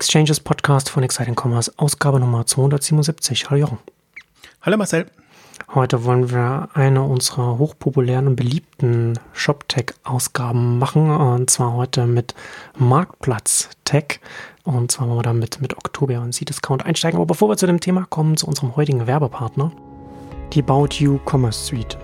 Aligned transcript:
Exchanges 0.00 0.40
Podcast 0.40 0.88
von 0.88 1.02
Exciting 1.02 1.36
Commerce, 1.38 1.70
Ausgabe 1.76 2.18
Nummer 2.18 2.46
277. 2.46 3.50
Hallo 3.50 3.60
Jochen. 3.60 3.78
Hallo 4.62 4.78
Marcel. 4.78 5.04
Heute 5.74 6.04
wollen 6.04 6.30
wir 6.30 6.70
eine 6.72 7.02
unserer 7.02 7.58
hochpopulären 7.58 8.26
und 8.26 8.34
beliebten 8.34 9.18
ShopTech-Ausgaben 9.34 10.78
machen. 10.78 11.10
Und 11.10 11.50
zwar 11.50 11.74
heute 11.74 12.06
mit 12.06 12.34
Marktplatz-Tech. 12.78 14.20
Und 14.64 14.90
zwar 14.90 15.06
wollen 15.06 15.18
wir 15.18 15.22
damit 15.22 15.60
mit 15.60 15.76
Oktober 15.76 16.22
und 16.22 16.32
C-Discount 16.32 16.86
einsteigen. 16.86 17.18
Aber 17.18 17.26
bevor 17.26 17.50
wir 17.50 17.58
zu 17.58 17.66
dem 17.66 17.80
Thema 17.80 18.06
kommen, 18.08 18.38
zu 18.38 18.46
unserem 18.46 18.76
heutigen 18.76 19.06
Werbepartner, 19.06 19.70
die 20.54 20.62
About 20.62 20.94
You 20.94 21.20
Commerce 21.26 21.62
Suite. 21.62 21.98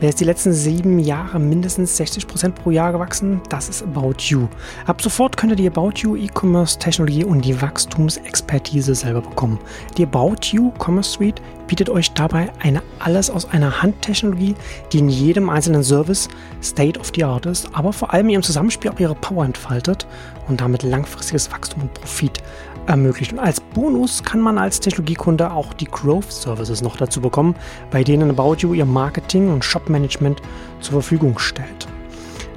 Wer 0.00 0.10
ist 0.10 0.20
die 0.20 0.24
letzten 0.24 0.52
sieben 0.52 1.00
Jahre 1.00 1.40
mindestens 1.40 1.98
60% 1.98 2.52
pro 2.52 2.70
Jahr 2.70 2.92
gewachsen? 2.92 3.40
Das 3.48 3.68
ist 3.68 3.82
About 3.82 4.14
You. 4.18 4.46
Ab 4.86 5.02
sofort 5.02 5.36
könnt 5.36 5.50
ihr 5.50 5.56
die 5.56 5.66
About 5.66 5.94
You 5.96 6.14
E-Commerce-Technologie 6.14 7.24
und 7.24 7.44
die 7.44 7.60
Wachstumsexpertise 7.60 8.94
selber 8.94 9.22
bekommen. 9.22 9.58
Die 9.96 10.04
About 10.04 10.36
You 10.52 10.72
Commerce 10.78 11.10
Suite 11.10 11.42
bietet 11.66 11.90
euch 11.90 12.12
dabei 12.12 12.52
eine 12.60 12.80
alles 13.00 13.28
aus 13.28 13.50
einer 13.50 13.82
Hand-Technologie, 13.82 14.54
die 14.92 14.98
in 14.98 15.08
jedem 15.08 15.50
einzelnen 15.50 15.82
Service 15.82 16.28
State 16.62 17.00
of 17.00 17.10
the 17.16 17.24
Art 17.24 17.46
ist, 17.46 17.68
aber 17.72 17.92
vor 17.92 18.14
allem 18.14 18.28
ihrem 18.28 18.44
Zusammenspiel 18.44 18.92
auch 18.92 19.00
ihre 19.00 19.16
Power 19.16 19.44
entfaltet 19.44 20.06
und 20.46 20.60
damit 20.60 20.84
langfristiges 20.84 21.50
Wachstum 21.50 21.82
und 21.82 21.94
Profit 21.94 22.38
ermöglicht. 22.88 23.32
Und 23.32 23.38
als 23.38 23.60
Bonus 23.60 24.22
kann 24.22 24.40
man 24.40 24.58
als 24.58 24.80
Technologiekunde 24.80 25.52
auch 25.52 25.72
die 25.74 25.86
Growth 25.86 26.32
Services 26.32 26.82
noch 26.82 26.96
dazu 26.96 27.20
bekommen, 27.20 27.54
bei 27.90 28.02
denen 28.02 28.30
About 28.30 28.56
You 28.58 28.74
ihr 28.74 28.84
Marketing 28.86 29.52
und 29.52 29.64
Shop-Management 29.64 30.40
zur 30.80 30.92
Verfügung 30.92 31.38
stellt. 31.38 31.86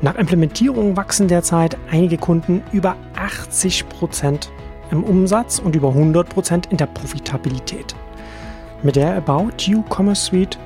Nach 0.02 0.16
Implementierung 0.16 0.98
wachsen 0.98 1.28
derzeit 1.28 1.78
einige 1.92 2.18
Kunden 2.18 2.64
über 2.72 2.96
80 3.16 3.88
Prozent 3.90 4.50
im 4.90 5.04
Umsatz 5.04 5.60
und 5.60 5.76
über 5.76 5.90
100 5.90 6.28
Prozent 6.28 6.66
in 6.72 6.78
der 6.78 6.88
Profitabilität. 6.88 7.96
Mit 8.82 8.96
der 8.96 9.16
About 9.16 9.52
You 9.60 9.84
Commerce 9.90 10.26
Suite 10.26 10.58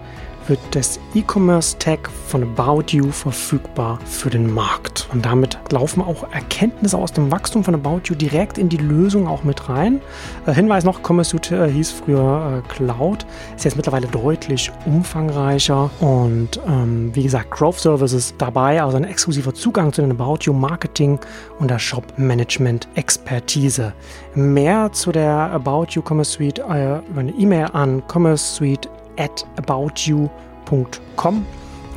wird 0.48 0.60
das 0.72 1.00
E-Commerce-Tag 1.14 2.10
von 2.28 2.44
About 2.44 2.86
You 2.90 3.12
verfügbar 3.12 4.00
für 4.06 4.30
den 4.30 4.54
Markt. 4.54 5.08
Und 5.12 5.26
damit 5.26 5.58
laufen 5.72 6.02
auch 6.02 6.32
Erkenntnisse 6.32 6.98
aus 6.98 7.12
dem 7.12 7.32
Wachstum 7.32 7.64
von 7.64 7.76
About 7.76 8.02
You 8.06 8.16
direkt 8.16 8.58
in 8.58 8.70
die 8.70 8.78
Lösung 8.78 9.28
auch 9.28 9.44
mit 9.44 9.70
rein. 9.70 10.02
Äh, 10.46 10.54
Hinweis 10.54 10.84
noch, 10.84 11.02
Commerce 11.04 11.32
Suite 11.32 11.52
äh, 11.52 11.70
hieß 11.70 11.92
früher 11.92 12.64
äh, 12.64 12.74
Cloud, 12.74 13.26
ist 13.56 13.66
jetzt 13.66 13.76
mittlerweile 13.76 14.08
deutlich 14.08 14.72
umfangreicher 14.86 15.90
und 16.00 16.60
ähm, 16.68 17.12
wie 17.14 17.24
gesagt, 17.24 17.52
Growth 17.52 17.80
Services 17.80 18.34
dabei, 18.38 18.82
also 18.82 18.98
ein 18.98 19.04
exklusiver 19.04 19.54
Zugang 19.54 19.94
zu 19.94 20.02
den 20.02 20.12
About 20.12 20.40
You 20.42 20.54
Marketing 20.54 21.20
und 21.60 21.70
der 21.70 21.80
Shop 21.80 22.04
Management 22.18 22.88
Expertise. 22.96 23.94
Mehr 24.36 24.92
zu 24.92 25.12
der 25.12 25.52
About 25.52 25.88
You 25.92 26.02
Commerce 26.02 26.32
Suite 26.32 26.60
über 26.60 27.02
eine 27.18 27.32
E-Mail 27.32 27.68
an 27.74 28.04
commerce 28.08 28.56
suite 28.56 28.90
at 29.18 29.46
aboutyou.com. 29.58 31.46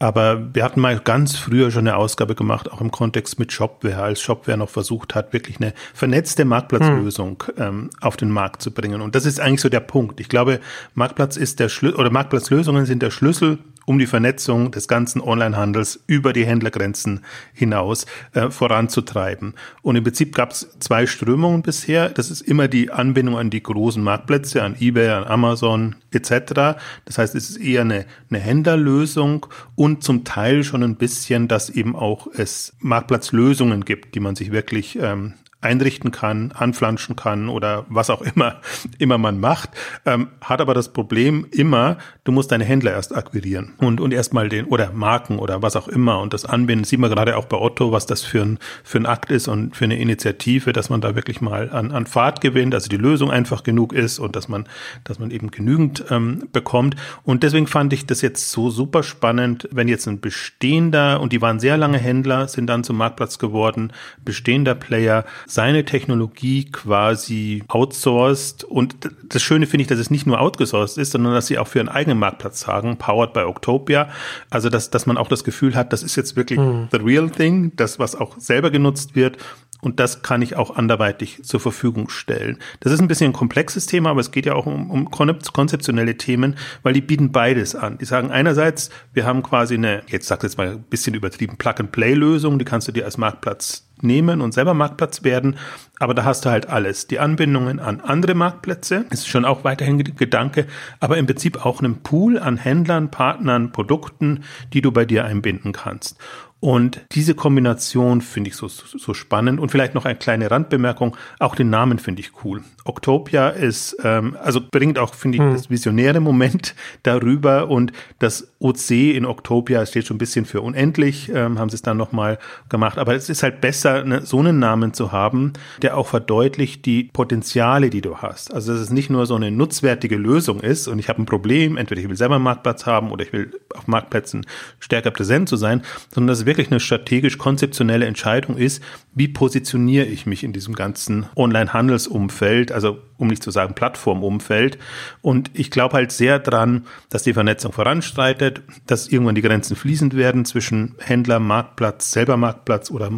Aber 0.00 0.54
wir 0.54 0.62
hatten 0.62 0.80
mal 0.80 1.00
ganz 1.00 1.36
früher 1.36 1.72
schon 1.72 1.88
eine 1.88 1.96
Ausgabe 1.96 2.36
gemacht, 2.36 2.70
auch 2.70 2.80
im 2.80 2.92
Kontext 2.92 3.40
mit 3.40 3.52
Shopware, 3.52 4.00
als 4.00 4.20
Shopware 4.20 4.56
noch 4.56 4.70
versucht 4.70 5.16
hat, 5.16 5.32
wirklich 5.32 5.56
eine 5.56 5.74
vernetzte 5.92 6.44
Marktplatzlösung 6.44 7.42
hm. 7.46 7.54
ähm, 7.58 7.90
auf 8.00 8.16
den 8.16 8.30
Markt 8.30 8.62
zu 8.62 8.70
bringen. 8.70 9.00
Und 9.00 9.16
das 9.16 9.26
ist 9.26 9.40
eigentlich 9.40 9.60
so 9.60 9.68
der 9.68 9.80
Punkt. 9.80 10.20
Ich 10.20 10.28
glaube, 10.28 10.60
Marktplatz 10.94 11.36
ist 11.36 11.58
der 11.58 11.68
Schlüssel 11.68 11.98
oder 11.98 12.10
Marktplatzlösungen 12.10 12.86
sind 12.86 13.02
der 13.02 13.10
Schlüssel 13.10 13.58
um 13.88 13.98
die 13.98 14.06
Vernetzung 14.06 14.70
des 14.70 14.86
ganzen 14.86 15.22
Onlinehandels 15.22 16.00
über 16.06 16.34
die 16.34 16.44
Händlergrenzen 16.44 17.24
hinaus 17.54 18.04
äh, 18.34 18.50
voranzutreiben. 18.50 19.54
Und 19.80 19.96
im 19.96 20.04
Prinzip 20.04 20.34
gab 20.34 20.50
es 20.50 20.76
zwei 20.78 21.06
Strömungen 21.06 21.62
bisher. 21.62 22.10
Das 22.10 22.30
ist 22.30 22.42
immer 22.42 22.68
die 22.68 22.90
Anbindung 22.90 23.38
an 23.38 23.48
die 23.48 23.62
großen 23.62 24.02
Marktplätze, 24.02 24.62
an 24.62 24.76
eBay, 24.78 25.08
an 25.08 25.24
Amazon 25.24 25.96
etc. 26.10 26.78
Das 27.06 27.16
heißt, 27.16 27.34
es 27.34 27.48
ist 27.48 27.56
eher 27.56 27.80
eine, 27.80 28.04
eine 28.28 28.40
Händlerlösung 28.40 29.46
und 29.74 30.04
zum 30.04 30.24
Teil 30.24 30.64
schon 30.64 30.82
ein 30.82 30.96
bisschen, 30.96 31.48
dass 31.48 31.70
eben 31.70 31.96
auch 31.96 32.26
es 32.26 32.74
Marktplatzlösungen 32.80 33.86
gibt, 33.86 34.14
die 34.14 34.20
man 34.20 34.36
sich 34.36 34.52
wirklich 34.52 34.98
ähm, 35.00 35.32
einrichten 35.60 36.12
kann, 36.12 36.52
anflanschen 36.52 37.16
kann 37.16 37.48
oder 37.48 37.84
was 37.88 38.10
auch 38.10 38.22
immer, 38.22 38.60
immer 38.98 39.18
man 39.18 39.40
macht, 39.40 39.70
ähm, 40.06 40.28
hat 40.40 40.60
aber 40.60 40.72
das 40.72 40.92
Problem 40.92 41.46
immer, 41.50 41.98
du 42.22 42.30
musst 42.30 42.52
deine 42.52 42.64
Händler 42.64 42.92
erst 42.92 43.14
akquirieren 43.14 43.74
und, 43.78 44.00
und 44.00 44.12
erstmal 44.12 44.48
den, 44.48 44.66
oder 44.66 44.92
Marken 44.92 45.38
oder 45.38 45.60
was 45.60 45.74
auch 45.74 45.88
immer 45.88 46.20
und 46.20 46.32
das 46.32 46.44
anbinden. 46.44 46.84
sieht 46.84 47.00
man 47.00 47.10
gerade 47.10 47.36
auch 47.36 47.46
bei 47.46 47.56
Otto, 47.56 47.90
was 47.90 48.06
das 48.06 48.22
für 48.22 48.42
ein, 48.42 48.58
für 48.84 48.98
ein 48.98 49.06
Akt 49.06 49.32
ist 49.32 49.48
und 49.48 49.74
für 49.74 49.84
eine 49.84 49.98
Initiative, 49.98 50.72
dass 50.72 50.90
man 50.90 51.00
da 51.00 51.16
wirklich 51.16 51.40
mal 51.40 51.70
an, 51.70 51.90
an 51.90 52.06
Fahrt 52.06 52.40
gewinnt, 52.40 52.74
also 52.74 52.88
die 52.88 52.96
Lösung 52.96 53.32
einfach 53.32 53.64
genug 53.64 53.92
ist 53.92 54.20
und 54.20 54.36
dass 54.36 54.48
man, 54.48 54.66
dass 55.02 55.18
man 55.18 55.32
eben 55.32 55.50
genügend 55.50 56.04
ähm, 56.10 56.48
bekommt. 56.52 56.94
Und 57.24 57.42
deswegen 57.42 57.66
fand 57.66 57.92
ich 57.92 58.06
das 58.06 58.22
jetzt 58.22 58.52
so 58.52 58.70
super 58.70 59.02
spannend, 59.02 59.68
wenn 59.72 59.88
jetzt 59.88 60.06
ein 60.06 60.20
bestehender, 60.20 61.20
und 61.20 61.32
die 61.32 61.42
waren 61.42 61.58
sehr 61.58 61.76
lange 61.76 61.98
Händler, 61.98 62.46
sind 62.46 62.68
dann 62.68 62.84
zum 62.84 62.96
Marktplatz 62.96 63.38
geworden, 63.38 63.92
bestehender 64.24 64.76
Player, 64.76 65.24
seine 65.48 65.84
Technologie 65.84 66.70
quasi 66.70 67.64
outsourced. 67.68 68.64
Und 68.64 68.96
das 69.24 69.42
Schöne 69.42 69.66
finde 69.66 69.82
ich, 69.82 69.88
dass 69.88 69.98
es 69.98 70.10
nicht 70.10 70.26
nur 70.26 70.40
outgesourced 70.40 70.98
ist, 70.98 71.12
sondern 71.12 71.32
dass 71.32 71.46
sie 71.46 71.58
auch 71.58 71.66
für 71.66 71.80
einen 71.80 71.88
eigenen 71.88 72.18
Marktplatz 72.18 72.60
sagen, 72.60 72.98
powered 72.98 73.32
by 73.32 73.40
Octopia. 73.40 74.10
Also, 74.50 74.68
dass, 74.68 74.90
dass 74.90 75.06
man 75.06 75.16
auch 75.16 75.28
das 75.28 75.44
Gefühl 75.44 75.74
hat, 75.74 75.92
das 75.92 76.02
ist 76.02 76.16
jetzt 76.16 76.36
wirklich 76.36 76.60
mhm. 76.60 76.88
the 76.92 76.98
real 76.98 77.30
thing, 77.30 77.72
das, 77.76 77.98
was 77.98 78.14
auch 78.14 78.38
selber 78.38 78.70
genutzt 78.70 79.16
wird. 79.16 79.38
Und 79.80 80.00
das 80.00 80.22
kann 80.22 80.42
ich 80.42 80.56
auch 80.56 80.76
anderweitig 80.76 81.42
zur 81.44 81.60
Verfügung 81.60 82.08
stellen. 82.08 82.58
Das 82.80 82.92
ist 82.92 83.00
ein 83.00 83.08
bisschen 83.08 83.30
ein 83.30 83.34
komplexes 83.34 83.86
Thema, 83.86 84.10
aber 84.10 84.20
es 84.20 84.32
geht 84.32 84.44
ja 84.44 84.54
auch 84.54 84.66
um, 84.66 84.90
um 84.90 85.10
konzeptionelle 85.10 86.16
Themen, 86.16 86.56
weil 86.82 86.92
die 86.92 87.00
bieten 87.00 87.30
beides 87.30 87.76
an. 87.76 87.96
Die 87.96 88.04
sagen 88.04 88.30
einerseits, 88.30 88.90
wir 89.14 89.24
haben 89.24 89.42
quasi 89.42 89.74
eine, 89.74 90.02
jetzt 90.08 90.26
sagt 90.26 90.42
jetzt 90.42 90.58
mal 90.58 90.68
ein 90.68 90.82
bisschen 90.82 91.14
übertrieben, 91.14 91.56
Plug-and-Play-Lösung, 91.56 92.58
die 92.58 92.64
kannst 92.64 92.88
du 92.88 92.92
dir 92.92 93.04
als 93.04 93.18
Marktplatz 93.18 93.87
nehmen 94.02 94.40
und 94.40 94.52
selber 94.52 94.74
Marktplatz 94.74 95.24
werden. 95.24 95.56
Aber 95.98 96.14
da 96.14 96.24
hast 96.24 96.44
du 96.44 96.50
halt 96.50 96.68
alles. 96.68 97.06
Die 97.06 97.18
Anbindungen 97.18 97.80
an 97.80 98.00
andere 98.00 98.34
Marktplätze 98.34 99.04
ist 99.10 99.28
schon 99.28 99.44
auch 99.44 99.64
weiterhin 99.64 99.98
Gedanke, 99.98 100.66
aber 101.00 101.18
im 101.18 101.26
Prinzip 101.26 101.64
auch 101.64 101.80
einen 101.80 102.02
Pool 102.02 102.38
an 102.38 102.56
Händlern, 102.56 103.10
Partnern, 103.10 103.72
Produkten, 103.72 104.44
die 104.72 104.80
du 104.80 104.92
bei 104.92 105.04
dir 105.04 105.24
einbinden 105.24 105.72
kannst. 105.72 106.18
Und 106.60 107.02
diese 107.12 107.34
Kombination 107.34 108.20
finde 108.20 108.50
ich 108.50 108.56
so, 108.56 108.66
so 108.66 109.14
spannend. 109.14 109.60
Und 109.60 109.70
vielleicht 109.70 109.94
noch 109.94 110.04
eine 110.04 110.16
kleine 110.16 110.50
Randbemerkung, 110.50 111.16
auch 111.38 111.54
den 111.54 111.70
Namen 111.70 112.00
finde 112.00 112.20
ich 112.20 112.44
cool. 112.44 112.62
Octopia 112.84 113.50
ist, 113.50 113.96
ähm, 114.02 114.36
also 114.42 114.60
bringt 114.68 114.98
auch, 114.98 115.14
finde 115.14 115.36
ich, 115.36 115.42
hm. 115.42 115.52
das 115.52 115.70
visionäre 115.70 116.20
Moment 116.20 116.74
darüber 117.04 117.68
und 117.68 117.92
das 118.18 118.52
OC 118.58 118.90
in 118.90 119.24
Octopia 119.24 119.86
steht 119.86 120.06
schon 120.06 120.16
ein 120.16 120.18
bisschen 120.18 120.46
für 120.46 120.60
unendlich, 120.60 121.30
ähm, 121.32 121.60
haben 121.60 121.68
sie 121.68 121.76
es 121.76 121.82
dann 121.82 121.96
nochmal 121.96 122.38
gemacht. 122.68 122.98
Aber 122.98 123.14
es 123.14 123.28
ist 123.28 123.44
halt 123.44 123.60
besser, 123.60 124.04
ne, 124.04 124.26
so 124.26 124.40
einen 124.40 124.58
Namen 124.58 124.94
zu 124.94 125.12
haben, 125.12 125.52
der 125.82 125.96
auch 125.96 126.08
verdeutlicht 126.08 126.86
die 126.86 127.04
Potenziale, 127.04 127.88
die 127.88 128.00
du 128.00 128.16
hast. 128.16 128.52
Also 128.52 128.72
dass 128.72 128.80
es 128.80 128.90
nicht 128.90 129.10
nur 129.10 129.26
so 129.26 129.36
eine 129.36 129.52
nutzwertige 129.52 130.16
Lösung 130.16 130.60
ist 130.60 130.88
und 130.88 130.98
ich 130.98 131.08
habe 131.08 131.22
ein 131.22 131.26
Problem, 131.26 131.76
entweder 131.76 132.00
ich 132.00 132.08
will 132.08 132.16
selber 132.16 132.34
einen 132.34 132.44
Marktplatz 132.44 132.84
haben 132.84 133.12
oder 133.12 133.24
ich 133.24 133.32
will 133.32 133.52
auf 133.76 133.86
Marktplätzen 133.86 134.44
stärker 134.80 135.12
präsent 135.12 135.48
zu 135.48 135.56
sein, 135.56 135.82
sondern 136.10 136.28
dass 136.28 136.40
es 136.40 136.47
wirklich 136.48 136.70
eine 136.70 136.80
strategisch-konzeptionelle 136.80 138.06
Entscheidung 138.06 138.56
ist, 138.56 138.82
wie 139.14 139.28
positioniere 139.28 140.06
ich 140.06 140.26
mich 140.26 140.42
in 140.42 140.52
diesem 140.52 140.74
ganzen 140.74 141.26
Online-Handelsumfeld, 141.36 142.72
also 142.72 142.98
um 143.18 143.28
nicht 143.28 143.42
zu 143.42 143.50
sagen 143.50 143.74
Plattformumfeld. 143.74 144.78
Und 145.22 145.50
ich 145.54 145.70
glaube 145.70 145.94
halt 145.94 146.10
sehr 146.10 146.38
dran, 146.38 146.86
dass 147.10 147.22
die 147.22 147.34
Vernetzung 147.34 147.72
voranstreitet, 147.72 148.62
dass 148.86 149.08
irgendwann 149.08 149.34
die 149.34 149.42
Grenzen 149.42 149.76
fließend 149.76 150.16
werden 150.16 150.44
zwischen 150.44 150.94
Händler, 150.98 151.38
Marktplatz, 151.38 152.10
selber 152.10 152.36
Marktplatz 152.36 152.90
oder, 152.90 153.10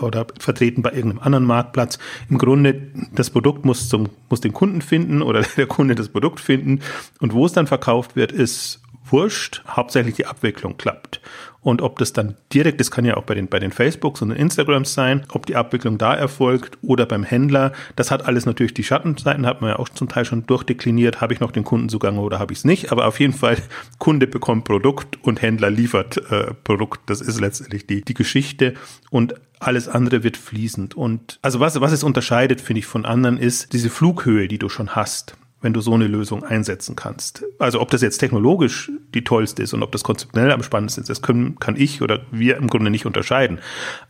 oder 0.00 0.26
vertreten 0.38 0.82
bei 0.82 0.92
irgendeinem 0.92 1.22
anderen 1.22 1.44
Marktplatz. 1.44 1.98
Im 2.30 2.38
Grunde, 2.38 2.88
das 3.14 3.30
Produkt 3.30 3.64
muss 3.64 3.88
zum, 3.88 4.08
muss 4.30 4.40
den 4.40 4.52
Kunden 4.52 4.80
finden 4.80 5.22
oder 5.22 5.42
der 5.56 5.66
Kunde 5.66 5.94
das 5.94 6.08
Produkt 6.08 6.40
finden. 6.40 6.80
Und 7.20 7.32
wo 7.32 7.46
es 7.46 7.52
dann 7.52 7.66
verkauft 7.66 8.14
wird, 8.14 8.30
ist 8.30 8.80
wurscht. 9.10 9.62
Hauptsächlich 9.68 10.14
die 10.16 10.26
Abwicklung 10.26 10.76
klappt. 10.76 11.20
Und 11.66 11.82
ob 11.82 11.98
das 11.98 12.12
dann 12.12 12.36
direkt, 12.52 12.78
das 12.78 12.92
kann 12.92 13.04
ja 13.04 13.16
auch 13.16 13.24
bei 13.24 13.34
den, 13.34 13.48
bei 13.48 13.58
den 13.58 13.72
Facebooks 13.72 14.22
und 14.22 14.28
den 14.28 14.38
Instagrams 14.38 14.94
sein, 14.94 15.24
ob 15.32 15.46
die 15.46 15.56
Abwicklung 15.56 15.98
da 15.98 16.14
erfolgt 16.14 16.78
oder 16.80 17.06
beim 17.06 17.24
Händler, 17.24 17.72
das 17.96 18.12
hat 18.12 18.24
alles 18.24 18.46
natürlich 18.46 18.72
die 18.72 18.84
Schattenseiten, 18.84 19.46
hat 19.46 19.62
man 19.62 19.70
ja 19.70 19.78
auch 19.80 19.88
zum 19.88 20.08
Teil 20.08 20.24
schon 20.24 20.46
durchdekliniert, 20.46 21.20
habe 21.20 21.34
ich 21.34 21.40
noch 21.40 21.50
den 21.50 21.64
Kundenzugang 21.64 22.18
oder 22.18 22.38
habe 22.38 22.52
ich 22.52 22.60
es 22.60 22.64
nicht. 22.64 22.92
Aber 22.92 23.08
auf 23.08 23.18
jeden 23.18 23.32
Fall, 23.32 23.56
Kunde 23.98 24.28
bekommt 24.28 24.64
Produkt 24.64 25.18
und 25.24 25.42
Händler 25.42 25.70
liefert 25.70 26.18
äh, 26.30 26.54
Produkt. 26.54 27.10
Das 27.10 27.20
ist 27.20 27.40
letztendlich 27.40 27.84
die, 27.84 28.02
die 28.02 28.14
Geschichte. 28.14 28.74
Und 29.10 29.34
alles 29.58 29.88
andere 29.88 30.22
wird 30.22 30.36
fließend. 30.36 30.94
Und 30.96 31.40
also 31.42 31.58
was, 31.58 31.80
was 31.80 31.90
es 31.90 32.04
unterscheidet, 32.04 32.60
finde 32.60 32.78
ich, 32.78 32.86
von 32.86 33.04
anderen, 33.04 33.38
ist 33.38 33.72
diese 33.72 33.90
Flughöhe, 33.90 34.46
die 34.46 34.58
du 34.58 34.68
schon 34.68 34.94
hast 34.94 35.36
wenn 35.62 35.72
du 35.72 35.80
so 35.80 35.94
eine 35.94 36.06
Lösung 36.06 36.44
einsetzen 36.44 36.96
kannst. 36.96 37.44
Also 37.58 37.80
ob 37.80 37.90
das 37.90 38.02
jetzt 38.02 38.18
technologisch 38.18 38.90
die 39.14 39.24
tollste 39.24 39.62
ist 39.62 39.72
und 39.72 39.82
ob 39.82 39.90
das 39.90 40.04
konzeptionell 40.04 40.52
am 40.52 40.62
spannendsten 40.62 41.02
ist, 41.02 41.08
das 41.08 41.22
können, 41.22 41.58
kann 41.58 41.76
ich 41.76 42.02
oder 42.02 42.20
wir 42.30 42.56
im 42.56 42.68
Grunde 42.68 42.90
nicht 42.90 43.06
unterscheiden. 43.06 43.60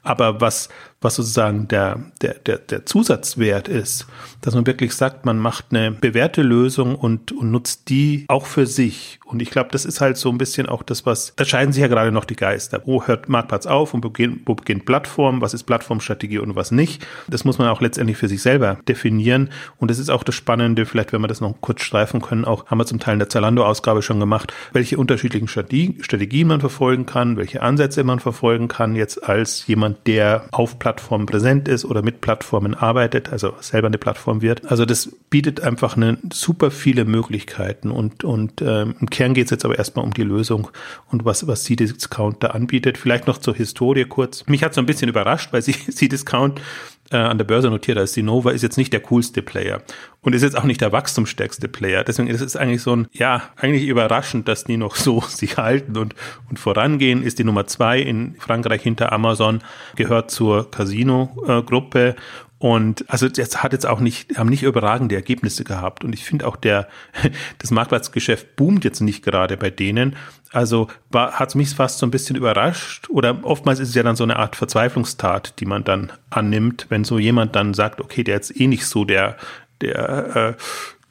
Aber 0.02 0.40
was, 0.40 0.68
was 1.00 1.16
sozusagen 1.16 1.68
der, 1.68 2.00
der, 2.22 2.34
der, 2.34 2.58
der 2.58 2.86
Zusatzwert 2.86 3.68
ist, 3.68 4.06
dass 4.40 4.54
man 4.54 4.66
wirklich 4.66 4.94
sagt, 4.94 5.26
man 5.26 5.38
macht 5.38 5.66
eine 5.70 5.90
bewährte 5.90 6.42
Lösung 6.42 6.94
und, 6.94 7.32
und 7.32 7.50
nutzt 7.50 7.88
die 7.88 8.24
auch 8.28 8.46
für 8.46 8.66
sich. 8.66 9.18
Und 9.24 9.42
ich 9.42 9.50
glaube, 9.50 9.70
das 9.72 9.84
ist 9.84 10.00
halt 10.00 10.16
so 10.16 10.30
ein 10.30 10.38
bisschen 10.38 10.68
auch 10.68 10.82
das, 10.82 11.04
was, 11.04 11.34
da 11.36 11.44
scheiden 11.44 11.72
sich 11.72 11.82
ja 11.82 11.88
gerade 11.88 12.12
noch 12.12 12.24
die 12.24 12.36
Geister. 12.36 12.80
Wo 12.84 13.04
hört 13.04 13.28
Marktplatz 13.28 13.66
auf 13.66 13.92
und 13.92 14.04
wo 14.04 14.08
beginnt, 14.08 14.42
wo 14.46 14.54
beginnt 14.54 14.84
Plattform? 14.84 15.40
Was 15.40 15.52
ist 15.52 15.64
Plattformstrategie 15.64 16.38
und 16.38 16.56
was 16.56 16.70
nicht? 16.70 17.06
Das 17.28 17.44
muss 17.44 17.58
man 17.58 17.68
auch 17.68 17.80
letztendlich 17.80 18.16
für 18.16 18.28
sich 18.28 18.40
selber 18.40 18.78
definieren. 18.88 19.50
Und 19.78 19.90
das 19.90 19.98
ist 19.98 20.10
auch 20.10 20.22
das 20.22 20.34
Spannende, 20.34 20.86
vielleicht 20.86 21.12
wenn 21.12 21.20
wir 21.20 21.28
das 21.28 21.40
noch 21.40 21.60
kurz 21.60 21.82
streifen 21.82 22.22
können, 22.22 22.44
auch 22.44 22.66
haben 22.66 22.78
wir 22.78 22.86
zum 22.86 23.00
Teil 23.00 23.14
in 23.14 23.18
der 23.18 23.28
Zalando-Ausgabe 23.28 24.02
schon 24.02 24.20
gemacht, 24.20 24.52
welche 24.72 24.96
unterschiedlichen 24.96 25.48
Strategien 25.48 26.46
man 26.46 26.60
verfolgen 26.60 27.04
kann, 27.04 27.36
welche 27.36 27.62
Ansätze 27.62 28.04
man 28.04 28.20
verfolgen 28.20 28.68
kann, 28.68 28.94
jetzt 28.94 29.22
als 29.28 29.66
jemand, 29.66 30.06
der 30.06 30.46
auf 30.52 30.78
Plattformen 30.86 31.26
präsent 31.26 31.66
ist 31.66 31.84
oder 31.84 32.00
mit 32.00 32.20
Plattformen 32.20 32.76
arbeitet, 32.76 33.32
also 33.32 33.54
selber 33.60 33.88
eine 33.88 33.98
Plattform 33.98 34.40
wird. 34.40 34.70
Also 34.70 34.84
das 34.84 35.10
bietet 35.30 35.60
einfach 35.60 35.96
eine 35.96 36.18
super 36.32 36.70
viele 36.70 37.04
Möglichkeiten 37.04 37.90
und, 37.90 38.22
und 38.22 38.62
ähm, 38.62 38.94
im 39.00 39.10
Kern 39.10 39.34
geht 39.34 39.46
es 39.46 39.50
jetzt 39.50 39.64
aber 39.64 39.76
erstmal 39.76 40.04
um 40.04 40.14
die 40.14 40.22
Lösung 40.22 40.68
und 41.10 41.24
was, 41.24 41.48
was 41.48 41.64
C-Discount 41.64 42.44
da 42.44 42.50
anbietet. 42.50 42.98
Vielleicht 42.98 43.26
noch 43.26 43.38
zur 43.38 43.56
Historie 43.56 44.04
kurz. 44.04 44.46
Mich 44.46 44.62
hat 44.62 44.74
so 44.74 44.80
ein 44.80 44.86
bisschen 44.86 45.08
überrascht, 45.08 45.52
weil 45.52 45.60
C-Discount 45.60 46.60
äh, 47.10 47.16
an 47.16 47.38
der 47.38 47.44
Börse 47.44 47.70
notiert 47.70 47.98
ist, 47.98 48.14
Sinova 48.14 48.50
ist 48.50 48.62
jetzt 48.62 48.76
nicht 48.76 48.92
der 48.92 49.00
coolste 49.00 49.42
Player 49.42 49.82
und 50.22 50.34
ist 50.34 50.42
jetzt 50.42 50.58
auch 50.58 50.64
nicht 50.64 50.80
der 50.80 50.92
wachstumsstärkste 50.92 51.68
Player. 51.68 52.02
Deswegen 52.02 52.28
ist 52.28 52.40
es 52.40 52.56
eigentlich 52.56 52.82
so 52.82 52.96
ein, 52.96 53.06
ja, 53.12 53.42
eigentlich 53.56 53.86
überraschend, 53.86 54.48
dass 54.48 54.64
die 54.64 54.76
noch 54.76 54.96
so 54.96 55.20
sich 55.28 55.56
halten 55.56 55.96
und, 55.96 56.14
und 56.50 56.58
vorangehen. 56.58 57.22
Ist 57.22 57.38
die 57.38 57.44
Nummer 57.44 57.66
zwei 57.66 58.00
in 58.00 58.34
Frankreich 58.38 58.82
hinter 58.82 59.12
Amazon, 59.12 59.60
gehört 59.94 60.30
zur 60.30 60.70
Casino-Gruppe 60.70 62.16
und 62.58 63.04
also 63.08 63.28
das 63.28 63.62
hat 63.62 63.72
jetzt 63.72 63.84
auch 63.84 64.00
nicht, 64.00 64.38
haben 64.38 64.48
nicht 64.48 64.62
überragende 64.62 65.14
Ergebnisse 65.14 65.62
gehabt. 65.62 66.04
Und 66.04 66.14
ich 66.14 66.24
finde 66.24 66.46
auch 66.46 66.56
der, 66.56 66.88
das 67.58 67.70
Marktplatzgeschäft 67.70 68.56
boomt 68.56 68.84
jetzt 68.84 69.00
nicht 69.00 69.22
gerade 69.22 69.56
bei 69.56 69.70
denen. 69.70 70.16
Also 70.52 70.88
hat 71.12 71.54
mich 71.54 71.70
fast 71.70 71.98
so 71.98 72.06
ein 72.06 72.10
bisschen 72.10 72.36
überrascht. 72.36 73.10
Oder 73.10 73.44
oftmals 73.44 73.78
ist 73.78 73.90
es 73.90 73.94
ja 73.94 74.02
dann 74.02 74.16
so 74.16 74.24
eine 74.24 74.36
Art 74.36 74.56
Verzweiflungstat, 74.56 75.60
die 75.60 75.66
man 75.66 75.84
dann 75.84 76.12
annimmt, 76.30 76.86
wenn 76.88 77.04
so 77.04 77.18
jemand 77.18 77.54
dann 77.54 77.74
sagt, 77.74 78.00
okay, 78.00 78.24
der 78.24 78.36
jetzt 78.36 78.58
eh 78.58 78.66
nicht 78.66 78.86
so 78.86 79.04
der, 79.04 79.36
der 79.82 80.36
äh, 80.36 80.54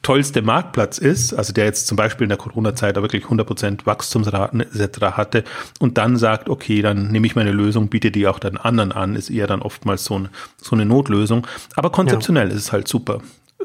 tollste 0.06 0.40
Marktplatz 0.40 0.98
ist, 0.98 1.34
also 1.34 1.52
der 1.52 1.64
jetzt 1.64 1.88
zum 1.88 1.96
Beispiel 1.96 2.26
in 2.26 2.28
der 2.28 2.38
Corona-Zeit 2.38 2.94
wirklich 2.94 3.24
100% 3.24 3.86
Wachstumsraten 3.86 4.60
etc. 4.60 5.00
hatte 5.16 5.42
und 5.80 5.98
dann 5.98 6.16
sagt, 6.16 6.48
okay, 6.48 6.80
dann 6.80 7.10
nehme 7.10 7.26
ich 7.26 7.34
meine 7.34 7.50
Lösung, 7.50 7.88
biete 7.88 8.12
die 8.12 8.28
auch 8.28 8.38
dann 8.38 8.56
anderen 8.56 8.92
an, 8.92 9.16
ist 9.16 9.30
eher 9.30 9.48
dann 9.48 9.62
oftmals 9.62 10.04
so, 10.04 10.20
ein, 10.20 10.28
so 10.58 10.76
eine 10.76 10.86
Notlösung. 10.86 11.44
Aber 11.74 11.90
konzeptionell 11.90 12.50
ja. 12.50 12.54
ist 12.54 12.60
es 12.60 12.72
halt 12.72 12.86
super, 12.86 13.18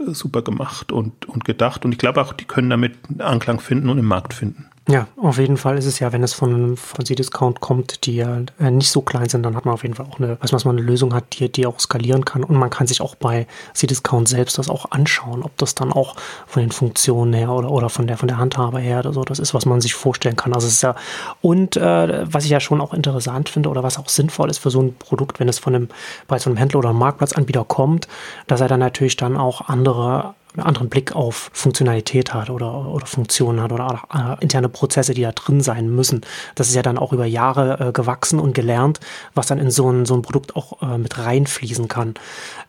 super 0.08 0.42
gemacht 0.42 0.92
und, 0.92 1.30
und 1.30 1.46
gedacht 1.46 1.86
und 1.86 1.92
ich 1.92 2.00
glaube 2.00 2.20
auch, 2.20 2.34
die 2.34 2.46
können 2.46 2.72
damit 2.72 2.94
Anklang 3.20 3.60
finden 3.60 3.90
und 3.90 4.00
im 4.00 4.06
Markt 4.06 4.34
finden. 4.34 4.66
Ja, 4.90 5.08
auf 5.16 5.38
jeden 5.38 5.58
Fall 5.58 5.78
ist 5.78 5.86
es 5.86 6.00
ja, 6.00 6.12
wenn 6.12 6.24
es 6.24 6.34
von, 6.34 6.76
C-Discount 6.76 7.60
kommt, 7.60 8.06
die 8.06 8.16
ja 8.16 8.40
äh, 8.60 8.72
nicht 8.72 8.90
so 8.90 9.02
klein 9.02 9.30
sind, 9.30 9.44
dann 9.44 9.56
hat 9.56 9.64
man 9.64 9.76
auf 9.76 9.84
jeden 9.84 9.94
Fall 9.94 10.08
auch 10.08 10.20
eine, 10.20 10.42
weiß 10.42 10.66
man 10.66 10.78
eine 10.78 10.86
Lösung 10.86 11.14
hat, 11.14 11.40
die, 11.40 11.52
die 11.52 11.68
auch 11.68 11.80
skalieren 11.80 12.26
kann. 12.26 12.44
Und 12.44 12.56
man 12.58 12.72
kann 12.72 12.88
sich 12.88 13.00
auch 13.00 13.14
bei 13.14 13.46
C-Discount 13.76 14.28
selbst 14.28 14.58
das 14.58 14.70
auch 14.70 14.90
anschauen, 14.90 15.44
ob 15.44 15.56
das 15.58 15.76
dann 15.76 15.94
auch 15.94 16.16
von 16.48 16.64
den 16.64 16.72
Funktionen 16.72 17.34
her 17.34 17.52
oder, 17.52 17.70
oder 17.70 17.90
von 17.90 18.08
der, 18.08 18.18
von 18.18 18.28
der 18.28 18.40
Handhabe 18.40 18.80
her 18.80 19.00
oder 19.00 19.14
so, 19.14 19.24
das 19.24 19.38
ist, 19.38 19.54
was 19.54 19.68
man 19.68 19.82
sich 19.82 19.94
vorstellen 19.94 20.36
kann. 20.36 20.52
Also 20.52 20.66
es 20.66 20.74
ist 20.74 20.82
ja, 20.82 20.96
und 21.42 21.78
äh, 21.78 22.34
was 22.34 22.46
ich 22.46 22.52
ja 22.52 22.60
schon 22.60 22.82
auch 22.82 22.96
interessant 22.96 23.50
finde 23.50 23.70
oder 23.70 23.84
was 23.84 24.00
auch 24.00 24.10
sinnvoll 24.10 24.50
ist 24.50 24.58
für 24.58 24.72
so 24.72 24.82
ein 24.82 24.96
Produkt, 24.96 25.40
wenn 25.40 25.48
es 25.48 25.60
von 25.60 25.76
einem, 25.76 25.90
bei 26.28 26.40
so 26.40 26.50
einem 26.50 26.58
Händler 26.58 26.80
oder 26.80 26.90
einem 26.90 27.00
Marktplatzanbieter 27.00 27.66
kommt, 27.66 28.08
dass 28.48 28.62
er 28.62 28.68
dann 28.68 28.80
natürlich 28.80 29.16
dann 29.16 29.38
auch 29.38 29.70
andere 29.70 30.34
einen 30.54 30.66
anderen 30.66 30.90
Blick 30.90 31.16
auf 31.16 31.50
Funktionalität 31.54 32.34
hat 32.34 32.50
oder, 32.50 32.88
oder 32.88 33.06
Funktionen 33.06 33.62
hat 33.62 33.72
oder 33.72 34.02
äh, 34.14 34.44
interne 34.44 34.70
Prozesse, 34.70 35.14
die 35.14 35.22
da 35.22 35.32
drin 35.32 35.62
sein 35.62 35.90
müssen. 35.90 36.22
Das 36.56 36.68
ist 36.68 36.76
ja 36.76 36.82
dann 36.82 36.98
auch 36.98 37.14
über 37.14 37.26
Jahre 37.26 37.80
äh, 37.80 37.92
gewachsen 37.92 38.40
und 38.40 38.54
gelernt, 38.54 39.00
was 39.34 39.48
dann 39.48 39.60
in 39.60 39.72
so 39.72 39.90
ein, 39.90 40.06
so 40.06 40.14
ein 40.14 40.22
Produkt 40.22 40.56
auch 40.56 40.82
äh, 40.82 40.98
mit 40.98 41.18
reinfließen 41.18 41.88
kann. 41.88 42.16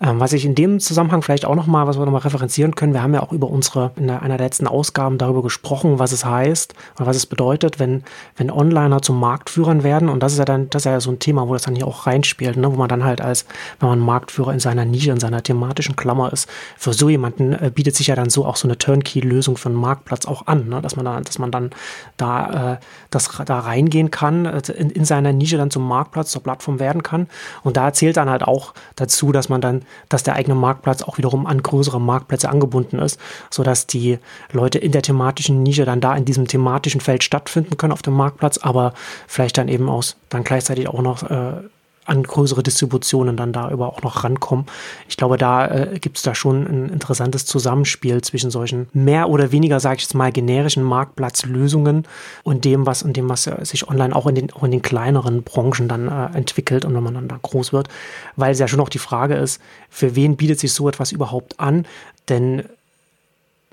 Ähm, 0.01 0.21
was 0.21 0.33
ich 0.33 0.45
in 0.45 0.55
dem 0.55 0.79
Zusammenhang 0.79 1.23
vielleicht 1.23 1.45
auch 1.45 1.57
nochmal, 1.57 1.87
was 1.87 1.99
wir 1.99 2.05
nochmal 2.05 2.23
referenzieren 2.23 2.75
können, 2.75 2.93
wir 2.93 3.03
haben 3.03 3.15
ja 3.15 3.23
auch 3.23 3.33
über 3.33 3.49
unsere, 3.51 3.91
in 3.97 4.11
einer 4.11 4.37
der 4.37 4.47
letzten 4.47 4.69
Ausgaben 4.69 5.19
darüber 5.19 5.43
gesprochen, 5.43 5.99
was 5.99 6.13
es 6.13 6.25
heißt 6.25 6.75
oder 6.97 7.07
was 7.07 7.17
es 7.17 7.27
bedeutet, 7.27 7.81
wenn, 7.81 8.05
wenn 8.37 8.51
Onliner 8.51 9.03
zum 9.03 9.19
Marktführern 9.19 9.83
werden. 9.83 10.09
Und 10.09 10.23
das 10.23 10.33
ist 10.33 10.39
ja 10.39 10.45
dann, 10.45 10.71
das 10.71 10.83
ist 10.83 10.87
ja 10.87 11.01
so 11.01 11.11
ein 11.11 11.19
Thema, 11.19 11.49
wo 11.49 11.53
das 11.53 11.63
dann 11.63 11.75
hier 11.75 11.87
auch 11.87 12.07
reinspielt, 12.07 12.57
ne? 12.57 12.73
wo 12.73 12.77
man 12.77 12.89
dann 12.89 13.05
halt 13.05 13.21
als, 13.21 13.45
wenn 13.81 13.89
man 13.89 13.99
Marktführer 13.99 14.53
in 14.53 14.61
seiner 14.61 14.85
Nische, 14.85 15.11
in 15.11 15.21
seiner 15.21 15.43
thematischen 15.43 15.97
Klammer 15.97 16.33
ist, 16.33 16.49
für 16.77 16.93
so 16.93 17.09
jemanden 17.09 17.53
äh, 17.53 17.72
bietet 17.73 17.97
sich 17.97 18.07
ja 18.09 18.15
dann 18.15 18.31
so 18.31 18.45
auch 18.47 18.57
so 18.57 18.67
eine 18.67 18.79
Turnkey-Lösung 18.79 19.57
für 19.57 19.69
einen 19.69 19.77
Marktplatz 19.79 20.27
auch 20.27 20.47
an, 20.47 20.69
ne? 20.69 20.81
dass 20.81 20.97
man 20.97 21.05
da, 21.05 21.21
dass 21.21 21.39
man 21.39 21.51
dann 21.51 21.71
da, 22.17 22.75
äh, 22.75 22.77
das, 23.11 23.31
da 23.45 23.61
reingehen 23.61 24.11
kann, 24.11 24.47
äh, 24.47 24.61
in, 24.73 24.91
in 24.91 25.05
seiner 25.05 25.33
Nische 25.33 25.57
dann 25.57 25.71
zum 25.71 25.87
Marktplatz, 25.87 26.31
zur 26.31 26.43
Plattform 26.43 26.79
werden 26.79 27.03
kann. 27.03 27.29
Und 27.63 27.77
da 27.77 27.93
zählt 27.93 28.17
dann 28.17 28.31
halt 28.31 28.43
auch 28.43 28.75
dazu, 28.97 29.33
dass 29.33 29.49
man 29.49 29.61
dann, 29.61 29.83
dass 30.09 30.23
der 30.23 30.35
eigene 30.35 30.55
Marktplatz 30.55 31.03
auch 31.03 31.19
wiederum 31.19 31.47
an 31.47 31.63
größere 31.63 32.01
Marktplätze 32.01 32.49
angebunden 32.49 32.99
ist, 32.99 33.19
sodass 33.51 33.87
die 33.87 34.19
Leute 34.53 34.79
in 34.79 34.93
der 34.93 35.03
thematischen 35.03 35.63
Nische 35.63 35.85
dann 35.85 36.01
da 36.01 36.15
in 36.15 36.25
diesem 36.25 36.47
thematischen 36.47 37.01
Feld 37.01 37.25
stattfinden 37.25 37.77
können 37.77 37.93
auf 37.93 38.03
dem 38.03 38.15
Marktplatz, 38.15 38.59
aber 38.59 38.93
vielleicht 39.27 39.59
dann 39.59 39.69
eben 39.69 39.89
aus, 39.89 40.17
dann 40.29 40.45
gleichzeitig 40.45 40.89
auch 40.89 41.03
noch 41.03 41.23
äh, 41.31 41.63
an 42.05 42.23
größere 42.23 42.63
Distributionen 42.63 43.37
dann 43.37 43.53
da 43.53 43.71
über 43.71 43.89
auch 43.89 44.03
noch 44.03 44.25
rankommen. 44.25 44.67
Ich 45.09 45.17
glaube, 45.17 45.37
da 45.37 45.67
äh, 45.69 45.99
gibt 46.01 46.17
es 46.17 46.23
da 46.23 46.35
schon 46.35 46.67
ein 46.67 46.89
interessantes 46.89 47.47
Zusammenspiel 47.47 48.21
zwischen 48.23 48.51
solchen 48.51 48.89
mehr 48.93 49.29
oder 49.29 49.53
weniger, 49.53 49.79
sage 49.79 49.97
ich 49.97 50.03
jetzt 50.03 50.15
mal, 50.15 50.33
generischen 50.33 50.83
Marktplatzlösungen 50.83 52.05
und 52.43 52.65
dem, 52.65 52.87
was 52.87 53.03
und 53.03 53.17
dem, 53.17 53.29
was 53.29 53.47
äh, 53.47 53.65
sich 53.65 53.89
online 53.89 54.15
auch 54.17 54.27
in 54.27 54.35
den, 54.35 54.53
auch 54.53 54.65
in 54.65 54.73
den 54.73 54.83
kleineren 54.83 55.43
Branchen 55.45 55.87
dann 55.89 56.09
äh, 56.09 56.37
entwickelt 56.37 56.85
und 56.85 56.95
wenn 56.95 57.05
man 57.05 57.15
dann 57.15 57.29
da 57.29 57.39
groß 57.41 57.73
wird, 57.73 57.89
weil 58.37 58.53
es 58.53 58.59
ja 58.59 58.67
schon 58.67 58.79
noch 58.79 58.89
die 58.89 58.99
Frage 58.99 59.35
ist, 59.35 59.61
für 59.89 60.17
wen 60.17 60.37
bietet 60.37 60.59
sich 60.59 60.73
so 60.73 60.89
etwas 60.89 61.13
überhaupt 61.13 61.61
an? 61.61 61.87
Denn 62.29 62.65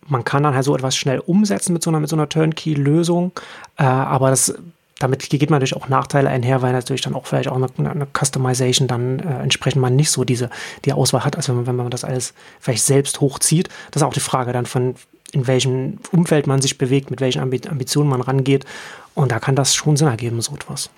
man 0.07 0.23
kann 0.23 0.43
dann 0.43 0.53
halt 0.53 0.65
so 0.65 0.75
etwas 0.75 0.95
schnell 0.95 1.19
umsetzen 1.19 1.73
mit 1.73 1.83
so 1.83 1.89
einer, 1.89 1.99
mit 1.99 2.09
so 2.09 2.15
einer 2.15 2.29
Turnkey-Lösung, 2.29 3.31
äh, 3.77 3.83
aber 3.83 4.29
das 4.29 4.53
damit 4.99 5.29
geht 5.29 5.49
man 5.49 5.59
natürlich 5.59 5.81
auch 5.81 5.89
Nachteile 5.89 6.29
einher, 6.29 6.61
weil 6.61 6.73
natürlich 6.73 7.01
dann 7.01 7.15
auch 7.15 7.25
vielleicht 7.25 7.47
auch 7.47 7.55
eine, 7.55 7.89
eine 7.89 8.07
Customization 8.13 8.87
dann 8.87 9.19
äh, 9.19 9.41
entsprechend 9.41 9.81
man 9.81 9.95
nicht 9.95 10.11
so 10.11 10.23
diese 10.23 10.49
die 10.85 10.93
Auswahl 10.93 11.23
hat, 11.23 11.35
als 11.35 11.47
wenn 11.49 11.55
man, 11.55 11.67
wenn 11.67 11.75
man 11.75 11.89
das 11.89 12.03
alles 12.03 12.33
vielleicht 12.59 12.83
selbst 12.83 13.21
hochzieht. 13.21 13.69
Das 13.91 14.01
ist 14.01 14.07
auch 14.07 14.13
die 14.13 14.19
Frage 14.19 14.53
dann 14.53 14.65
von 14.65 14.95
in 15.31 15.47
welchem 15.47 15.99
Umfeld 16.11 16.47
man 16.47 16.61
sich 16.61 16.77
bewegt, 16.77 17.11
mit 17.11 17.21
welchen 17.21 17.41
Ambitionen 17.41 18.09
man 18.09 18.21
rangeht. 18.21 18.65
Und 19.13 19.31
da 19.31 19.39
kann 19.39 19.55
das 19.55 19.75
schon 19.75 19.97
Sinn 19.97 20.07
ergeben, 20.07 20.41
so 20.41 20.53
etwas. 20.55 20.89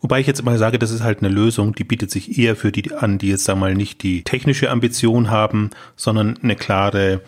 Wobei 0.00 0.20
ich 0.20 0.26
jetzt 0.26 0.44
mal 0.44 0.58
sage, 0.58 0.78
das 0.78 0.90
ist 0.90 1.02
halt 1.02 1.20
eine 1.20 1.28
Lösung, 1.28 1.74
die 1.74 1.84
bietet 1.84 2.10
sich 2.10 2.38
eher 2.38 2.56
für 2.56 2.72
die 2.72 2.92
an, 2.92 3.18
die 3.18 3.28
jetzt 3.28 3.44
sagen 3.44 3.60
mal 3.60 3.74
nicht 3.74 4.02
die 4.02 4.22
technische 4.22 4.70
Ambition 4.70 5.30
haben, 5.30 5.70
sondern 5.96 6.38
eine 6.42 6.56
klare 6.56 7.20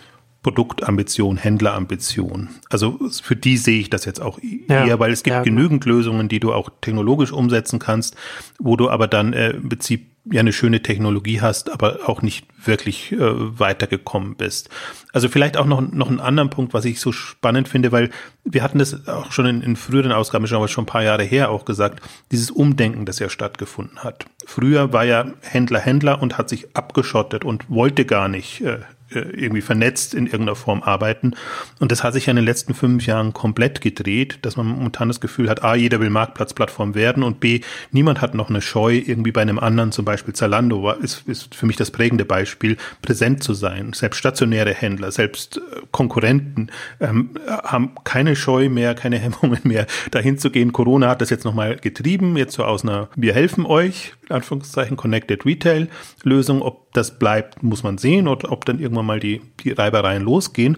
Produktambition, 0.43 1.37
Händlerambition. 1.37 2.49
Also 2.69 2.99
für 3.23 3.37
die 3.37 3.57
sehe 3.57 3.79
ich 3.79 3.91
das 3.91 4.05
jetzt 4.05 4.21
auch 4.21 4.39
eher, 4.41 4.87
ja, 4.87 4.99
weil 4.99 5.13
es 5.13 5.23
gibt 5.23 5.37
ja, 5.37 5.43
genügend 5.43 5.85
Lösungen, 5.85 6.29
die 6.29 6.41
du 6.41 6.53
auch 6.53 6.71
technologisch 6.81 7.33
umsetzen 7.33 7.79
kannst, 7.79 8.17
wo 8.59 8.77
du 8.77 8.91
aber 8.91 9.07
dann 9.07 9.33
äh, 9.33 9.51
im 9.51 9.69
Prinzip 9.69 10.07
ja 10.25 10.41
eine 10.41 10.53
schöne 10.53 10.83
Technologie 10.83 11.41
hast, 11.41 11.71
aber 11.71 12.09
auch 12.09 12.23
nicht 12.23 12.47
wirklich 12.65 13.13
äh, 13.13 13.19
weitergekommen 13.21 14.37
bist. 14.37 14.69
Also 15.13 15.29
vielleicht 15.29 15.57
auch 15.57 15.67
noch, 15.67 15.81
noch 15.81 16.09
einen 16.09 16.21
anderen 16.21 16.51
Punkt, 16.51 16.75
was 16.75 16.85
ich 16.85 17.01
so 17.01 17.11
spannend 17.11 17.69
finde, 17.69 17.91
weil 17.91 18.11
wir 18.45 18.63
hatten 18.63 18.79
das 18.79 19.09
auch 19.09 19.33
schon 19.33 19.47
in, 19.47 19.63
in 19.63 19.77
früheren 19.77 20.13
Ausgaben 20.13 20.47
schon, 20.47 20.59
aber 20.59 20.69
schon 20.69 20.85
ein 20.85 20.87
paar 20.87 21.03
Jahre 21.03 21.25
her 21.25 21.51
auch 21.51 21.65
gesagt, 21.65 22.03
dieses 22.31 22.51
Umdenken, 22.51 23.05
das 23.05 23.19
ja 23.19 23.29
stattgefunden 23.29 23.99
hat. 24.01 24.27
Früher 24.47 24.93
war 24.93 25.05
ja 25.05 25.27
Händler 25.41 25.81
Händler 25.81 26.23
und 26.23 26.39
hat 26.39 26.49
sich 26.49 26.77
abgeschottet 26.77 27.45
und 27.45 27.69
wollte 27.69 28.05
gar 28.05 28.29
nicht 28.29 28.61
äh, 28.61 28.79
irgendwie 29.21 29.61
vernetzt 29.61 30.15
in 30.15 30.27
irgendeiner 30.27 30.57
Form 30.57 30.83
arbeiten. 30.83 31.35
Und 31.81 31.93
das 31.93 32.03
hat 32.03 32.15
sich 32.15 32.27
ja 32.27 32.31
in 32.31 32.37
den 32.37 32.45
letzten 32.45 32.75
fünf 32.75 33.07
Jahren 33.07 33.33
komplett 33.33 33.81
gedreht, 33.81 34.39
dass 34.43 34.57
man 34.57 34.67
momentan 34.67 35.09
das 35.09 35.21
Gefühl 35.21 35.49
hat, 35.49 35.63
A, 35.63 35.75
jeder 35.75 36.01
will 36.01 36.11
Marktplatzplattform 36.11 36.95
werden 36.95 37.23
und 37.23 37.41
B, 37.41 37.61
niemand 37.91 38.21
hat 38.21 38.35
noch 38.35 38.51
eine 38.51 38.61
Scheu, 38.61 38.95
irgendwie 38.95 39.33
bei 39.33 39.43
einem 39.43 39.59
anderen, 39.59 39.93
zum 39.93 40.05
Beispiel 40.05 40.35
Zalando, 40.35 40.91
ist, 40.93 41.27
ist 41.29 41.55
für 41.55 41.67
mich 41.67 41.77
das 41.77 41.91
prägende 41.91 42.25
Beispiel, 42.25 42.77
präsent 43.03 43.43
zu 43.43 43.55
sein. 43.55 43.93
Selbst 43.93 44.19
stationäre 44.19 44.75
Händler, 44.75 45.11
selbst 45.11 45.59
äh, 45.59 45.61
Konkurrenten 45.91 46.71
ähm, 47.01 47.31
haben 47.47 47.93
keine 48.05 48.37
Scheu 48.37 48.69
mehr, 48.69 48.95
keine 48.95 49.19
Hemmungen 49.23 49.61
mehr, 49.65 49.87
dahin 50.11 50.39
zu 50.39 50.51
gehen. 50.51 50.73
Corona 50.73 51.09
hat 51.09 51.21
das 51.21 51.31
jetzt 51.31 51.45
nochmal 51.45 51.77
getrieben, 51.77 52.37
jetzt 52.37 52.55
so 52.55 52.65
aus 52.65 52.83
einer 52.83 53.09
Wir 53.17 53.35
helfen 53.35 53.67
euch, 53.67 54.15
in 54.29 54.37
Anführungszeichen, 54.37 54.97
Connected 54.97 55.45
Retail 55.45 55.89
Lösung. 56.23 56.63
Ob 56.63 56.82
das 56.93 57.19
bleibt, 57.19 57.63
muss 57.63 57.83
man 57.83 57.99
sehen 57.99 58.29
oder 58.29 58.53
ob 58.53 58.65
dann 58.65 58.79
irgendwann 58.79 59.07
mal 59.07 59.21
die, 59.21 59.41
die 59.61 59.73
Reibereien 59.73 60.23
losgehen. 60.23 60.77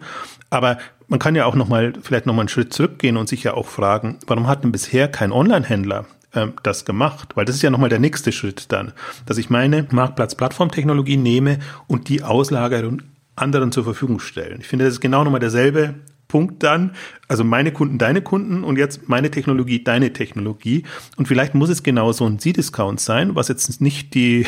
Aber 0.51 0.79
man 1.09 1.19
kann 1.19 1.35
ja 1.35 1.45
auch 1.47 1.55
nochmal, 1.55 1.93
vielleicht 2.03 2.27
nochmal 2.27 2.43
einen 2.43 2.49
Schritt 2.49 2.73
zurückgehen 2.73 3.17
und 3.17 3.29
sich 3.29 3.43
ja 3.45 3.55
auch 3.55 3.67
fragen, 3.67 4.19
warum 4.27 4.47
hat 4.47 4.65
denn 4.65 4.73
bisher 4.73 5.09
kein 5.09 5.33
Online-Händler 5.33 6.07
ähm, 6.35 6.55
das 6.63 6.85
gemacht? 6.85 7.37
Weil 7.37 7.45
das 7.45 7.57
ist 7.57 7.63
ja 7.63 7.71
nochmal 7.71 7.91
der 7.91 7.99
nächste 7.99 8.33
Schritt 8.33 8.73
dann, 8.73 8.93
dass 9.27 9.39
ich 9.39 9.51
meine 9.51 9.87
Marktplatz-Plattformtechnologie 9.91 11.17
nehme 11.17 11.59
und 11.87 12.09
die 12.09 12.23
auslagere 12.23 12.89
und 12.89 13.05
anderen 13.37 13.73
zur 13.73 13.85
Verfügung 13.85 14.21
stellen. 14.21 14.61
Ich 14.61 14.69
finde, 14.69 14.85
das 14.85 14.95
ist 14.95 15.01
genau 15.01 15.25
nochmal 15.25 15.41
derselbe 15.41 15.95
Punkt 16.29 16.63
dann, 16.63 16.97
also 17.29 17.45
meine 17.45 17.73
Kunden, 17.73 17.99
deine 17.99 18.23
Kunden 18.23 18.65
und 18.65 18.77
jetzt 18.77 19.09
meine 19.09 19.31
Technologie, 19.31 19.85
deine 19.85 20.13
Technologie. 20.13 20.85
Und 21.17 21.29
vielleicht 21.29 21.55
muss 21.55 21.69
es 21.69 21.83
genau 21.83 22.13
so 22.13 22.27
ein 22.27 22.39
Z-Discount 22.39 23.01
sein, 23.01 23.35
was 23.35 23.49
jetzt 23.49 23.81
nicht 23.81 24.15
die, 24.15 24.47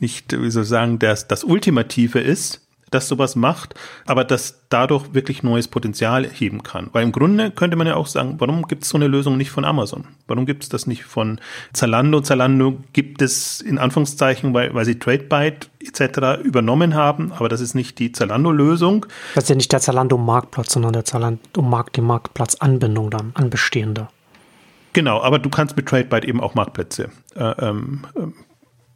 nicht, 0.00 0.32
wie 0.32 0.50
soll 0.50 0.64
ich 0.64 0.68
sagen, 0.68 0.98
das, 0.98 1.28
das 1.28 1.44
Ultimative 1.44 2.20
ist, 2.20 2.60
das 2.90 3.08
sowas 3.08 3.36
macht, 3.36 3.74
aber 4.06 4.24
das 4.24 4.62
dadurch 4.68 5.14
wirklich 5.14 5.42
neues 5.42 5.68
Potenzial 5.68 6.28
heben 6.28 6.62
kann. 6.62 6.90
Weil 6.92 7.04
im 7.04 7.12
Grunde 7.12 7.50
könnte 7.50 7.76
man 7.76 7.86
ja 7.86 7.94
auch 7.94 8.06
sagen, 8.06 8.36
warum 8.38 8.66
gibt 8.66 8.82
es 8.82 8.88
so 8.88 8.98
eine 8.98 9.06
Lösung 9.06 9.36
nicht 9.36 9.50
von 9.50 9.64
Amazon? 9.64 10.04
Warum 10.26 10.46
gibt 10.46 10.64
es 10.64 10.68
das 10.68 10.86
nicht 10.86 11.04
von 11.04 11.40
Zalando? 11.72 12.20
Zalando 12.20 12.78
gibt 12.92 13.22
es 13.22 13.60
in 13.60 13.78
Anführungszeichen, 13.78 14.52
weil, 14.54 14.74
weil 14.74 14.84
sie 14.84 14.98
TradeByte 14.98 15.68
etc. 15.80 16.42
übernommen 16.44 16.94
haben, 16.94 17.32
aber 17.32 17.48
das 17.48 17.60
ist 17.60 17.74
nicht 17.74 17.98
die 17.98 18.12
Zalando-Lösung. 18.12 19.06
Das 19.34 19.44
ist 19.44 19.50
ja 19.50 19.56
nicht 19.56 19.72
der 19.72 19.80
Zalando-Marktplatz, 19.80 20.72
sondern 20.72 20.92
der 20.92 21.04
Zalando-Markt, 21.04 21.96
die 21.96 22.00
Marktplatzanbindung 22.00 23.10
dann 23.10 23.32
an 23.34 23.50
bestehende. 23.50 24.08
Genau, 24.92 25.22
aber 25.22 25.38
du 25.38 25.48
kannst 25.48 25.76
mit 25.76 25.86
TradeByte 25.86 26.26
eben 26.26 26.40
auch 26.40 26.54
Marktplätze, 26.54 27.10
äh, 27.36 27.44
ähm, 27.60 28.06
ähm 28.16 28.34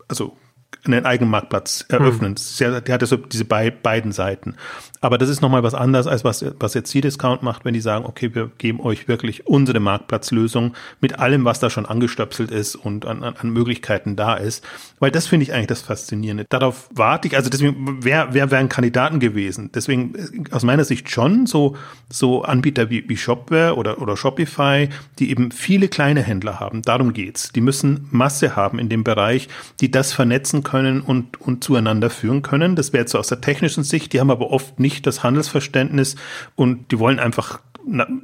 also 0.06 0.36
einen 0.86 1.06
eigenen 1.06 1.30
Marktplatz 1.30 1.84
eröffnen. 1.88 2.32
Mhm. 2.32 2.36
Sehr, 2.36 2.80
der 2.80 2.94
hat 2.94 3.02
ja 3.02 3.06
so 3.06 3.16
diese 3.16 3.44
bei, 3.44 3.70
beiden 3.70 4.12
Seiten. 4.12 4.56
Aber 5.04 5.18
das 5.18 5.28
ist 5.28 5.42
nochmal 5.42 5.62
was 5.62 5.74
anderes, 5.74 6.06
als 6.06 6.24
was, 6.24 6.42
was 6.58 6.72
jetzt 6.72 6.90
C-Discount 6.90 7.42
macht, 7.42 7.66
wenn 7.66 7.74
die 7.74 7.82
sagen, 7.82 8.06
okay, 8.06 8.34
wir 8.34 8.50
geben 8.56 8.80
euch 8.80 9.06
wirklich 9.06 9.46
unsere 9.46 9.78
Marktplatzlösung 9.78 10.72
mit 11.02 11.18
allem, 11.18 11.44
was 11.44 11.60
da 11.60 11.68
schon 11.68 11.84
angestöpselt 11.84 12.50
ist 12.50 12.74
und 12.74 13.04
an, 13.04 13.22
an, 13.22 13.34
an 13.36 13.50
Möglichkeiten 13.50 14.16
da 14.16 14.32
ist. 14.32 14.64
Weil 15.00 15.10
das 15.10 15.26
finde 15.26 15.42
ich 15.42 15.52
eigentlich 15.52 15.66
das 15.66 15.82
Faszinierende. 15.82 16.46
Darauf 16.48 16.88
warte 16.90 17.28
ich, 17.28 17.36
also 17.36 17.50
deswegen, 17.50 17.98
wer, 18.00 18.32
wer 18.32 18.50
wären 18.50 18.70
Kandidaten 18.70 19.20
gewesen? 19.20 19.68
Deswegen, 19.74 20.46
aus 20.50 20.62
meiner 20.62 20.84
Sicht 20.84 21.10
schon 21.10 21.44
so, 21.44 21.76
so 22.08 22.40
Anbieter 22.40 22.88
wie, 22.88 23.06
wie 23.06 23.18
Shopware 23.18 23.76
oder, 23.76 24.00
oder 24.00 24.16
Shopify, 24.16 24.88
die 25.18 25.28
eben 25.28 25.50
viele 25.50 25.88
kleine 25.88 26.22
Händler 26.22 26.60
haben. 26.60 26.80
Darum 26.80 27.12
geht's. 27.12 27.52
Die 27.52 27.60
müssen 27.60 28.08
Masse 28.10 28.56
haben 28.56 28.78
in 28.78 28.88
dem 28.88 29.04
Bereich, 29.04 29.48
die 29.82 29.90
das 29.90 30.14
vernetzen 30.14 30.62
können 30.62 31.02
und, 31.02 31.38
und 31.42 31.62
zueinander 31.62 32.08
führen 32.08 32.40
können. 32.40 32.74
Das 32.74 32.94
wäre 32.94 33.02
jetzt 33.02 33.12
so 33.12 33.18
aus 33.18 33.28
der 33.28 33.42
technischen 33.42 33.84
Sicht. 33.84 34.14
Die 34.14 34.20
haben 34.20 34.30
aber 34.30 34.50
oft 34.50 34.80
nicht 34.80 34.93
nicht 34.94 35.06
das 35.06 35.22
Handelsverständnis 35.22 36.16
und 36.54 36.90
die 36.90 36.98
wollen 36.98 37.18
einfach 37.18 37.60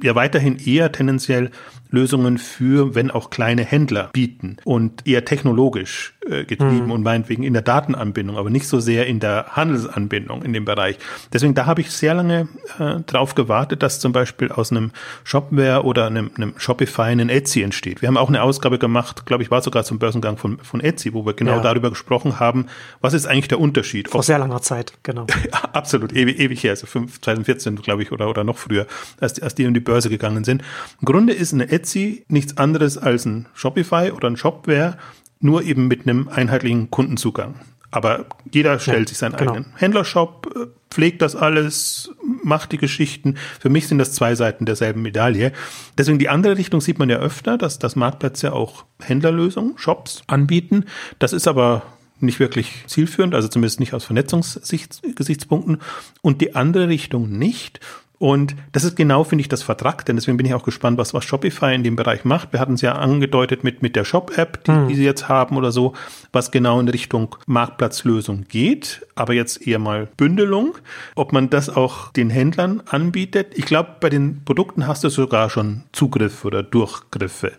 ja 0.01 0.15
weiterhin 0.15 0.57
eher 0.57 0.91
tendenziell 0.91 1.51
Lösungen 1.91 2.37
für, 2.37 2.95
wenn 2.95 3.11
auch 3.11 3.29
kleine 3.29 3.63
Händler 3.63 4.09
bieten 4.13 4.57
und 4.63 5.05
eher 5.07 5.25
technologisch 5.25 6.13
äh, 6.27 6.45
getrieben 6.45 6.85
mhm. 6.85 6.91
und 6.91 7.03
meinetwegen 7.03 7.43
in 7.43 7.53
der 7.53 7.61
Datenanbindung, 7.61 8.37
aber 8.37 8.49
nicht 8.49 8.67
so 8.67 8.79
sehr 8.79 9.07
in 9.07 9.19
der 9.19 9.47
Handelsanbindung 9.55 10.43
in 10.43 10.53
dem 10.53 10.65
Bereich. 10.65 10.97
Deswegen, 11.33 11.53
da 11.53 11.65
habe 11.65 11.81
ich 11.81 11.91
sehr 11.91 12.13
lange 12.13 12.47
äh, 12.79 13.01
drauf 13.07 13.35
gewartet, 13.35 13.83
dass 13.83 13.99
zum 13.99 14.11
Beispiel 14.11 14.51
aus 14.51 14.71
einem 14.71 14.91
Shopware 15.23 15.83
oder 15.83 16.07
einem, 16.07 16.31
einem 16.35 16.53
Shopify 16.57 17.11
ein 17.11 17.29
Etsy 17.29 17.61
entsteht. 17.63 18.01
Wir 18.01 18.07
haben 18.07 18.17
auch 18.17 18.29
eine 18.29 18.43
Ausgabe 18.43 18.79
gemacht, 18.79 19.25
glaube 19.25 19.43
ich, 19.43 19.51
war 19.51 19.61
sogar 19.61 19.83
zum 19.83 19.99
Börsengang 19.99 20.37
von, 20.37 20.59
von 20.59 20.79
Etsy, 20.79 21.13
wo 21.13 21.25
wir 21.25 21.33
genau 21.33 21.57
ja. 21.57 21.61
darüber 21.61 21.89
gesprochen 21.89 22.39
haben, 22.39 22.67
was 23.01 23.13
ist 23.13 23.25
eigentlich 23.25 23.49
der 23.49 23.59
Unterschied. 23.59 24.07
Vor 24.07 24.23
sehr 24.23 24.39
langer 24.39 24.61
Zeit, 24.61 24.93
genau. 25.03 25.25
Absolut, 25.73 26.13
ewig, 26.13 26.39
ewig 26.39 26.63
her, 26.63 26.71
also 26.71 26.87
2014, 26.87 27.75
glaube 27.77 28.03
ich, 28.03 28.11
oder, 28.11 28.29
oder 28.29 28.43
noch 28.43 28.57
früher, 28.57 28.87
als, 29.19 29.41
als 29.41 29.55
die 29.55 29.63
in 29.63 29.73
die 29.73 29.79
Börse 29.79 30.09
gegangen 30.09 30.43
sind. 30.43 30.61
Im 31.01 31.05
Grunde 31.05 31.33
ist 31.33 31.51
eine 31.51 31.71
Etsy 31.71 31.80
nichts 32.27 32.57
anderes 32.57 32.97
als 32.97 33.25
ein 33.25 33.47
Shopify 33.53 34.11
oder 34.11 34.29
ein 34.29 34.37
Shopware, 34.37 34.97
nur 35.39 35.63
eben 35.63 35.87
mit 35.87 36.07
einem 36.07 36.27
einheitlichen 36.29 36.91
Kundenzugang. 36.91 37.55
Aber 37.91 38.25
jeder 38.49 38.79
stellt 38.79 38.99
ja, 38.99 39.07
sich 39.07 39.17
seinen 39.17 39.35
genau. 39.35 39.51
eigenen 39.51 39.73
Händlershop, 39.75 40.49
äh, 40.55 40.67
pflegt 40.89 41.21
das 41.21 41.35
alles, 41.35 42.11
macht 42.43 42.71
die 42.71 42.77
Geschichten. 42.77 43.35
Für 43.59 43.69
mich 43.69 43.87
sind 43.87 43.97
das 43.97 44.13
zwei 44.13 44.33
Seiten 44.35 44.65
derselben 44.65 45.01
Medaille. 45.01 45.51
Deswegen 45.97 46.19
die 46.19 46.29
andere 46.29 46.57
Richtung 46.57 46.79
sieht 46.79 46.99
man 46.99 47.09
ja 47.09 47.17
öfter, 47.17 47.57
dass 47.57 47.79
das 47.79 47.97
Marktplätze 47.97 48.53
auch 48.53 48.85
Händlerlösungen, 49.01 49.77
Shops 49.77 50.23
anbieten. 50.27 50.85
Das 51.19 51.33
ist 51.33 51.47
aber 51.47 51.83
nicht 52.21 52.39
wirklich 52.39 52.83
zielführend, 52.87 53.35
also 53.35 53.47
zumindest 53.47 53.79
nicht 53.79 53.93
aus 53.93 54.05
Vernetzungsgesichtspunkten. 54.05 55.79
Und 56.21 56.41
die 56.41 56.55
andere 56.55 56.87
Richtung 56.87 57.29
nicht. 57.29 57.79
Und 58.21 58.55
das 58.71 58.83
ist 58.83 58.95
genau, 58.95 59.23
finde 59.23 59.41
ich, 59.41 59.49
das 59.49 59.63
Vertrag, 59.63 60.05
denn 60.05 60.15
deswegen 60.15 60.37
bin 60.37 60.45
ich 60.45 60.53
auch 60.53 60.61
gespannt, 60.61 60.99
was, 60.99 61.11
was 61.15 61.25
Shopify 61.25 61.73
in 61.73 61.81
dem 61.81 61.95
Bereich 61.95 62.23
macht. 62.23 62.53
Wir 62.53 62.59
hatten 62.59 62.75
es 62.75 62.81
ja 62.81 62.91
angedeutet 62.91 63.63
mit, 63.63 63.81
mit 63.81 63.95
der 63.95 64.05
Shop-App, 64.05 64.63
die, 64.63 64.71
mhm. 64.71 64.87
die 64.89 64.93
sie 64.93 65.03
jetzt 65.03 65.27
haben 65.27 65.57
oder 65.57 65.71
so, 65.71 65.93
was 66.31 66.51
genau 66.51 66.79
in 66.79 66.87
Richtung 66.87 67.35
Marktplatzlösung 67.47 68.45
geht, 68.47 69.07
aber 69.15 69.33
jetzt 69.33 69.65
eher 69.65 69.79
mal 69.79 70.07
Bündelung. 70.17 70.77
Ob 71.15 71.33
man 71.33 71.49
das 71.49 71.71
auch 71.71 72.11
den 72.11 72.29
Händlern 72.29 72.83
anbietet. 72.85 73.53
Ich 73.55 73.65
glaube, 73.65 73.95
bei 73.99 74.11
den 74.11 74.45
Produkten 74.45 74.85
hast 74.85 75.03
du 75.03 75.09
sogar 75.09 75.49
schon 75.49 75.85
Zugriff 75.91 76.45
oder 76.45 76.61
Durchgriffe. 76.61 77.53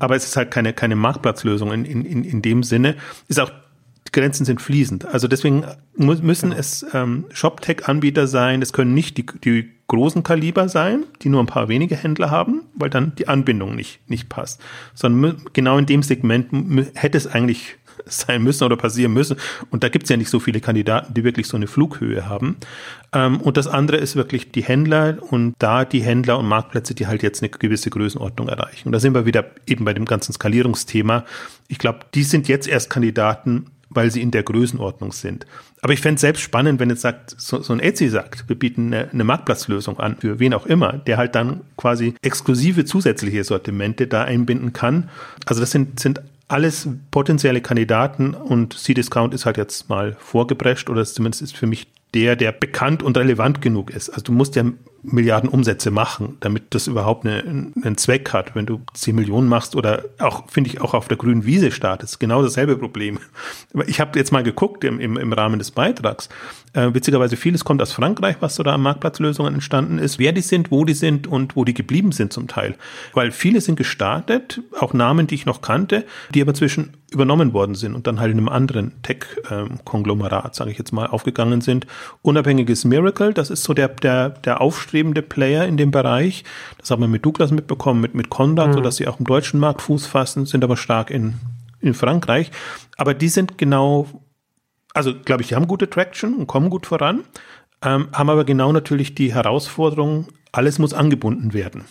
Aber 0.00 0.16
es 0.16 0.24
ist 0.24 0.36
halt 0.36 0.50
keine, 0.50 0.72
keine 0.72 0.96
Marktplatzlösung 0.96 1.70
in, 1.70 1.84
in, 1.84 2.24
in 2.24 2.42
dem 2.42 2.64
Sinne. 2.64 2.96
Ist 3.28 3.38
auch 3.38 3.52
Grenzen 4.12 4.44
sind 4.44 4.60
fließend. 4.60 5.04
Also 5.04 5.28
deswegen 5.28 5.64
müssen 5.94 6.50
genau. 6.50 6.56
es 6.56 6.84
ähm, 6.92 7.26
ShopTech-Anbieter 7.32 8.26
sein. 8.26 8.60
Es 8.60 8.72
können 8.72 8.92
nicht 8.92 9.16
die, 9.18 9.26
die 9.44 9.70
großen 9.90 10.22
Kaliber 10.22 10.68
sein, 10.68 11.04
die 11.22 11.28
nur 11.28 11.42
ein 11.42 11.46
paar 11.46 11.68
wenige 11.68 11.96
Händler 11.96 12.30
haben, 12.30 12.62
weil 12.74 12.90
dann 12.90 13.12
die 13.16 13.26
Anbindung 13.26 13.74
nicht, 13.74 13.98
nicht 14.08 14.28
passt. 14.28 14.60
Sondern 14.94 15.42
genau 15.52 15.78
in 15.78 15.86
dem 15.86 16.04
Segment 16.04 16.46
hätte 16.94 17.18
es 17.18 17.26
eigentlich 17.26 17.76
sein 18.06 18.44
müssen 18.44 18.62
oder 18.62 18.76
passieren 18.76 19.12
müssen. 19.12 19.36
Und 19.70 19.82
da 19.82 19.88
gibt 19.88 20.04
es 20.04 20.10
ja 20.10 20.16
nicht 20.16 20.30
so 20.30 20.38
viele 20.38 20.60
Kandidaten, 20.60 21.12
die 21.12 21.24
wirklich 21.24 21.48
so 21.48 21.56
eine 21.56 21.66
Flughöhe 21.66 22.28
haben. 22.28 22.56
Ähm, 23.12 23.40
und 23.40 23.56
das 23.56 23.66
andere 23.66 23.96
ist 23.96 24.14
wirklich 24.14 24.52
die 24.52 24.62
Händler 24.62 25.18
und 25.28 25.54
da 25.58 25.84
die 25.84 26.02
Händler 26.02 26.38
und 26.38 26.46
Marktplätze, 26.46 26.94
die 26.94 27.08
halt 27.08 27.24
jetzt 27.24 27.42
eine 27.42 27.50
gewisse 27.50 27.90
Größenordnung 27.90 28.48
erreichen. 28.48 28.86
Und 28.86 28.92
da 28.92 29.00
sind 29.00 29.12
wir 29.12 29.26
wieder 29.26 29.44
eben 29.66 29.84
bei 29.84 29.92
dem 29.92 30.04
ganzen 30.04 30.32
Skalierungsthema. 30.32 31.24
Ich 31.66 31.78
glaube, 31.78 32.00
die 32.14 32.22
sind 32.22 32.46
jetzt 32.46 32.68
erst 32.68 32.90
Kandidaten, 32.90 33.66
weil 33.90 34.10
sie 34.10 34.22
in 34.22 34.30
der 34.30 34.42
Größenordnung 34.42 35.12
sind. 35.12 35.46
Aber 35.82 35.92
ich 35.92 36.00
fände 36.00 36.14
es 36.14 36.20
selbst 36.20 36.40
spannend, 36.40 36.80
wenn 36.80 36.90
jetzt 36.90 37.02
sagt, 37.02 37.34
so, 37.36 37.60
so 37.60 37.72
ein 37.72 37.80
Etsy 37.80 38.08
sagt, 38.08 38.48
wir 38.48 38.58
bieten 38.58 38.86
eine, 38.86 39.10
eine 39.10 39.24
Marktplatzlösung 39.24 39.98
an, 39.98 40.16
für 40.16 40.38
wen 40.38 40.54
auch 40.54 40.66
immer, 40.66 40.92
der 40.92 41.16
halt 41.16 41.34
dann 41.34 41.62
quasi 41.76 42.14
exklusive 42.22 42.84
zusätzliche 42.84 43.44
Sortimente 43.44 44.06
da 44.06 44.24
einbinden 44.24 44.72
kann. 44.72 45.10
Also 45.44 45.60
das 45.60 45.72
sind, 45.72 45.98
sind 46.00 46.22
alles 46.48 46.88
potenzielle 47.10 47.60
Kandidaten 47.60 48.34
und 48.34 48.74
C-Discount 48.74 49.34
ist 49.34 49.46
halt 49.46 49.56
jetzt 49.56 49.88
mal 49.88 50.16
vorgeprescht 50.18 50.90
oder 50.90 51.04
zumindest 51.04 51.42
ist 51.42 51.56
für 51.56 51.66
mich 51.66 51.86
der, 52.14 52.36
der 52.36 52.52
bekannt 52.52 53.02
und 53.02 53.16
relevant 53.16 53.60
genug 53.60 53.90
ist. 53.90 54.10
Also 54.10 54.22
du 54.22 54.32
musst 54.32 54.56
ja 54.56 54.64
Milliarden 55.02 55.48
Umsätze 55.48 55.90
machen, 55.90 56.36
damit 56.40 56.74
das 56.74 56.86
überhaupt 56.86 57.24
eine, 57.24 57.42
einen 57.42 57.96
Zweck 57.96 58.34
hat. 58.34 58.54
Wenn 58.54 58.66
du 58.66 58.82
10 58.92 59.14
Millionen 59.14 59.48
machst 59.48 59.74
oder 59.74 60.04
auch, 60.18 60.50
finde 60.50 60.68
ich, 60.68 60.82
auch 60.82 60.92
auf 60.92 61.08
der 61.08 61.16
grünen 61.16 61.46
Wiese 61.46 61.70
startest, 61.70 62.20
genau 62.20 62.42
dasselbe 62.42 62.76
Problem. 62.76 63.18
Ich 63.86 64.00
habe 64.00 64.18
jetzt 64.18 64.32
mal 64.32 64.42
geguckt 64.42 64.84
im, 64.84 65.00
im, 65.00 65.16
im 65.16 65.32
Rahmen 65.32 65.58
des 65.58 65.70
Beitrags. 65.70 66.28
Äh, 66.72 66.92
witzigerweise 66.92 67.36
vieles 67.36 67.64
kommt 67.64 67.80
aus 67.80 67.92
Frankreich, 67.92 68.36
was 68.40 68.56
so 68.56 68.62
da 68.62 68.74
an 68.74 68.82
Marktplatzlösungen 68.82 69.54
entstanden 69.54 69.98
ist, 69.98 70.18
wer 70.18 70.32
die 70.32 70.40
sind, 70.40 70.70
wo 70.70 70.84
die 70.84 70.94
sind 70.94 71.26
und 71.26 71.56
wo 71.56 71.64
die 71.64 71.74
geblieben 71.74 72.12
sind 72.12 72.32
zum 72.32 72.48
Teil. 72.48 72.74
Weil 73.14 73.30
viele 73.30 73.60
sind 73.60 73.76
gestartet, 73.76 74.60
auch 74.78 74.92
Namen, 74.92 75.26
die 75.26 75.36
ich 75.36 75.46
noch 75.46 75.62
kannte, 75.62 76.04
die 76.34 76.42
aber 76.42 76.54
zwischen 76.54 76.96
übernommen 77.10 77.52
worden 77.52 77.74
sind 77.74 77.94
und 77.94 78.06
dann 78.06 78.20
halt 78.20 78.32
in 78.32 78.38
einem 78.38 78.48
anderen 78.48 79.02
Tech-Konglomerat, 79.02 80.54
sage 80.54 80.70
ich 80.70 80.78
jetzt 80.78 80.92
mal, 80.92 81.06
aufgegangen 81.06 81.60
sind. 81.60 81.86
Unabhängiges 82.22 82.84
Miracle, 82.84 83.32
das 83.32 83.50
ist 83.50 83.62
so 83.62 83.74
der, 83.74 83.88
der, 83.88 84.30
der 84.30 84.60
aufstrebende 84.60 85.22
Player 85.22 85.66
in 85.66 85.76
dem 85.76 85.90
Bereich. 85.90 86.44
Das 86.78 86.90
haben 86.90 87.00
wir 87.00 87.08
mit 87.08 87.24
Douglas 87.24 87.50
mitbekommen, 87.50 88.00
mit, 88.00 88.14
mit 88.14 88.30
Conrad, 88.30 88.68
mhm. 88.68 88.72
sodass 88.74 88.96
sie 88.96 89.08
auch 89.08 89.18
im 89.18 89.26
deutschen 89.26 89.60
Markt 89.60 89.82
Fuß 89.82 90.06
fassen, 90.06 90.46
sind 90.46 90.64
aber 90.64 90.76
stark 90.76 91.10
in, 91.10 91.34
in 91.80 91.94
Frankreich. 91.94 92.50
Aber 92.96 93.14
die 93.14 93.28
sind 93.28 93.58
genau, 93.58 94.06
also 94.94 95.14
glaube 95.14 95.42
ich, 95.42 95.48
die 95.48 95.56
haben 95.56 95.68
gute 95.68 95.88
Traction 95.88 96.34
und 96.34 96.46
kommen 96.46 96.70
gut 96.70 96.86
voran, 96.86 97.24
ähm, 97.82 98.08
haben 98.12 98.30
aber 98.30 98.44
genau 98.44 98.72
natürlich 98.72 99.14
die 99.14 99.32
Herausforderung, 99.34 100.28
alles 100.52 100.78
muss 100.78 100.94
angebunden 100.94 101.54
werden. 101.54 101.84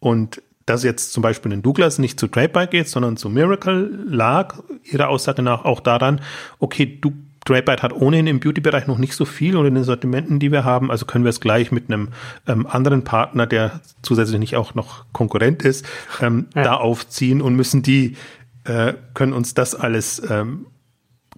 Und 0.00 0.42
dass 0.66 0.82
jetzt 0.82 1.12
zum 1.12 1.22
Beispiel 1.22 1.52
in 1.52 1.62
Douglas 1.62 1.98
nicht 1.98 2.18
zu 2.18 2.26
Tradebyte 2.26 2.72
geht, 2.72 2.88
sondern 2.88 3.16
zu 3.16 3.28
Miracle, 3.28 4.04
lag 4.04 4.58
ihrer 4.82 5.08
Aussage 5.08 5.42
nach 5.42 5.64
auch 5.64 5.80
daran, 5.80 6.20
okay, 6.58 6.98
du 7.00 7.12
Tradebyte 7.46 7.82
hat 7.82 7.92
ohnehin 7.92 8.26
im 8.26 8.40
Beauty-Bereich 8.40 8.86
noch 8.86 8.98
nicht 8.98 9.14
so 9.14 9.24
viel 9.24 9.56
und 9.56 9.66
in 9.66 9.74
den 9.74 9.84
Sortimenten, 9.84 10.38
die 10.38 10.52
wir 10.52 10.64
haben, 10.64 10.90
also 10.90 11.06
können 11.06 11.24
wir 11.24 11.30
es 11.30 11.40
gleich 11.40 11.72
mit 11.72 11.90
einem 11.90 12.08
ähm, 12.46 12.66
anderen 12.66 13.04
Partner, 13.04 13.46
der 13.46 13.80
zusätzlich 14.02 14.38
nicht 14.38 14.56
auch 14.56 14.74
noch 14.74 15.06
Konkurrent 15.12 15.62
ist, 15.62 15.86
ähm, 16.20 16.46
ja. 16.54 16.64
da 16.64 16.74
aufziehen 16.74 17.40
und 17.40 17.56
müssen 17.56 17.82
die, 17.82 18.16
äh, 18.64 18.92
können 19.14 19.32
uns 19.32 19.54
das 19.54 19.74
alles, 19.74 20.22
ähm, 20.28 20.66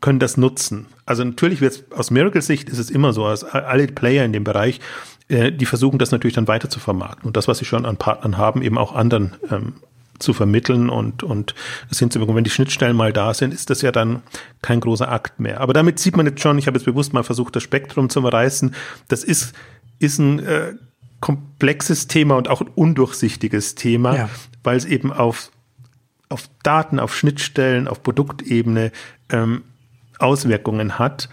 können 0.00 0.18
das 0.18 0.36
nutzen. 0.36 0.86
Also 1.06 1.24
natürlich 1.24 1.60
wird 1.60 1.84
aus 1.94 2.10
Miracle-Sicht 2.10 2.68
ist 2.68 2.78
es 2.78 2.90
immer 2.90 3.12
so, 3.12 3.28
dass 3.28 3.44
alle 3.44 3.86
Player 3.86 4.24
in 4.24 4.32
dem 4.32 4.44
Bereich 4.44 4.80
äh, 5.28 5.52
die 5.52 5.66
versuchen 5.66 5.98
das 5.98 6.10
natürlich 6.10 6.34
dann 6.34 6.48
weiter 6.48 6.70
zu 6.70 6.80
vermarkten 6.80 7.26
und 7.26 7.36
das, 7.36 7.48
was 7.48 7.58
sie 7.58 7.64
schon 7.64 7.84
an 7.84 7.96
Partnern 7.96 8.38
haben, 8.38 8.62
eben 8.62 8.78
auch 8.78 8.94
anderen 8.94 9.34
ähm, 9.50 9.74
zu 10.18 10.32
vermitteln 10.32 10.90
und, 10.90 11.22
und 11.22 11.54
das 11.88 11.98
hinzubekommen. 11.98 12.36
Wenn 12.38 12.44
die 12.44 12.50
Schnittstellen 12.50 12.96
mal 12.96 13.12
da 13.12 13.34
sind, 13.34 13.54
ist 13.54 13.70
das 13.70 13.82
ja 13.82 13.92
dann 13.92 14.22
kein 14.62 14.80
großer 14.80 15.10
Akt 15.10 15.40
mehr. 15.40 15.60
Aber 15.60 15.72
damit 15.72 15.98
sieht 15.98 16.16
man 16.16 16.26
jetzt 16.26 16.40
schon, 16.40 16.58
ich 16.58 16.66
habe 16.66 16.78
jetzt 16.78 16.84
bewusst 16.84 17.12
mal 17.12 17.22
versucht, 17.22 17.56
das 17.56 17.62
Spektrum 17.62 18.10
zu 18.10 18.20
reißen. 18.20 18.74
Das 19.08 19.24
ist, 19.24 19.54
ist 19.98 20.18
ein 20.18 20.40
äh, 20.40 20.74
komplexes 21.20 22.06
Thema 22.06 22.36
und 22.36 22.48
auch 22.48 22.60
ein 22.60 22.68
undurchsichtiges 22.68 23.74
Thema, 23.74 24.14
ja. 24.14 24.30
weil 24.62 24.76
es 24.76 24.84
eben 24.84 25.12
auf, 25.12 25.50
auf 26.28 26.48
Daten, 26.62 27.00
auf 27.00 27.16
Schnittstellen, 27.16 27.88
auf 27.88 28.02
Produktebene 28.02 28.92
ähm, 29.30 29.62
Auswirkungen 30.18 30.98
hat. 30.98 31.28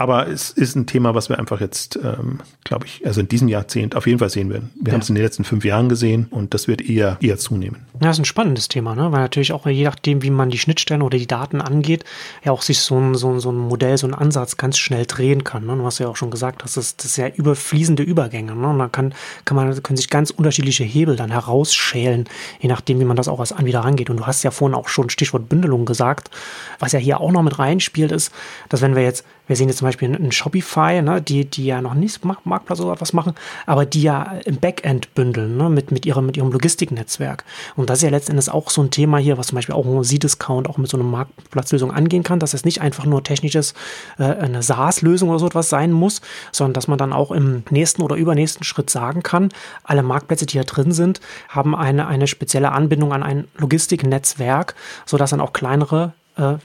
Aber 0.00 0.28
es 0.28 0.48
ist 0.48 0.76
ein 0.76 0.86
Thema, 0.86 1.14
was 1.14 1.28
wir 1.28 1.38
einfach 1.38 1.60
jetzt, 1.60 1.96
ähm, 2.02 2.38
glaube 2.64 2.86
ich, 2.86 3.06
also 3.06 3.20
in 3.20 3.28
diesem 3.28 3.48
Jahrzehnt 3.48 3.94
auf 3.94 4.06
jeden 4.06 4.18
Fall 4.18 4.30
sehen 4.30 4.48
werden. 4.48 4.70
Wir 4.76 4.88
ja. 4.88 4.92
haben 4.94 5.02
es 5.02 5.10
in 5.10 5.14
den 5.14 5.22
letzten 5.22 5.44
fünf 5.44 5.62
Jahren 5.62 5.90
gesehen 5.90 6.26
und 6.30 6.54
das 6.54 6.68
wird 6.68 6.80
eher, 6.80 7.18
eher 7.20 7.36
zunehmen. 7.36 7.84
Ja, 8.00 8.06
das 8.06 8.16
ist 8.16 8.22
ein 8.22 8.24
spannendes 8.24 8.68
Thema, 8.68 8.94
ne? 8.94 9.12
weil 9.12 9.20
natürlich 9.20 9.52
auch 9.52 9.66
je 9.66 9.84
nachdem, 9.84 10.22
wie 10.22 10.30
man 10.30 10.48
die 10.48 10.56
Schnittstellen 10.56 11.02
oder 11.02 11.18
die 11.18 11.26
Daten 11.26 11.60
angeht, 11.60 12.04
ja 12.42 12.50
auch 12.50 12.62
sich 12.62 12.80
so 12.80 12.98
ein, 12.98 13.14
so 13.14 13.30
ein, 13.30 13.40
so 13.40 13.52
ein 13.52 13.58
Modell, 13.58 13.98
so 13.98 14.06
ein 14.06 14.14
Ansatz 14.14 14.56
ganz 14.56 14.78
schnell 14.78 15.04
drehen 15.04 15.44
kann. 15.44 15.66
Ne? 15.66 15.76
Du 15.76 15.84
hast 15.84 15.98
ja 15.98 16.08
auch 16.08 16.16
schon 16.16 16.30
gesagt, 16.30 16.62
das 16.64 16.78
ist, 16.78 17.00
das 17.00 17.10
ist 17.10 17.16
ja 17.18 17.28
überfließende 17.28 18.02
Übergänge. 18.02 18.54
Ne? 18.54 18.68
Und 18.68 18.78
da 18.78 18.88
kann, 18.88 19.12
kann 19.44 19.54
man, 19.54 19.82
können 19.82 19.98
sich 19.98 20.08
ganz 20.08 20.30
unterschiedliche 20.30 20.84
Hebel 20.84 21.16
dann 21.16 21.30
herausschälen, 21.30 22.26
je 22.58 22.70
nachdem, 22.70 23.00
wie 23.00 23.04
man 23.04 23.18
das 23.18 23.28
auch 23.28 23.40
als 23.40 23.52
Anbieter 23.52 23.80
rangeht. 23.80 24.08
Und 24.08 24.16
du 24.16 24.26
hast 24.26 24.42
ja 24.44 24.50
vorhin 24.50 24.74
auch 24.74 24.88
schon 24.88 25.10
Stichwort 25.10 25.50
Bündelung 25.50 25.84
gesagt, 25.84 26.30
was 26.78 26.92
ja 26.92 26.98
hier 26.98 27.20
auch 27.20 27.32
noch 27.32 27.42
mit 27.42 27.58
reinspielt, 27.58 28.12
ist, 28.12 28.32
dass 28.70 28.80
wenn 28.80 28.96
wir 28.96 29.02
jetzt 29.02 29.26
wir 29.50 29.56
sehen 29.56 29.66
jetzt 29.66 29.78
zum 29.78 29.88
Beispiel 29.88 30.14
einen 30.14 30.30
Shopify, 30.30 31.02
ne, 31.02 31.20
die, 31.20 31.44
die 31.44 31.64
ja 31.64 31.82
noch 31.82 31.94
nicht 31.94 32.24
Marktplatz 32.24 32.78
oder 32.78 33.00
was 33.00 33.12
machen, 33.12 33.34
aber 33.66 33.84
die 33.84 34.02
ja 34.02 34.34
im 34.44 34.58
Backend 34.58 35.12
bündeln, 35.14 35.56
ne, 35.56 35.68
mit, 35.68 35.90
mit, 35.90 36.06
ihrem, 36.06 36.26
mit 36.26 36.36
ihrem 36.36 36.52
Logistiknetzwerk. 36.52 37.44
Und 37.74 37.90
das 37.90 37.98
ist 37.98 38.04
ja 38.04 38.10
letztendlich 38.10 38.48
auch 38.48 38.70
so 38.70 38.80
ein 38.80 38.92
Thema 38.92 39.18
hier, 39.18 39.38
was 39.38 39.48
zum 39.48 39.56
Beispiel 39.56 39.74
auch 39.74 39.84
ein 39.84 40.04
Z-Discount 40.04 40.70
auch 40.70 40.78
mit 40.78 40.88
so 40.88 40.96
einer 40.96 41.04
Marktplatzlösung 41.04 41.90
angehen 41.90 42.22
kann, 42.22 42.38
dass 42.38 42.54
es 42.54 42.64
nicht 42.64 42.80
einfach 42.80 43.06
nur 43.06 43.24
technisches, 43.24 43.74
äh, 44.18 44.22
eine 44.22 44.62
SaaS-Lösung 44.62 45.30
oder 45.30 45.40
so 45.40 45.46
etwas 45.48 45.68
sein 45.68 45.90
muss, 45.90 46.20
sondern 46.52 46.74
dass 46.74 46.86
man 46.86 46.98
dann 46.98 47.12
auch 47.12 47.32
im 47.32 47.64
nächsten 47.70 48.02
oder 48.02 48.14
übernächsten 48.14 48.62
Schritt 48.62 48.88
sagen 48.88 49.24
kann, 49.24 49.48
alle 49.82 50.04
Marktplätze, 50.04 50.46
die 50.46 50.52
hier 50.52 50.64
drin 50.64 50.92
sind, 50.92 51.20
haben 51.48 51.74
eine, 51.74 52.06
eine 52.06 52.28
spezielle 52.28 52.70
Anbindung 52.70 53.12
an 53.12 53.24
ein 53.24 53.48
Logistiknetzwerk, 53.58 54.76
sodass 55.06 55.30
dann 55.30 55.40
auch 55.40 55.52
kleinere 55.52 56.12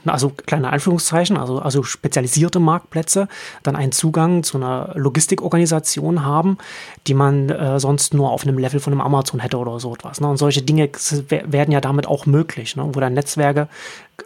also 0.04 0.30
kleine 0.30 0.70
Anführungszeichen, 0.70 1.36
also, 1.36 1.58
also 1.58 1.82
spezialisierte 1.82 2.60
Marktplätze, 2.60 3.28
dann 3.62 3.76
einen 3.76 3.92
Zugang 3.92 4.42
zu 4.42 4.56
einer 4.56 4.92
Logistikorganisation 4.94 6.24
haben, 6.24 6.58
die 7.06 7.14
man 7.14 7.50
äh, 7.50 7.78
sonst 7.78 8.14
nur 8.14 8.30
auf 8.30 8.42
einem 8.42 8.58
Level 8.58 8.80
von 8.80 8.92
einem 8.92 9.02
Amazon 9.02 9.40
hätte 9.40 9.58
oder 9.58 9.78
so 9.80 9.94
etwas. 9.94 10.20
Ne? 10.20 10.28
Und 10.28 10.36
solche 10.36 10.62
Dinge 10.62 10.88
werden 11.28 11.72
ja 11.72 11.80
damit 11.80 12.06
auch 12.06 12.26
möglich, 12.26 12.76
ne? 12.76 12.88
wo 12.92 13.00
dann 13.00 13.14
Netzwerke, 13.14 13.68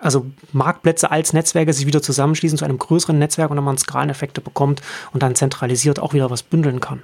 also 0.01 0.27
Marktplätze 0.53 1.11
als 1.11 1.33
Netzwerke 1.33 1.73
sich 1.73 1.87
wieder 1.87 2.03
zusammenschließen 2.03 2.59
zu 2.59 2.65
einem 2.65 2.79
größeren 2.79 3.19
Netzwerk 3.19 3.51
und 3.51 3.57
dann 3.57 3.65
man 3.65 3.79
Skaleneffekte 3.79 4.41
bekommt 4.41 4.83
und 5.13 5.23
dann 5.23 5.35
zentralisiert 5.35 5.99
auch 5.99 6.15
wieder 6.15 6.31
was 6.31 6.43
bündeln 6.43 6.81
kann. 6.81 7.03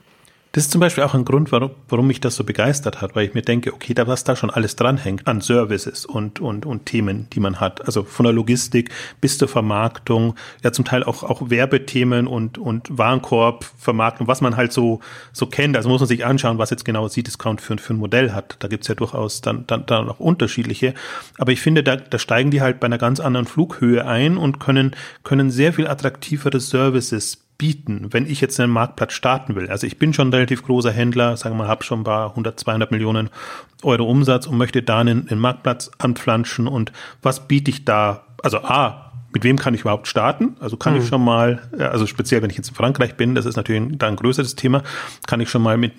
Das 0.52 0.64
ist 0.64 0.70
zum 0.70 0.80
Beispiel 0.80 1.04
auch 1.04 1.12
ein 1.12 1.26
Grund, 1.26 1.52
warum, 1.52 1.72
warum 1.88 2.06
mich 2.06 2.20
das 2.20 2.37
so 2.37 2.42
begeistert 2.42 3.02
hat, 3.02 3.14
weil 3.14 3.26
ich 3.26 3.35
mir 3.35 3.42
denke, 3.42 3.74
okay, 3.74 3.92
da 3.92 4.06
was 4.06 4.24
da 4.24 4.37
schon 4.37 4.48
alles 4.48 4.74
dranhängt 4.74 5.26
an 5.26 5.42
Services 5.42 6.06
und, 6.06 6.40
und, 6.40 6.64
und 6.64 6.87
Themen, 6.87 7.28
die 7.35 7.40
man 7.40 7.61
hat. 7.61 7.85
Also 7.85 8.04
von 8.04 8.24
der 8.24 8.32
Logistik 8.32 8.90
bis 9.20 9.37
zur 9.37 9.48
Vermarktung, 9.48 10.35
ja 10.64 10.72
zum 10.72 10.87
Teil 10.87 11.04
auch, 11.04 11.22
auch 11.22 11.50
Werbethemen 11.50 12.26
und, 12.26 12.56
und 12.56 12.88
Warenkorb, 12.96 13.66
Vermarktung, 13.76 14.28
was 14.28 14.40
man 14.40 14.56
halt 14.56 14.72
so, 14.72 15.00
so 15.32 15.46
kennt. 15.46 15.76
Also 15.76 15.90
muss 15.90 16.00
man 16.00 16.09
sich 16.09 16.24
anschauen, 16.24 16.56
was 16.56 16.70
jetzt 16.70 16.87
genau 16.87 17.06
C-Discount 17.06 17.61
für, 17.61 17.76
für 17.76 17.92
ein 17.92 17.98
Modell 17.98 18.32
hat. 18.32 18.56
Da 18.61 18.68
gibt's 18.68 18.88
ja 18.88 18.94
durchaus 18.94 19.42
dann, 19.42 19.66
dann, 19.66 19.85
dann 19.85 20.09
auch 20.09 20.20
unterschiedliche. 20.20 20.94
Aber 21.37 21.52
ich 21.52 21.61
finde, 21.61 21.82
da, 21.82 21.96
da 21.96 22.18
steigen 22.18 22.50
die 22.50 22.62
halt 22.62 22.80
bei 22.80 22.87
einer 22.87 22.98
ganz 22.98 23.20
anderen 23.20 23.46
Flughöhe 23.46 24.06
ein 24.06 24.38
und 24.38 24.59
können, 24.59 24.96
können 25.22 25.50
sehr 25.50 25.74
viel 25.74 25.87
attraktivere 25.87 26.61
Services 26.61 27.45
bieten, 27.59 28.09
wenn 28.11 28.27
ich 28.27 28.40
jetzt 28.40 28.61
einen 28.61 28.73
Marktplatz 28.73 29.12
starten 29.12 29.55
will. 29.55 29.69
Also 29.69 29.87
ich 29.87 29.99
bin 29.99 30.12
schon 30.12 30.29
ein 30.29 30.35
relativ 30.35 30.62
großer 30.62 30.92
Händler, 30.92 31.37
sagen 31.37 31.57
wir 31.57 31.64
mal, 31.64 31.69
habe 31.69 31.85
schon 31.85 32.01
ein 32.01 32.05
paar 32.05 32.31
100, 32.31 32.61
200 32.61 32.90
Millionen 32.90 33.31
Euro 33.83 34.05
Umsatz 34.05 34.47
und 34.47 34.59
möchte 34.59 34.83
da 34.83 35.01
einen, 35.01 35.29
einen 35.29 35.40
Marktplatz 35.40 35.90
anpflanschen 35.99 36.69
und 36.69 36.92
was 37.23 37.49
biete 37.49 37.71
ich 37.71 37.85
da? 37.85 38.27
Also 38.42 38.59
A, 38.59 39.12
mit 39.33 39.45
wem 39.45 39.59
kann 39.59 39.75
ich 39.75 39.83
überhaupt 39.83 40.09
starten? 40.09 40.57
Also 40.61 40.77
kann 40.77 40.95
mhm. 40.95 41.01
ich 41.01 41.09
schon 41.09 41.25
mal, 41.25 41.69
also 41.79 42.07
speziell 42.07 42.42
wenn 42.42 42.51
ich 42.51 42.57
jetzt 42.57 42.69
in 42.69 42.75
Frankreich 42.75 43.16
bin, 43.16 43.35
das 43.35 43.47
ist 43.47 43.57
natürlich 43.57 43.99
da 43.99 44.09
ein 44.09 44.16
größeres 44.16 44.55
Thema, 44.55 44.83
kann 45.27 45.40
ich 45.40 45.51
schon 45.51 45.62
mal 45.62 45.77
mit 45.77 45.95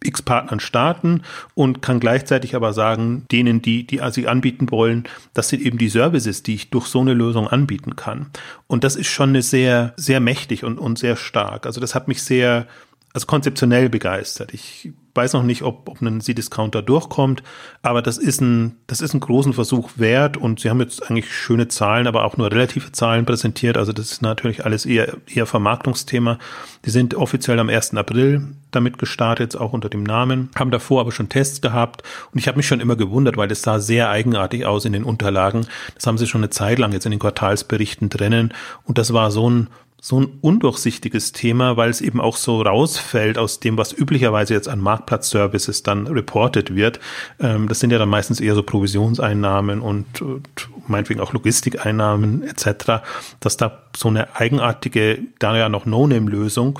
einem 0.00 0.08
X-Partnern 0.08 0.60
starten 0.60 1.22
und 1.54 1.82
kann 1.82 2.00
gleichzeitig 2.00 2.54
aber 2.54 2.72
sagen, 2.72 3.26
denen, 3.30 3.62
die, 3.62 3.86
die 3.86 4.00
sie 4.10 4.28
anbieten 4.28 4.70
wollen, 4.70 5.04
das 5.34 5.48
sind 5.48 5.62
eben 5.62 5.78
die 5.78 5.88
Services, 5.88 6.42
die 6.42 6.54
ich 6.54 6.70
durch 6.70 6.86
so 6.86 7.00
eine 7.00 7.14
Lösung 7.14 7.48
anbieten 7.48 7.96
kann. 7.96 8.26
Und 8.66 8.84
das 8.84 8.96
ist 8.96 9.08
schon 9.08 9.30
eine 9.30 9.42
sehr, 9.42 9.92
sehr 9.96 10.20
mächtig 10.20 10.64
und, 10.64 10.78
und 10.78 10.98
sehr 10.98 11.16
stark. 11.16 11.66
Also 11.66 11.80
das 11.80 11.94
hat 11.94 12.08
mich 12.08 12.22
sehr, 12.22 12.66
also 13.12 13.26
konzeptionell 13.26 13.88
begeistert. 13.88 14.54
Ich 14.54 14.92
weiß 15.14 15.32
noch 15.32 15.42
nicht, 15.42 15.62
ob, 15.62 15.88
ob 15.88 16.00
ein 16.00 16.20
C-Discounter 16.20 16.82
durchkommt, 16.82 17.42
aber 17.82 18.02
das 18.02 18.18
ist 18.18 18.40
ein, 18.40 18.76
das 18.86 19.00
ist 19.00 19.12
ein 19.12 19.20
großen 19.20 19.52
Versuch 19.52 19.90
wert 19.96 20.36
und 20.36 20.60
sie 20.60 20.70
haben 20.70 20.80
jetzt 20.80 21.10
eigentlich 21.10 21.34
schöne 21.34 21.66
Zahlen, 21.66 22.06
aber 22.06 22.24
auch 22.24 22.36
nur 22.36 22.52
relative 22.52 22.92
Zahlen 22.92 23.26
präsentiert. 23.26 23.76
Also 23.76 23.92
das 23.92 24.12
ist 24.12 24.22
natürlich 24.22 24.64
alles 24.64 24.86
eher, 24.86 25.16
eher 25.26 25.46
Vermarktungsthema. 25.46 26.38
Die 26.84 26.90
sind 26.90 27.16
offiziell 27.16 27.58
am 27.58 27.68
1. 27.68 27.94
April 27.94 28.54
damit 28.70 28.98
gestartet, 28.98 29.56
auch 29.56 29.72
unter 29.72 29.88
dem 29.88 30.04
Namen, 30.04 30.50
haben 30.56 30.70
davor 30.70 31.00
aber 31.00 31.10
schon 31.10 31.28
Tests 31.28 31.60
gehabt 31.60 32.04
und 32.30 32.38
ich 32.38 32.46
habe 32.46 32.58
mich 32.58 32.68
schon 32.68 32.78
immer 32.78 32.94
gewundert, 32.94 33.36
weil 33.36 33.48
das 33.48 33.62
sah 33.62 33.80
sehr 33.80 34.10
eigenartig 34.10 34.64
aus 34.64 34.84
in 34.84 34.92
den 34.92 35.02
Unterlagen. 35.02 35.66
Das 35.96 36.06
haben 36.06 36.18
sie 36.18 36.28
schon 36.28 36.42
eine 36.42 36.50
Zeit 36.50 36.78
lang 36.78 36.92
jetzt 36.92 37.06
in 37.06 37.10
den 37.10 37.18
Quartalsberichten 37.18 38.08
drinnen 38.08 38.54
und 38.84 38.98
das 38.98 39.12
war 39.12 39.32
so 39.32 39.50
ein 39.50 39.68
so 40.00 40.20
ein 40.20 40.38
undurchsichtiges 40.40 41.32
Thema, 41.32 41.76
weil 41.76 41.90
es 41.90 42.00
eben 42.00 42.20
auch 42.20 42.36
so 42.36 42.62
rausfällt 42.62 43.36
aus 43.36 43.60
dem, 43.60 43.76
was 43.76 43.92
üblicherweise 43.92 44.54
jetzt 44.54 44.68
an 44.68 44.80
Marktplatzservices 44.80 45.82
dann 45.82 46.06
reported 46.06 46.74
wird. 46.74 47.00
Ähm, 47.38 47.68
das 47.68 47.80
sind 47.80 47.90
ja 47.90 47.98
dann 47.98 48.08
meistens 48.08 48.40
eher 48.40 48.54
so 48.54 48.62
Provisionseinnahmen 48.62 49.80
und, 49.80 50.22
und 50.22 50.48
meinetwegen 50.86 51.20
auch 51.20 51.32
Logistikeinnahmen 51.32 52.42
etc., 52.42 53.02
dass 53.40 53.56
da 53.58 53.82
so 53.94 54.08
eine 54.08 54.36
eigenartige, 54.36 55.18
da 55.38 55.56
ja 55.56 55.68
noch 55.68 55.84
No-Name-Lösung 55.84 56.78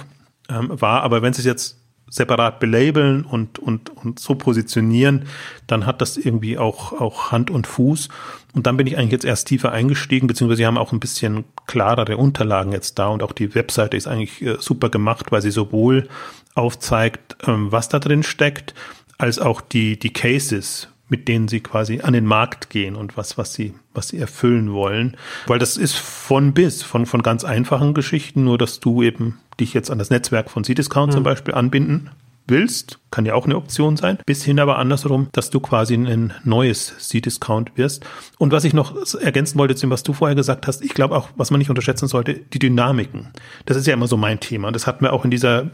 ähm, 0.49 0.81
war. 0.81 1.03
Aber 1.03 1.21
wenn 1.21 1.35
Sie 1.35 1.41
es 1.41 1.47
jetzt 1.47 1.80
separat 2.11 2.61
belabeln 2.61 3.25
und, 3.25 3.59
und, 3.59 3.91
und 3.97 4.19
so 4.19 4.35
positionieren, 4.35 5.27
dann 5.67 5.87
hat 5.87 6.03
das 6.03 6.17
irgendwie 6.17 6.59
auch, 6.59 6.93
auch 6.93 7.33
Hand 7.33 7.51
und 7.51 7.67
Fuß. 7.67 8.09
Und 8.53 8.67
dann 8.67 8.77
bin 8.77 8.87
ich 8.89 8.99
eigentlich 8.99 9.13
jetzt 9.13 9.25
erst 9.25 9.47
tiefer 9.47 9.73
eingestiegen, 9.73 10.27
beziehungsweise 10.27 10.59
sie 10.59 10.67
haben 10.67 10.77
auch 10.77 10.93
ein 10.93 11.01
bisschen 11.01 11.45
klarere 11.67 12.17
Unterlagen 12.17 12.73
jetzt 12.73 12.99
da 12.99 13.09
und 13.09 13.23
auch 13.23 13.33
die 13.33 13.55
Webseite 13.55 13.97
ist 13.97 14.09
eigentlich 14.09 14.43
äh, 14.43 14.57
super 14.59 14.91
gemacht, 14.91 15.31
weil 15.31 15.41
sie 15.41 15.53
sowohl 15.53 16.09
aufzeigt, 16.55 17.37
ähm, 17.47 17.71
was 17.71 17.89
da 17.89 18.01
drin 18.01 18.25
steckt, 18.25 18.75
als 19.19 19.39
auch 19.39 19.61
die, 19.61 19.99
die 19.99 20.13
Cases, 20.13 20.89
mit 21.11 21.29
denen 21.29 21.49
sie 21.49 21.61
quasi 21.61 22.01
an 22.01 22.15
den 22.15 22.25
Markt 22.25 22.71
gehen 22.71 22.97
und 22.97 23.17
was, 23.17 23.37
was 23.37 23.53
sie, 23.53 23.75
was 23.93 24.09
sie 24.09 24.19
erfüllen 24.19 24.73
wollen. 24.73 25.17
Weil 25.47 25.59
das 25.59 25.77
ist 25.77 25.97
von 25.97 26.55
bis, 26.55 26.83
von, 26.83 27.05
von 27.05 27.23
ganz 27.23 27.45
einfachen 27.45 27.93
Geschichten, 27.93 28.45
nur 28.45 28.57
dass 28.57 28.81
du 28.81 29.03
eben 29.03 29.39
dich 29.59 29.75
jetzt 29.75 29.91
an 29.91 29.99
das 29.99 30.11
Netzwerk 30.11 30.51
von 30.51 30.65
C-Discount 30.65 31.13
mhm. 31.13 31.17
zum 31.17 31.23
Beispiel 31.25 31.55
anbinden 31.55 32.11
willst, 32.51 32.99
kann 33.11 33.25
ja 33.25 33.35
auch 33.35 33.45
eine 33.45 33.57
Option 33.57 33.97
sein, 33.97 34.19
bis 34.27 34.45
hin 34.45 34.59
aber 34.59 34.79
andersrum, 34.79 35.29
dass 35.33 35.51
du 35.51 35.61
quasi 35.61 35.95
ein 35.95 36.35
neues 36.45 36.95
C-Discount 36.99 37.73
wirst. 37.77 38.05
Und 38.39 38.53
was 38.53 38.65
ich 38.65 38.75
noch 38.75 38.97
ergänzen 39.15 39.59
wollte 39.59 39.77
zu 39.77 39.87
dem, 39.87 39.91
was 39.91 40.03
du 40.03 40.13
vorher 40.13 40.35
gesagt 40.35 40.67
hast, 40.67 40.83
ich 40.83 40.95
glaube 40.95 41.17
auch, 41.17 41.29
was 41.37 41.51
man 41.51 41.59
nicht 41.59 41.71
unterschätzen 41.71 42.09
sollte, 42.09 42.35
die 42.35 42.59
Dynamiken. 42.59 43.29
Das 43.67 43.77
ist 43.77 43.87
ja 43.87 43.95
immer 43.95 44.09
so 44.09 44.17
mein 44.17 44.41
Thema. 44.41 44.73
Das 44.73 44.87
hatten 44.87 45.05
wir 45.05 45.13
auch 45.13 45.25
in 45.25 45.31
dieser 45.31 45.71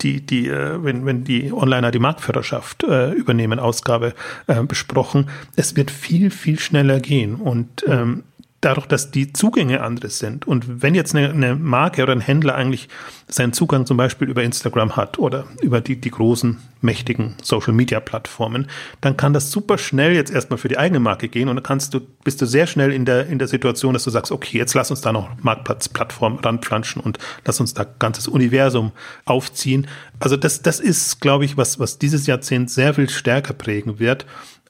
die, 0.00 0.24
die, 0.24 0.48
äh, 0.48 0.82
wenn, 0.82 1.04
wenn 1.06 1.24
die 1.24 1.52
Onliner 1.52 1.90
die 1.90 1.98
Marktführerschaft 1.98 2.84
äh, 2.84 3.12
übernehmen, 3.12 3.58
Ausgabe 3.58 4.14
äh, 4.46 4.62
besprochen. 4.62 5.28
Es 5.56 5.76
wird 5.76 5.90
viel, 5.90 6.30
viel 6.30 6.58
schneller 6.58 7.00
gehen. 7.00 7.36
Und 7.36 7.84
ähm, 7.86 8.24
dadurch, 8.60 8.86
dass 8.86 9.10
die 9.12 9.32
Zugänge 9.32 9.82
anderes 9.82 10.18
sind. 10.18 10.46
Und 10.46 10.82
wenn 10.82 10.94
jetzt 10.94 11.14
eine, 11.14 11.30
eine, 11.30 11.54
Marke 11.54 12.02
oder 12.02 12.12
ein 12.12 12.20
Händler 12.20 12.56
eigentlich 12.56 12.88
seinen 13.28 13.52
Zugang 13.52 13.86
zum 13.86 13.96
Beispiel 13.96 14.28
über 14.28 14.42
Instagram 14.42 14.96
hat 14.96 15.18
oder 15.18 15.46
über 15.62 15.80
die, 15.80 16.00
die 16.00 16.10
großen, 16.10 16.58
mächtigen 16.80 17.34
Social 17.42 17.72
Media 17.72 18.00
Plattformen, 18.00 18.68
dann 19.00 19.16
kann 19.16 19.32
das 19.32 19.50
super 19.50 19.78
schnell 19.78 20.12
jetzt 20.14 20.32
erstmal 20.32 20.58
für 20.58 20.68
die 20.68 20.78
eigene 20.78 21.00
Marke 21.00 21.28
gehen 21.28 21.48
und 21.48 21.56
dann 21.56 21.62
kannst 21.62 21.94
du, 21.94 22.00
bist 22.24 22.40
du 22.40 22.46
sehr 22.46 22.66
schnell 22.66 22.92
in 22.92 23.04
der, 23.04 23.26
in 23.26 23.38
der 23.38 23.48
Situation, 23.48 23.94
dass 23.94 24.04
du 24.04 24.10
sagst, 24.10 24.32
okay, 24.32 24.58
jetzt 24.58 24.74
lass 24.74 24.90
uns 24.90 25.00
da 25.00 25.12
noch 25.12 25.28
Marktplatzplattform 25.42 26.36
ranplanschen 26.36 27.02
und 27.02 27.18
lass 27.44 27.60
uns 27.60 27.74
da 27.74 27.84
ganzes 27.84 28.28
Universum 28.28 28.92
aufziehen. 29.24 29.86
Also 30.20 30.36
das, 30.36 30.62
das 30.62 30.80
ist, 30.80 31.20
glaube 31.20 31.44
ich, 31.44 31.56
was, 31.56 31.78
was 31.78 31.98
dieses 31.98 32.26
Jahrzehnt 32.26 32.70
sehr 32.70 32.94
viel 32.94 33.08
stärker 33.08 33.54
prägen 33.54 33.98
wird 33.98 34.24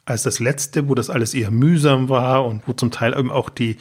als 0.09 0.23
das 0.23 0.41
letzte, 0.41 0.89
wo 0.89 0.95
das 0.95 1.11
alles 1.11 1.35
eher 1.35 1.51
mühsam 1.51 2.09
war 2.09 2.47
und 2.47 2.63
wo 2.67 2.73
zum 2.73 2.91
Teil 2.91 3.19
eben 3.19 3.31
auch 3.31 3.51
die, 3.51 3.77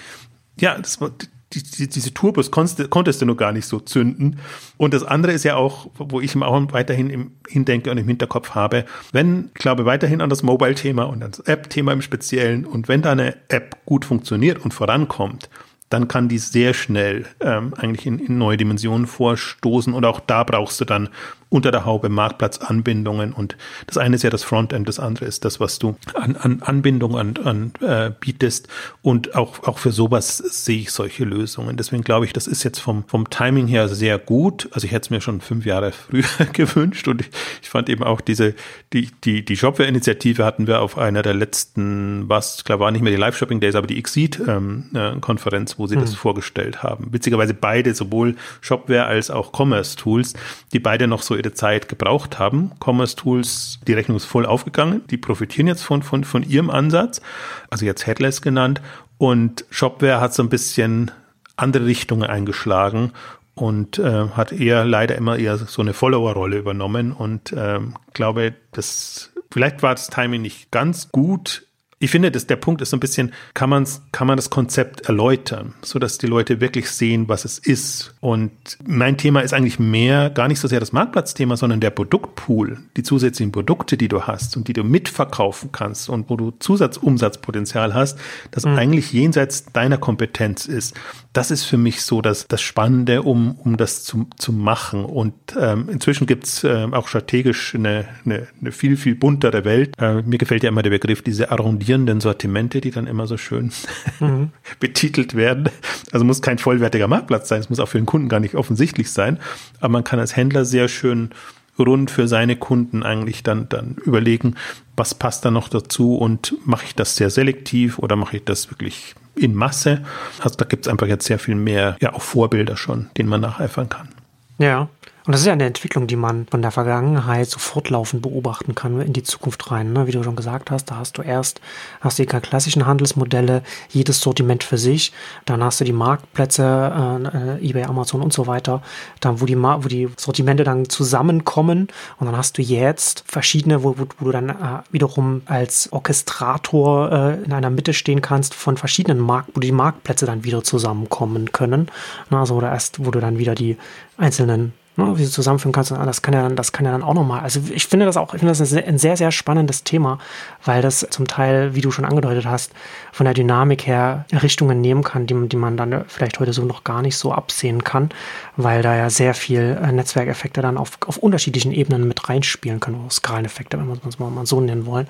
ja, 0.60 0.78
das 0.78 1.00
war, 1.00 1.12
die, 1.54 1.64
die, 1.64 1.88
diese 1.88 2.14
Turbos 2.14 2.52
konntest, 2.52 2.90
konntest 2.90 3.22
du 3.22 3.26
nur 3.26 3.38
gar 3.38 3.54
nicht 3.54 3.66
so 3.66 3.80
zünden. 3.80 4.40
Und 4.76 4.94
das 4.94 5.04
andere 5.04 5.32
ist 5.32 5.46
ja 5.46 5.56
auch, 5.56 5.90
wo 5.98 6.20
ich 6.20 6.36
mir 6.36 6.46
auch 6.46 6.62
weiterhin 6.74 7.10
im 7.10 7.32
Hindenke 7.48 7.90
und 7.90 7.98
im 7.98 8.08
Hinterkopf 8.08 8.52
habe, 8.52 8.86
wenn, 9.14 9.50
ich 9.56 9.62
glaube 9.62 9.86
weiterhin 9.86 10.22
an 10.22 10.30
das 10.30 10.44
Mobile-Thema 10.44 11.04
und 11.04 11.24
an 11.24 11.32
das 11.32 11.40
App-Thema 11.40 11.94
im 11.94 12.02
Speziellen 12.02 12.66
und 12.66 12.90
wenn 12.90 13.02
da 13.02 13.14
eine 13.14 13.36
App 13.48 13.78
gut 13.86 14.04
funktioniert 14.04 14.64
und 14.64 14.74
vorankommt, 14.74 15.50
dann 15.90 16.08
kann 16.08 16.28
die 16.28 16.38
sehr 16.38 16.74
schnell 16.74 17.26
ähm, 17.40 17.74
eigentlich 17.78 18.06
in, 18.06 18.20
in 18.20 18.38
neue 18.38 18.58
Dimensionen 18.58 19.08
vorstoßen. 19.08 19.94
Und 19.94 20.06
auch 20.06 20.20
da 20.20 20.44
brauchst 20.44 20.82
du 20.82 20.86
dann 20.86 21.10
unter 21.50 21.72
der 21.72 21.86
Haube 21.86 22.10
Marktplatzanbindungen. 22.10 23.32
Und 23.34 23.56
das 23.86 23.98
eine 23.98 24.16
ist 24.16 24.24
ja 24.24 24.30
das 24.30 24.44
Frontend, 24.44 24.88
das 24.88 25.00
andere 25.00 25.26
ist 25.26 25.46
das, 25.46 25.60
was 25.60 25.80
du 25.80 25.96
an, 26.14 26.36
an 26.36 26.62
Anbindung 26.62 27.18
an, 27.18 27.38
an 27.44 27.72
äh, 27.82 28.12
bietest. 28.20 28.68
Und 29.02 29.36
auch, 29.36 29.64
auch 29.64 29.78
für 29.78 29.92
sowas 29.92 30.38
sehe 30.38 30.80
ich 30.80 30.92
solche 30.92 31.24
Lösungen. 31.24 31.78
Deswegen 31.78 32.04
glaube 32.04 32.26
ich, 32.26 32.34
das 32.34 32.48
ist 32.48 32.64
jetzt 32.64 32.80
vom, 32.80 33.06
vom 33.08 33.30
Timing 33.30 33.68
her 33.68 33.88
sehr 33.88 34.20
gut. 34.20 34.68
Also 34.74 34.86
ich 34.86 34.92
hätte 34.92 35.06
es 35.06 35.10
mir 35.10 35.22
schon 35.22 35.42
fünf 35.42 35.66
Jahre 35.66 35.92
früher 35.92 36.26
gewünscht. 36.54 37.08
Und 37.08 37.22
ich, 37.22 37.30
ich 37.62 37.70
fand 37.70 37.90
eben 37.90 38.04
auch 38.04 38.20
diese, 38.20 38.54
die, 38.94 39.10
die, 39.24 39.46
die 39.46 39.56
Shopware-Initiative 39.56 40.44
hatten 40.44 40.68
wir 40.68 40.82
auf 40.82 40.98
einer 40.98 41.22
der 41.22 41.34
letzten, 41.34 42.28
was, 42.28 42.66
klar 42.66 42.80
war 42.80 42.92
nicht 42.92 43.02
mehr 43.02 43.12
die 43.12 43.18
Live-Shopping 43.18 43.62
Days, 43.62 43.76
aber 43.76 43.88
die 43.88 43.98
Exceed-Konferenz, 43.98 45.72
ähm, 45.72 45.76
äh, 45.76 45.77
wo 45.78 45.88
sie 45.88 45.96
hm. 45.96 46.02
das 46.02 46.16
vorgestellt 46.16 46.84
haben. 46.84 47.08
Witzigerweise 47.12 47.54
beide, 47.54 47.94
sowohl 47.94 48.36
Shopware 48.62 49.06
als 49.06 49.30
auch 49.30 49.52
Commerce-Tools, 49.52 50.34
die 50.74 50.80
beide 50.80 51.08
noch 51.08 51.22
so 51.22 51.36
ihre 51.36 51.54
Zeit 51.54 51.90
gebraucht 51.90 52.40
haben. 52.40 52.72
Commerce 52.84 53.16
Tools, 53.16 53.80
die 53.88 53.94
Rechnung 53.94 54.18
ist 54.18 54.26
voll 54.26 54.46
aufgegangen. 54.46 55.02
Die 55.10 55.18
profitieren 55.18 55.68
jetzt 55.68 55.84
von, 55.84 56.04
von, 56.04 56.24
von 56.24 56.44
ihrem 56.44 56.70
Ansatz. 56.70 57.22
Also 57.70 57.86
jetzt 57.86 58.08
Headless 58.08 58.42
genannt. 58.42 58.82
Und 59.18 59.66
Shopware 59.70 60.22
hat 60.22 60.34
so 60.34 60.44
ein 60.44 60.50
bisschen 60.50 61.12
andere 61.56 61.86
Richtungen 61.86 62.24
eingeschlagen 62.24 63.12
und 63.56 63.98
äh, 64.00 64.30
hat 64.30 64.52
eher 64.52 64.86
leider 64.86 65.16
immer 65.16 65.38
eher 65.38 65.58
so 65.58 65.82
eine 65.82 65.94
Follower-Rolle 65.94 66.58
übernommen 66.58 67.12
und 67.12 67.54
ähm, 67.58 67.96
glaube, 68.14 68.54
das 68.72 69.34
vielleicht 69.52 69.82
war 69.82 69.96
das 69.96 70.08
Timing 70.08 70.44
nicht 70.44 70.72
ganz 70.72 71.10
gut 71.10 71.67
ich 72.00 72.12
finde, 72.12 72.30
dass 72.30 72.46
der 72.46 72.58
Punkt 72.58 72.82
ist 72.82 72.92
so 72.92 72.98
ein 72.98 73.00
bisschen, 73.00 73.34
kann, 73.56 73.72
man's, 73.72 74.04
kann 74.12 74.28
man 74.28 74.38
das 74.38 74.52
Konzept 74.52 75.08
erläutern, 75.08 75.74
so 75.82 75.98
dass 75.98 76.20
die 76.20 76.28
Leute 76.28 76.62
wirklich 76.62 76.92
sehen, 76.92 77.28
was 77.28 77.44
es 77.44 77.58
ist. 77.58 78.14
Und 78.20 78.52
mein 78.86 79.18
Thema 79.18 79.42
ist 79.42 79.54
eigentlich 79.54 79.80
mehr, 79.80 80.30
gar 80.30 80.48
nicht 80.48 80.60
so 80.60 80.68
sehr 80.68 80.80
das 80.80 80.92
Marktplatzthema, 80.92 81.58
sondern 81.58 81.80
der 81.80 81.90
Produktpool, 81.90 82.78
die 82.98 83.02
zusätzlichen 83.02 83.52
Produkte, 83.52 83.98
die 83.98 84.10
du 84.10 84.24
hast 84.24 84.58
und 84.58 84.68
die 84.68 84.74
du 84.74 84.84
mitverkaufen 84.84 85.72
kannst 85.72 86.08
und 86.08 86.30
wo 86.30 86.36
du 86.36 86.52
Zusatzumsatzpotenzial 86.60 87.96
hast, 87.96 88.20
das 88.52 88.66
mhm. 88.66 88.78
eigentlich 88.78 89.12
jenseits 89.12 89.66
deiner 89.66 89.98
Kompetenz 89.98 90.68
ist. 90.68 90.94
Das 91.34 91.50
ist 91.50 91.64
für 91.64 91.78
mich 91.78 92.04
so 92.04 92.22
das, 92.22 92.48
das 92.48 92.62
Spannende, 92.62 93.24
um, 93.24 93.56
um 93.56 93.76
das 93.76 94.04
zu, 94.04 94.28
zu 94.38 94.54
machen. 94.54 95.04
Und 95.04 95.34
ähm, 95.60 95.90
inzwischen 95.90 96.28
gibt's 96.28 96.64
äh, 96.64 96.88
auch 96.92 97.08
strategisch 97.08 97.74
eine, 97.74 98.08
eine, 98.24 98.48
eine 98.62 98.72
viel, 98.72 98.98
viel 98.98 99.16
buntere 99.16 99.66
Welt. 99.66 99.94
Äh, 100.00 100.22
mir 100.22 100.38
gefällt 100.38 100.62
ja 100.62 100.70
immer 100.70 100.84
der 100.84 100.92
Begriff, 100.92 101.24
diese 101.24 101.50
Arrondierung 101.50 101.87
rollierenden 101.88 102.20
Sortimente, 102.20 102.82
die 102.82 102.92
dann 102.92 103.08
immer 103.08 103.28
so 103.28 103.38
schön 103.38 103.72
mhm. 104.20 104.52
betitelt 104.80 105.36
werden. 105.36 105.70
Also 106.12 106.26
muss 106.26 106.42
kein 106.42 106.58
vollwertiger 106.58 107.08
Marktplatz 107.08 107.48
sein, 107.48 107.62
es 107.62 107.70
muss 107.70 107.80
auch 107.80 107.88
für 107.88 107.98
den 107.98 108.06
Kunden 108.06 108.30
gar 108.30 108.40
nicht 108.40 108.56
offensichtlich 108.56 109.12
sein, 109.12 109.40
aber 109.80 109.90
man 109.90 110.04
kann 110.04 110.20
als 110.20 110.36
Händler 110.36 110.66
sehr 110.66 110.88
schön 110.88 111.32
rund 111.80 112.10
für 112.10 112.28
seine 112.28 112.56
Kunden 112.56 113.04
eigentlich 113.04 113.44
dann, 113.44 113.70
dann 113.70 113.98
überlegen, 114.04 114.56
was 114.96 115.14
passt 115.14 115.46
da 115.46 115.52
noch 115.52 115.70
dazu 115.70 116.16
und 116.16 116.56
mache 116.66 116.86
ich 116.86 116.96
das 116.96 117.16
sehr 117.16 117.30
selektiv 117.30 118.00
oder 118.00 118.16
mache 118.16 118.38
ich 118.38 118.44
das 118.44 118.72
wirklich 118.72 119.14
in 119.36 119.54
Masse? 119.54 120.04
Also 120.42 120.56
da 120.58 120.66
gibt 120.66 120.88
es 120.88 120.92
einfach 120.92 121.06
jetzt 121.06 121.26
sehr 121.26 121.38
viel 121.38 121.56
mehr, 121.56 121.96
ja 122.02 122.14
auch 122.14 122.24
Vorbilder 122.24 122.78
schon, 122.78 123.12
denen 123.16 123.30
man 123.30 123.42
nacheifern 123.42 123.90
kann. 123.90 124.10
Ja, 124.58 124.90
und 125.28 125.34
das 125.34 125.42
ist 125.42 125.48
ja 125.48 125.54
eine 125.54 125.66
Entwicklung, 125.66 126.08
die 126.08 126.16
man 126.16 126.48
von 126.50 126.62
der 126.62 126.72
Vergangenheit 126.72 127.50
so 127.50 127.60
fortlaufend 127.60 128.22
beobachten 128.22 128.76
kann 128.76 129.02
in 129.02 129.12
die 129.12 129.24
Zukunft 129.24 129.70
rein. 129.70 129.92
Ne? 129.92 130.08
Wie 130.08 130.14
du 130.14 130.24
schon 130.24 130.38
gesagt 130.38 130.72
hast, 130.72 130.86
da 130.86 130.96
hast 130.96 131.18
du 131.18 131.22
erst 131.22 131.60
hast 132.00 132.18
die 132.18 132.26
klassischen 132.26 132.86
Handelsmodelle, 132.86 133.62
jedes 133.90 134.22
Sortiment 134.22 134.64
für 134.64 134.78
sich. 134.78 135.12
Dann 135.44 135.62
hast 135.62 135.82
du 135.82 135.84
die 135.84 135.92
Marktplätze, 135.92 137.58
äh, 137.60 137.68
eBay, 137.68 137.84
Amazon 137.84 138.22
und 138.22 138.32
so 138.32 138.48
weiter. 138.48 138.82
Dann, 139.20 139.42
wo 139.42 139.46
die, 139.46 139.62
wo 139.62 139.88
die 139.90 140.08
Sortimente 140.16 140.64
dann 140.64 140.88
zusammenkommen. 140.88 141.90
Und 142.20 142.28
dann 142.28 142.38
hast 142.38 142.58
du 142.58 142.62
jetzt 142.62 143.26
verschiedene, 143.28 143.84
wo, 143.84 143.98
wo, 143.98 144.08
wo 144.20 144.26
du 144.26 144.32
dann 144.32 144.50
äh, 144.50 144.54
wiederum 144.92 145.42
als 145.46 145.92
Orchestrator 145.92 147.12
äh, 147.12 147.44
in 147.44 147.52
einer 147.52 147.70
Mitte 147.70 147.94
stehen 147.94 148.22
kannst 148.22 148.54
von 148.54 148.78
verschiedenen 148.78 149.20
Markt, 149.20 149.50
wo 149.54 149.60
die 149.60 149.74
Marktplätze 149.74 150.26
dann 150.26 150.46
wieder 150.46 150.64
zusammenkommen 150.64 151.52
können. 151.52 151.90
Also, 152.30 152.56
oder 152.56 152.72
erst, 152.72 153.06
wo 153.06 153.12
du 153.12 153.20
dann 153.20 153.40
wieder 153.40 153.56
die 153.56 153.76
einzelnen 154.16 154.72
ne, 154.98 155.18
wie 155.18 155.24
du 155.24 155.30
zusammenführen 155.30 155.72
kannst. 155.72 155.92
Das 155.92 156.22
kann 156.22 156.34
ja 156.34 156.42
dann, 156.42 156.56
das 156.56 156.72
kann 156.72 156.86
ja 156.86 156.92
dann 156.92 157.04
auch 157.04 157.14
nochmal. 157.14 157.42
Also 157.42 157.62
ich 157.70 157.88
finde 157.88 158.06
das 158.06 158.18
auch, 158.18 158.34
ich 158.34 158.40
finde 158.40 158.54
das 158.54 158.74
ein 158.74 158.98
sehr, 158.98 159.16
sehr 159.16 159.32
spannendes 159.32 159.84
Thema, 159.84 160.18
weil 160.66 160.82
das 160.82 161.08
zum 161.10 161.28
Teil, 161.28 161.76
wie 161.76 161.82
du 161.82 161.92
schon 161.92 162.06
angedeutet 162.06 162.46
hast, 162.46 162.74
von 163.12 163.26
der 163.26 163.34
Dynamik 163.34 163.88
her 163.88 164.26
Richtungen 164.34 164.82
nehmen 164.82 165.04
kann, 165.04 165.28
die, 165.28 165.48
die 165.48 165.58
man 165.58 165.78
dann 165.78 166.04
vielleicht 166.08 166.40
heute 166.40 166.52
so 166.52 166.64
noch 166.64 166.84
gar 166.84 167.02
nicht 167.02 167.18
so 167.18 167.32
absehen 167.32 167.84
kann, 167.84 168.10
weil 168.58 168.82
da 168.82 168.96
ja 168.96 169.10
sehr 169.10 169.34
viel 169.34 169.80
äh, 169.82 169.92
Netzwerkeffekte 169.92 170.62
dann 170.62 170.78
auf, 170.78 170.98
auf 171.06 171.18
unterschiedlichen 171.18 171.72
Ebenen 171.72 172.08
mit 172.08 172.28
reinspielen 172.28 172.80
können, 172.80 173.00
oder 173.00 173.12
Skaleneffekte, 173.12 173.78
wenn 173.78 173.88
wir 173.88 173.98
es 174.08 174.20
mal 174.20 174.46
so 174.46 174.60
nennen 174.60 174.86
wollen. 174.86 175.08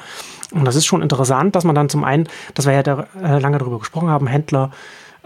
Und 0.51 0.65
das 0.65 0.75
ist 0.75 0.85
schon 0.85 1.01
interessant, 1.01 1.55
dass 1.55 1.63
man 1.63 1.75
dann 1.75 1.89
zum 1.89 2.03
einen, 2.03 2.27
dass 2.53 2.65
wir 2.65 2.73
ja 2.73 2.83
da, 2.83 3.07
äh, 3.21 3.39
lange 3.39 3.57
darüber 3.57 3.79
gesprochen 3.79 4.09
haben, 4.09 4.27
Händler 4.27 4.71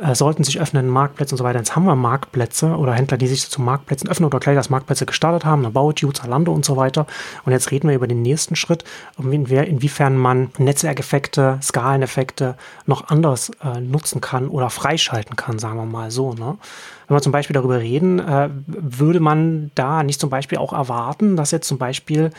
äh, 0.02 0.16
sollten 0.16 0.44
sich 0.44 0.60
öffnen, 0.60 0.90
Marktplätze 0.90 1.36
und 1.36 1.38
so 1.38 1.44
weiter. 1.44 1.60
Jetzt 1.60 1.76
haben 1.76 1.86
wir 1.86 1.96
Marktplätze 1.96 2.76
oder 2.76 2.94
Händler, 2.94 3.18
die 3.18 3.28
sich 3.28 3.50
zu 3.50 3.62
Marktplätzen 3.62 4.10
öffnen 4.10 4.26
oder 4.28 4.40
gleich 4.40 4.56
das 4.56 4.70
Marktplätze 4.70 5.06
gestartet 5.06 5.46
haben, 5.46 5.66
About 5.66 5.96
You, 5.98 6.12
Zalando 6.12 6.52
und 6.52 6.66
so 6.66 6.76
weiter. 6.78 7.06
Und 7.46 7.52
jetzt 7.52 7.72
reden 7.72 7.88
wir 7.88 7.96
über 7.96 8.08
den 8.08 8.22
nächsten 8.22 8.56
Schritt, 8.56 8.84
inwiefern 9.18 10.18
man 10.18 10.50
Netzwerkeffekte, 10.58 11.60
Skaleneffekte 11.62 12.56
noch 12.86 13.10
anders 13.10 13.52
äh, 13.64 13.80
nutzen 13.80 14.22
kann 14.22 14.48
oder 14.48 14.70
freischalten 14.70 15.36
kann, 15.36 15.60
sagen 15.60 15.78
wir 15.78 15.86
mal 15.86 16.12
so. 16.12 16.34
Ne? 16.34 16.58
Wenn 17.08 17.18
wir 17.18 17.22
zum 17.22 17.32
Beispiel 17.32 17.54
darüber 17.54 17.80
reden, 17.80 18.20
äh, 18.20 18.50
würde 18.66 19.20
man 19.20 19.72
da 19.76 20.04
nicht 20.04 20.20
zum 20.20 20.30
Beispiel 20.30 20.58
auch 20.58 20.74
erwarten, 20.74 21.36
dass 21.36 21.52
jetzt 21.52 21.68
zum 21.68 21.78
Beispiel 21.78 22.32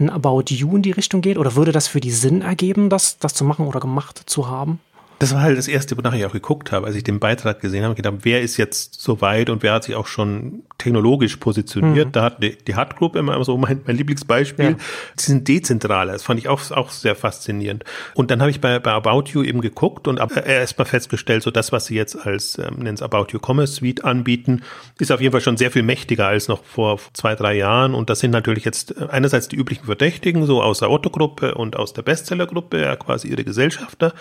ein 0.00 0.10
About 0.10 0.44
You 0.48 0.76
in 0.76 0.82
die 0.82 0.90
Richtung 0.90 1.20
geht? 1.20 1.38
Oder 1.38 1.54
würde 1.54 1.72
das 1.72 1.86
für 1.86 2.00
die 2.00 2.10
Sinn 2.10 2.42
ergeben, 2.42 2.88
das, 2.90 3.18
das 3.18 3.34
zu 3.34 3.44
machen 3.44 3.66
oder 3.66 3.80
gemacht 3.80 4.22
zu 4.26 4.48
haben? 4.48 4.80
Das 5.18 5.32
war 5.32 5.42
halt 5.42 5.56
das 5.56 5.68
erste, 5.68 5.96
wonach 5.96 6.12
ich 6.14 6.24
auch 6.26 6.32
geguckt 6.32 6.72
habe, 6.72 6.86
als 6.86 6.96
ich 6.96 7.04
den 7.04 7.20
Beitrag 7.20 7.60
gesehen 7.60 7.84
habe, 7.84 7.94
gedacht, 7.94 8.16
wer 8.22 8.42
ist 8.42 8.56
jetzt 8.56 9.00
so 9.00 9.20
weit 9.20 9.48
und 9.48 9.62
wer 9.62 9.72
hat 9.72 9.84
sich 9.84 9.94
auch 9.94 10.06
schon 10.06 10.64
technologisch 10.78 11.36
positioniert. 11.36 12.08
Mhm. 12.08 12.12
Da 12.12 12.22
hat 12.22 12.42
die, 12.42 12.56
die 12.56 12.76
Hut 12.76 12.96
Group 12.96 13.16
immer 13.16 13.42
so 13.44 13.56
mein, 13.56 13.80
mein 13.86 13.96
Lieblingsbeispiel. 13.96 14.70
Ja. 14.70 14.76
Die 15.18 15.22
sind 15.22 15.48
dezentraler. 15.48 16.12
Das 16.12 16.22
fand 16.22 16.40
ich 16.40 16.48
auch, 16.48 16.70
auch 16.72 16.90
sehr 16.90 17.14
faszinierend. 17.14 17.84
Und 18.14 18.30
dann 18.30 18.40
habe 18.40 18.50
ich 18.50 18.60
bei, 18.60 18.78
bei 18.78 18.92
About 18.92 19.24
You 19.32 19.42
eben 19.42 19.60
geguckt 19.60 20.08
und 20.08 20.18
erstmal 20.18 20.86
festgestellt, 20.86 21.42
so 21.42 21.50
das, 21.50 21.72
was 21.72 21.86
sie 21.86 21.94
jetzt 21.94 22.16
als, 22.26 22.58
ähm, 22.58 22.76
nennen 22.78 22.94
es 22.94 23.02
About 23.02 23.26
You 23.30 23.38
Commerce 23.44 23.74
Suite 23.74 24.04
anbieten, 24.04 24.62
ist 24.98 25.12
auf 25.12 25.20
jeden 25.20 25.32
Fall 25.32 25.40
schon 25.40 25.56
sehr 25.56 25.70
viel 25.70 25.82
mächtiger 25.82 26.26
als 26.26 26.48
noch 26.48 26.64
vor 26.64 26.98
zwei, 27.12 27.34
drei 27.34 27.54
Jahren. 27.54 27.94
Und 27.94 28.10
das 28.10 28.18
sind 28.18 28.32
natürlich 28.32 28.64
jetzt 28.64 28.98
einerseits 28.98 29.48
die 29.48 29.56
üblichen 29.56 29.86
Verdächtigen, 29.86 30.44
so 30.46 30.62
aus 30.62 30.80
der 30.80 30.90
Otto-Gruppe 30.90 31.54
und 31.54 31.76
aus 31.76 31.92
der 31.92 32.02
Bestseller-Gruppe, 32.02 32.80
ja 32.80 32.96
quasi 32.96 33.28
ihre 33.28 33.44
Gesellschafter 33.44 34.12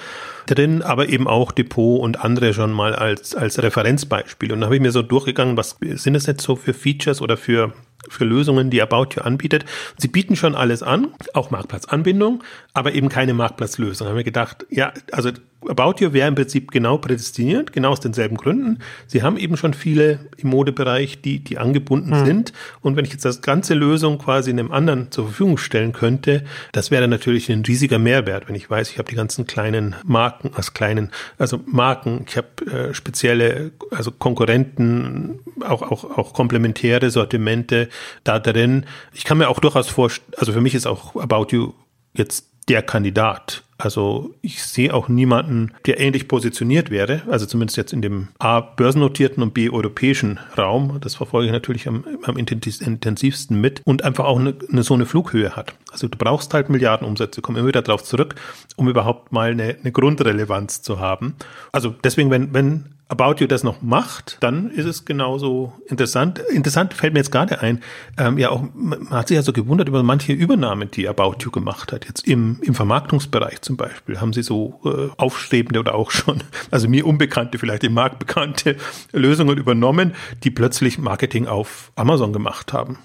drin, 0.46 0.82
aber 0.82 1.10
eben 1.10 1.28
auch 1.28 1.52
Depot 1.52 2.00
und 2.00 2.24
andere 2.24 2.54
schon 2.54 2.72
mal 2.72 2.94
als, 2.96 3.36
als 3.36 3.62
Referenzbeispiel. 3.62 4.52
Und 4.52 4.62
da 4.62 4.66
habe 4.66 4.76
ich 4.76 4.82
mir 4.82 4.92
so 4.92 5.02
durchgegangen, 5.02 5.58
was 5.58 5.78
sind 5.80 6.14
das 6.14 6.26
jetzt 6.26 6.43
so 6.44 6.56
für 6.56 6.74
Features 6.74 7.22
oder 7.22 7.38
für 7.38 7.74
für 8.10 8.26
Lösungen, 8.26 8.70
die 8.70 8.82
About 8.82 9.16
You 9.16 9.22
anbietet. 9.22 9.66
Sie 9.98 10.10
bieten 10.10 10.36
schon 10.36 10.56
alles 10.56 10.84
an, 10.84 11.14
auch 11.34 11.52
Marktplatzanbindung, 11.52 12.44
aber 12.74 12.94
eben 12.94 13.08
keine 13.08 13.34
Marktplatzlösung. 13.34 14.06
Da 14.06 14.10
haben 14.10 14.18
wir 14.18 14.26
gedacht, 14.26 14.66
ja, 14.70 14.92
also 15.12 15.32
About 15.70 15.96
You 16.00 16.14
wäre 16.14 16.28
im 16.28 16.36
Prinzip 16.36 16.72
genau 16.72 16.98
prädestiniert, 16.98 17.74
genau 17.74 17.92
aus 17.92 18.00
denselben 18.00 18.38
Gründen. 18.38 18.80
Sie 19.08 19.24
haben 19.24 19.38
eben 19.38 19.58
schon 19.58 19.74
viele 19.74 20.20
im 20.38 20.50
Modebereich, 20.50 21.22
die, 21.22 21.44
die 21.44 21.58
angebunden 21.58 22.16
hm. 22.16 22.26
sind. 22.26 22.54
Und 22.82 22.96
wenn 22.96 23.06
ich 23.06 23.12
jetzt 23.12 23.26
das 23.26 23.42
ganze 23.42 23.74
Lösung 23.74 24.18
quasi 24.18 24.52
einem 24.52 24.72
anderen 24.72 25.12
zur 25.12 25.26
Verfügung 25.26 25.58
stellen 25.58 25.94
könnte, 25.94 26.44
das 26.72 26.92
wäre 26.92 27.08
natürlich 27.08 27.50
ein 27.50 27.64
riesiger 27.66 28.00
Mehrwert, 28.00 28.48
wenn 28.48 28.56
ich 28.56 28.70
weiß, 28.70 28.92
ich 28.92 28.98
habe 28.98 29.10
die 29.10 29.16
ganzen 29.16 29.46
kleinen 29.48 29.96
Marken, 30.06 30.52
als 30.54 30.74
kleinen, 30.74 31.12
also 31.38 31.60
Marken, 31.66 32.26
ich 32.28 32.38
habe 32.38 32.90
äh, 32.90 32.94
spezielle, 32.94 33.72
also 33.92 34.12
Konkurrenten, 34.12 35.40
auch, 35.62 35.82
auch, 35.82 36.18
auch 36.18 36.34
komplementäre 36.34 37.10
Sortimente 37.10 37.90
da 38.24 38.40
drin. 38.40 38.86
Ich 39.14 39.24
kann 39.24 39.38
mir 39.38 39.50
auch 39.50 39.60
durchaus 39.60 39.88
vorstellen, 39.88 40.34
also 40.38 40.52
für 40.54 40.62
mich 40.62 40.76
ist 40.76 40.88
auch 40.88 41.16
About 41.16 41.48
You 41.50 41.74
jetzt 42.14 42.48
der 42.70 42.82
Kandidat. 42.82 43.64
Also 43.78 44.34
ich 44.42 44.64
sehe 44.64 44.94
auch 44.94 45.10
niemanden, 45.10 45.72
der 45.86 46.00
ähnlich 46.00 46.28
positioniert 46.28 46.90
wäre, 46.90 47.24
also 47.30 47.46
zumindest 47.46 47.78
jetzt 47.78 47.94
in 47.94 48.02
dem 48.02 48.30
A 48.40 48.62
börsennotierten 48.62 49.42
und 49.44 49.54
B 49.54 49.70
europäischen 49.70 50.40
Raum. 50.58 51.00
Das 51.02 51.16
verfolge 51.16 51.48
ich 51.48 51.52
natürlich 51.52 51.88
am, 51.88 52.06
am 52.24 52.38
intensivsten 52.38 53.60
mit 53.60 53.82
und 53.86 54.04
einfach 54.04 54.26
auch 54.26 54.40
eine, 54.40 54.56
eine, 54.72 54.84
so 54.84 54.94
eine 54.94 55.06
Flughöhe 55.06 55.56
hat. 55.56 55.74
Also 55.92 56.08
du 56.08 56.18
brauchst 56.18 56.54
halt 56.54 56.70
Milliardenumsätze, 56.70 57.42
kommen 57.42 57.58
immer 57.58 57.68
wieder 57.68 57.82
darauf 57.82 58.04
zurück, 58.04 58.36
um 58.76 58.88
überhaupt 58.90 59.32
mal 59.32 59.52
eine, 59.52 59.76
eine 59.80 59.92
Grundrelevanz 59.92 60.82
zu 60.82 61.00
haben. 61.00 61.36
Also 61.72 61.94
deswegen, 62.04 62.32
wenn, 62.32 62.54
wenn 62.54 62.86
About 63.14 63.36
You 63.40 63.48
das 63.48 63.64
noch 63.64 63.82
macht, 63.82 64.38
dann 64.40 64.72
ist 64.72 64.86
es 64.86 65.06
genauso 65.06 65.74
interessant. 65.88 66.40
Interessant 66.50 66.94
fällt 66.96 67.14
mir 67.14 67.20
jetzt 67.20 67.32
gerade 67.32 67.62
ein, 67.62 67.84
ähm, 68.18 68.40
ja 68.40 68.50
auch, 68.50 68.64
man 68.74 69.10
hat 69.12 69.28
sich 69.28 69.36
ja 69.36 69.44
so 69.44 69.54
gewundert 69.54 69.88
über 69.88 70.02
manche 70.02 70.34
Übernahmen, 70.34 70.90
die 70.90 71.08
About 71.08 71.36
You 71.42 71.52
gemacht 71.52 71.92
hat. 71.92 72.06
Jetzt 72.06 72.28
im, 72.28 72.60
im 72.64 72.74
Vermarktungsbereich 72.74 73.62
zum 73.64 73.78
Beispiel 73.78 74.20
haben 74.22 74.34
sie 74.34 74.44
so 74.44 74.80
äh, 74.86 75.10
aufstrebende 75.18 75.80
oder 75.80 75.96
auch 75.96 76.12
schon, 76.12 76.44
also 76.72 76.88
mir 76.88 77.06
unbekannte, 77.06 77.58
vielleicht 77.58 77.84
im 77.84 77.94
Markt 77.94 78.20
bekannte 78.20 78.78
Lösungen 79.12 79.58
übernommen, 79.58 80.14
die 80.44 80.52
plötzlich 80.52 80.98
Marketing 80.98 81.48
auf 81.48 81.92
Amazon 81.96 82.34
gemacht 82.34 82.74
haben. 82.74 83.00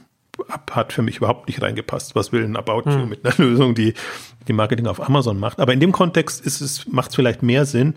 Hat 0.70 0.92
für 0.92 1.02
mich 1.02 1.16
überhaupt 1.16 1.48
nicht 1.48 1.60
reingepasst. 1.60 2.14
Was 2.14 2.30
will 2.30 2.44
ein 2.44 2.56
About 2.56 2.82
You 2.88 2.92
hm. 2.92 3.08
mit 3.08 3.24
einer 3.24 3.34
Lösung, 3.38 3.74
die 3.74 3.94
die 4.46 4.52
Marketing 4.52 4.86
auf 4.86 5.00
Amazon 5.00 5.40
macht? 5.40 5.58
Aber 5.58 5.72
in 5.72 5.80
dem 5.80 5.90
Kontext 5.90 6.44
ist 6.44 6.60
es, 6.60 6.86
macht 6.86 7.10
es 7.10 7.16
vielleicht 7.16 7.42
mehr 7.42 7.66
Sinn, 7.66 7.94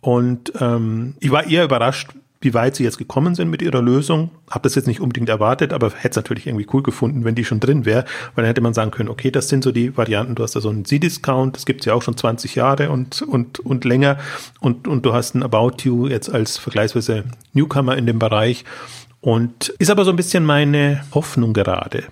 und 0.00 0.52
ähm, 0.60 1.14
ich 1.20 1.30
war 1.30 1.46
eher 1.46 1.64
überrascht, 1.64 2.10
wie 2.40 2.54
weit 2.54 2.76
sie 2.76 2.84
jetzt 2.84 2.98
gekommen 2.98 3.34
sind 3.34 3.50
mit 3.50 3.62
ihrer 3.62 3.82
Lösung. 3.82 4.30
Habe 4.50 4.62
das 4.62 4.74
jetzt 4.74 4.86
nicht 4.86 5.00
unbedingt 5.00 5.28
erwartet, 5.28 5.72
aber 5.72 5.90
hätte 5.90 6.10
es 6.10 6.16
natürlich 6.16 6.46
irgendwie 6.46 6.66
cool 6.72 6.82
gefunden, 6.82 7.24
wenn 7.24 7.34
die 7.34 7.44
schon 7.44 7.60
drin 7.60 7.84
wäre, 7.84 8.04
weil 8.34 8.42
dann 8.42 8.46
hätte 8.46 8.60
man 8.60 8.74
sagen 8.74 8.90
können, 8.90 9.08
okay, 9.08 9.30
das 9.30 9.48
sind 9.48 9.64
so 9.64 9.72
die 9.72 9.96
Varianten. 9.96 10.34
Du 10.34 10.42
hast 10.42 10.54
da 10.54 10.60
so 10.60 10.68
einen 10.68 10.84
Z-Discount, 10.84 11.56
das 11.56 11.66
gibt's 11.66 11.84
ja 11.86 11.94
auch 11.94 12.02
schon 12.02 12.16
20 12.16 12.54
Jahre 12.54 12.90
und 12.90 13.22
und 13.22 13.58
und 13.60 13.84
länger, 13.84 14.18
und 14.60 14.86
und 14.86 15.04
du 15.04 15.12
hast 15.12 15.34
ein 15.34 15.42
About 15.42 15.82
You 15.82 16.06
jetzt 16.06 16.30
als 16.30 16.58
vergleichsweise 16.58 17.24
Newcomer 17.52 17.96
in 17.96 18.06
dem 18.06 18.18
Bereich. 18.18 18.64
Und 19.20 19.70
ist 19.78 19.90
aber 19.90 20.04
so 20.04 20.10
ein 20.10 20.16
bisschen 20.16 20.44
meine 20.44 21.02
Hoffnung 21.12 21.52
gerade. 21.52 22.04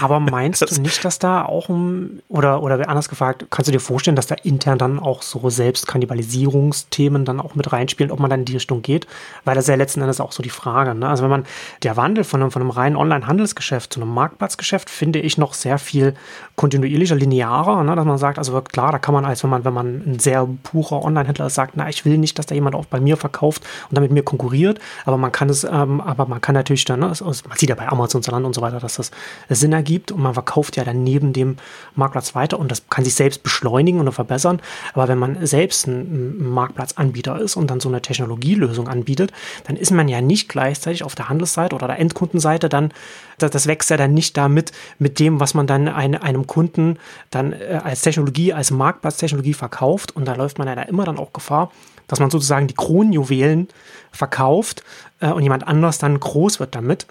Aber 0.00 0.20
meinst 0.20 0.62
du 0.62 0.80
nicht, 0.80 1.04
dass 1.04 1.18
da 1.18 1.44
auch 1.44 1.68
um, 1.68 2.20
oder, 2.28 2.62
oder 2.62 2.88
anders 2.88 3.08
gefragt, 3.08 3.46
kannst 3.50 3.68
du 3.68 3.72
dir 3.72 3.80
vorstellen, 3.80 4.16
dass 4.16 4.26
da 4.26 4.36
intern 4.42 4.78
dann 4.78 4.98
auch 4.98 5.22
so 5.22 5.50
Selbstkannibalisierungsthemen 5.50 7.24
dann 7.24 7.40
auch 7.40 7.54
mit 7.54 7.72
reinspielen, 7.72 8.12
ob 8.12 8.20
man 8.20 8.30
dann 8.30 8.40
in 8.40 8.46
die 8.46 8.54
Richtung 8.54 8.82
geht? 8.82 9.06
Weil 9.44 9.54
das 9.54 9.64
ist 9.64 9.68
ja 9.68 9.74
letzten 9.74 10.00
Endes 10.00 10.20
auch 10.20 10.32
so 10.32 10.42
die 10.42 10.50
Frage. 10.50 10.94
Ne? 10.94 11.08
Also 11.08 11.22
wenn 11.22 11.30
man, 11.30 11.44
der 11.82 11.96
Wandel 11.96 12.24
von 12.24 12.40
einem, 12.40 12.50
von 12.50 12.62
einem 12.62 12.70
reinen 12.70 12.96
Online-Handelsgeschäft 12.96 13.92
zu 13.92 14.00
einem 14.00 14.12
Marktplatzgeschäft 14.14 14.88
finde 14.88 15.18
ich 15.18 15.38
noch 15.38 15.54
sehr 15.54 15.78
viel 15.78 16.14
kontinuierlicher, 16.56 17.14
linearer, 17.14 17.82
ne? 17.82 17.96
dass 17.96 18.04
man 18.04 18.18
sagt, 18.18 18.38
also 18.38 18.60
klar, 18.60 18.92
da 18.92 18.98
kann 18.98 19.14
man 19.14 19.24
als 19.24 19.42
wenn 19.42 19.50
man, 19.50 19.64
wenn 19.64 19.74
man 19.74 20.02
ein 20.06 20.18
sehr 20.18 20.48
purer 20.62 21.02
Online-Händler 21.04 21.46
ist, 21.46 21.54
sagt, 21.54 21.76
na, 21.76 21.88
ich 21.88 22.04
will 22.04 22.18
nicht, 22.18 22.38
dass 22.38 22.46
da 22.46 22.54
jemand 22.54 22.76
auch 22.76 22.86
bei 22.86 23.00
mir 23.00 23.16
verkauft 23.16 23.64
und 23.88 23.96
damit 23.96 24.12
mir 24.12 24.22
konkurriert, 24.22 24.78
aber 25.04 25.16
man 25.16 25.32
kann 25.32 25.48
es, 25.48 25.64
ähm, 25.64 26.00
aber 26.00 26.26
man 26.26 26.40
kann 26.40 26.54
natürlich 26.54 26.84
dann, 26.84 27.00
ne, 27.00 27.12
man 27.20 27.34
sieht 27.56 27.68
ja 27.68 27.74
bei 27.74 27.88
Amazon, 27.88 28.22
und 28.22 28.54
so 28.54 28.62
weiter, 28.62 28.78
dass 28.78 28.96
das 28.96 29.10
Sinn 29.48 29.71
Sinn 29.72 29.76
ergibt 29.76 30.12
und 30.12 30.20
man 30.20 30.34
verkauft 30.34 30.76
ja 30.76 30.84
dann 30.84 31.02
neben 31.02 31.32
dem 31.32 31.56
Marktplatz 31.94 32.34
weiter 32.34 32.58
und 32.58 32.70
das 32.70 32.88
kann 32.90 33.04
sich 33.04 33.14
selbst 33.14 33.42
beschleunigen 33.42 34.00
oder 34.00 34.12
verbessern. 34.12 34.60
Aber 34.92 35.08
wenn 35.08 35.18
man 35.18 35.46
selbst 35.46 35.86
ein 35.86 36.50
Marktplatzanbieter 36.52 37.40
ist 37.40 37.56
und 37.56 37.70
dann 37.70 37.80
so 37.80 37.88
eine 37.88 38.02
Technologielösung 38.02 38.88
anbietet, 38.88 39.32
dann 39.64 39.76
ist 39.76 39.90
man 39.90 40.08
ja 40.08 40.20
nicht 40.20 40.48
gleichzeitig 40.48 41.04
auf 41.04 41.14
der 41.14 41.28
Handelsseite 41.28 41.74
oder 41.74 41.86
der 41.86 41.98
Endkundenseite 41.98 42.68
dann, 42.68 42.92
das, 43.38 43.66
wächst 43.66 43.90
ja 43.90 43.96
dann 43.96 44.14
nicht 44.14 44.36
damit 44.36 44.72
mit 44.98 45.18
dem, 45.18 45.40
was 45.40 45.54
man 45.54 45.66
dann 45.66 45.88
einem 45.88 46.46
Kunden 46.46 46.98
dann 47.30 47.52
äh, 47.52 47.80
als 47.82 48.02
Technologie, 48.02 48.52
als 48.52 48.70
Marktplatztechnologie 48.70 49.54
verkauft 49.54 50.14
und 50.14 50.26
da 50.26 50.34
läuft 50.34 50.58
man 50.58 50.68
ja 50.68 50.74
da 50.74 50.82
immer 50.82 51.04
dann 51.04 51.18
auch 51.18 51.32
Gefahr, 51.32 51.72
dass 52.06 52.20
man 52.20 52.30
sozusagen 52.30 52.66
die 52.66 52.74
Kronjuwelen 52.74 53.68
verkauft 54.12 54.84
äh, 55.20 55.30
und 55.30 55.42
jemand 55.42 55.66
anders 55.66 55.98
dann 55.98 56.18
groß 56.18 56.60
wird 56.60 56.74
damit. 56.74 57.06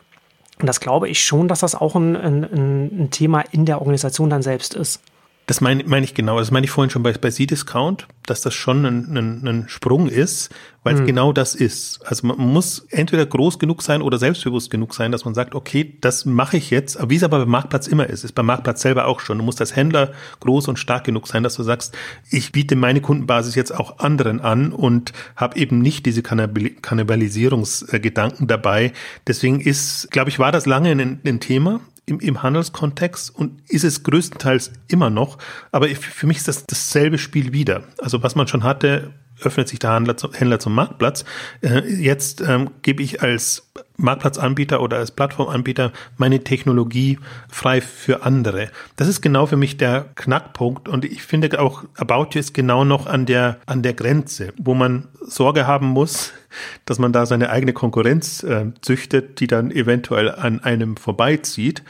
Und 0.62 0.68
das 0.68 0.80
glaube 0.80 1.10
ich 1.10 1.24
schon, 1.24 1.48
dass 1.48 1.62
das 1.62 1.76
auch 1.76 1.96
ein, 1.96 2.16
ein, 2.16 2.44
ein 2.44 3.10
Thema 3.12 3.42
in 3.52 3.66
der 3.66 3.80
Organisation 3.80 4.30
dann 4.30 4.44
selbst 4.44 4.76
ist. 4.76 5.02
Das 5.52 5.60
meine 5.60 5.84
mein 5.86 6.02
ich 6.02 6.14
genau. 6.14 6.40
Das 6.40 6.50
meine 6.50 6.64
ich 6.64 6.72
vorhin 6.72 6.92
schon 6.92 7.04
bei, 7.04 7.12
bei 7.12 7.30
C-Discount, 7.30 8.08
dass 8.26 8.40
das 8.40 8.54
schon 8.54 8.86
ein, 8.86 9.18
ein, 9.18 9.46
ein 9.46 9.66
Sprung 9.68 10.08
ist, 10.08 10.50
weil 10.84 10.96
es 10.96 11.02
mhm. 11.02 11.08
genau 11.08 11.34
das 11.34 11.56
ist. 11.56 12.00
Also 12.06 12.28
man 12.28 12.38
muss 12.38 12.86
entweder 12.90 13.26
groß 13.26 13.60
genug 13.60 13.82
sein 13.82 14.02
oder 14.02 14.18
selbstbewusst 14.18 14.72
genug 14.72 14.94
sein, 14.94 15.12
dass 15.12 15.26
man 15.26 15.34
sagt, 15.34 15.54
okay, 15.54 15.98
das 16.00 16.26
mache 16.26 16.56
ich 16.56 16.70
jetzt. 16.70 16.98
Aber 16.98 17.10
wie 17.10 17.18
es 17.18 17.24
aber 17.24 17.40
beim 17.40 17.50
Marktplatz 17.50 17.88
immer 17.88 18.08
ist, 18.08 18.24
ist 18.24 18.32
beim 18.32 18.46
Marktplatz 18.46 18.82
selber 18.82 19.08
auch 19.08 19.20
schon. 19.20 19.40
Du 19.40 19.44
musst 19.44 19.60
als 19.60 19.76
Händler 19.76 20.14
groß 20.40 20.70
und 20.70 20.80
stark 20.80 21.04
genug 21.04 21.28
sein, 21.28 21.44
dass 21.44 21.56
du 21.56 21.64
sagst, 21.64 21.98
ich 22.30 22.54
biete 22.54 22.78
meine 22.78 23.02
Kundenbasis 23.02 23.56
jetzt 23.56 23.76
auch 23.76 24.00
anderen 24.00 24.40
an 24.40 24.72
und 24.72 25.12
habe 25.36 25.58
eben 25.58 25.82
nicht 25.82 26.06
diese 26.06 26.24
Kannibalisierungsgedanken 26.24 28.48
dabei. 28.48 28.94
Deswegen 29.28 29.60
ist, 29.60 30.12
glaube 30.12 30.30
ich, 30.30 30.40
war 30.40 30.54
das 30.54 30.66
lange 30.66 30.92
ein, 30.92 31.20
ein 31.26 31.42
Thema 31.42 31.82
im, 32.12 32.20
im 32.20 32.44
Handelskontext 32.44 33.34
und 33.36 33.62
ist 33.70 33.84
es 33.84 34.04
größtenteils 34.04 34.72
immer 34.88 35.10
noch. 35.10 35.38
Aber 35.72 35.88
für 35.88 36.28
mich 36.28 36.38
ist 36.38 36.48
das 36.48 36.66
dasselbe 36.66 37.18
Spiel 37.18 37.54
wieder. 37.54 37.84
Also 37.98 38.22
was 38.22 38.36
man 38.36 38.48
schon 38.48 38.64
hatte, 38.64 39.14
öffnet 39.42 39.68
sich 39.68 39.80
der 39.80 39.96
Händler, 39.96 40.18
zum, 40.18 40.34
Händler 40.34 40.60
zum 40.60 40.76
Marktplatz. 40.76 41.26
Äh, 41.62 41.88
jetzt 41.88 42.42
ähm, 42.42 42.70
gebe 42.82 43.02
ich 43.02 43.22
als 43.22 43.71
Marktplatzanbieter 44.02 44.82
oder 44.82 44.98
als 44.98 45.12
Plattformanbieter 45.12 45.92
meine 46.18 46.44
Technologie 46.44 47.20
frei 47.50 47.82
für 47.82 48.24
andere. 48.24 48.70
Das 48.96 49.08
ist 49.08 49.22
genau 49.22 49.46
für 49.46 49.58
mich 49.58 49.78
der 49.78 50.06
Knackpunkt 50.16 50.88
und 50.88 51.06
ich 51.06 51.24
finde 51.24 51.60
auch 51.60 51.84
About 51.96 52.30
You 52.34 52.40
ist 52.40 52.54
genau 52.54 52.84
noch 52.84 53.06
an 53.06 53.26
der, 53.26 53.58
an 53.66 53.82
der 53.82 53.94
Grenze, 53.94 54.54
wo 54.58 54.74
man 54.74 55.08
Sorge 55.22 55.68
haben 55.68 55.88
muss, 55.88 56.34
dass 56.86 57.00
man 57.00 57.14
da 57.14 57.26
seine 57.26 57.50
eigene 57.50 57.74
Konkurrenz 57.74 58.44
äh, 58.44 58.68
züchtet, 58.82 59.40
die 59.40 59.48
dann 59.48 59.72
eventuell 59.72 60.32
an 60.32 60.64
einem 60.64 60.98
vorbeizieht 60.98 61.84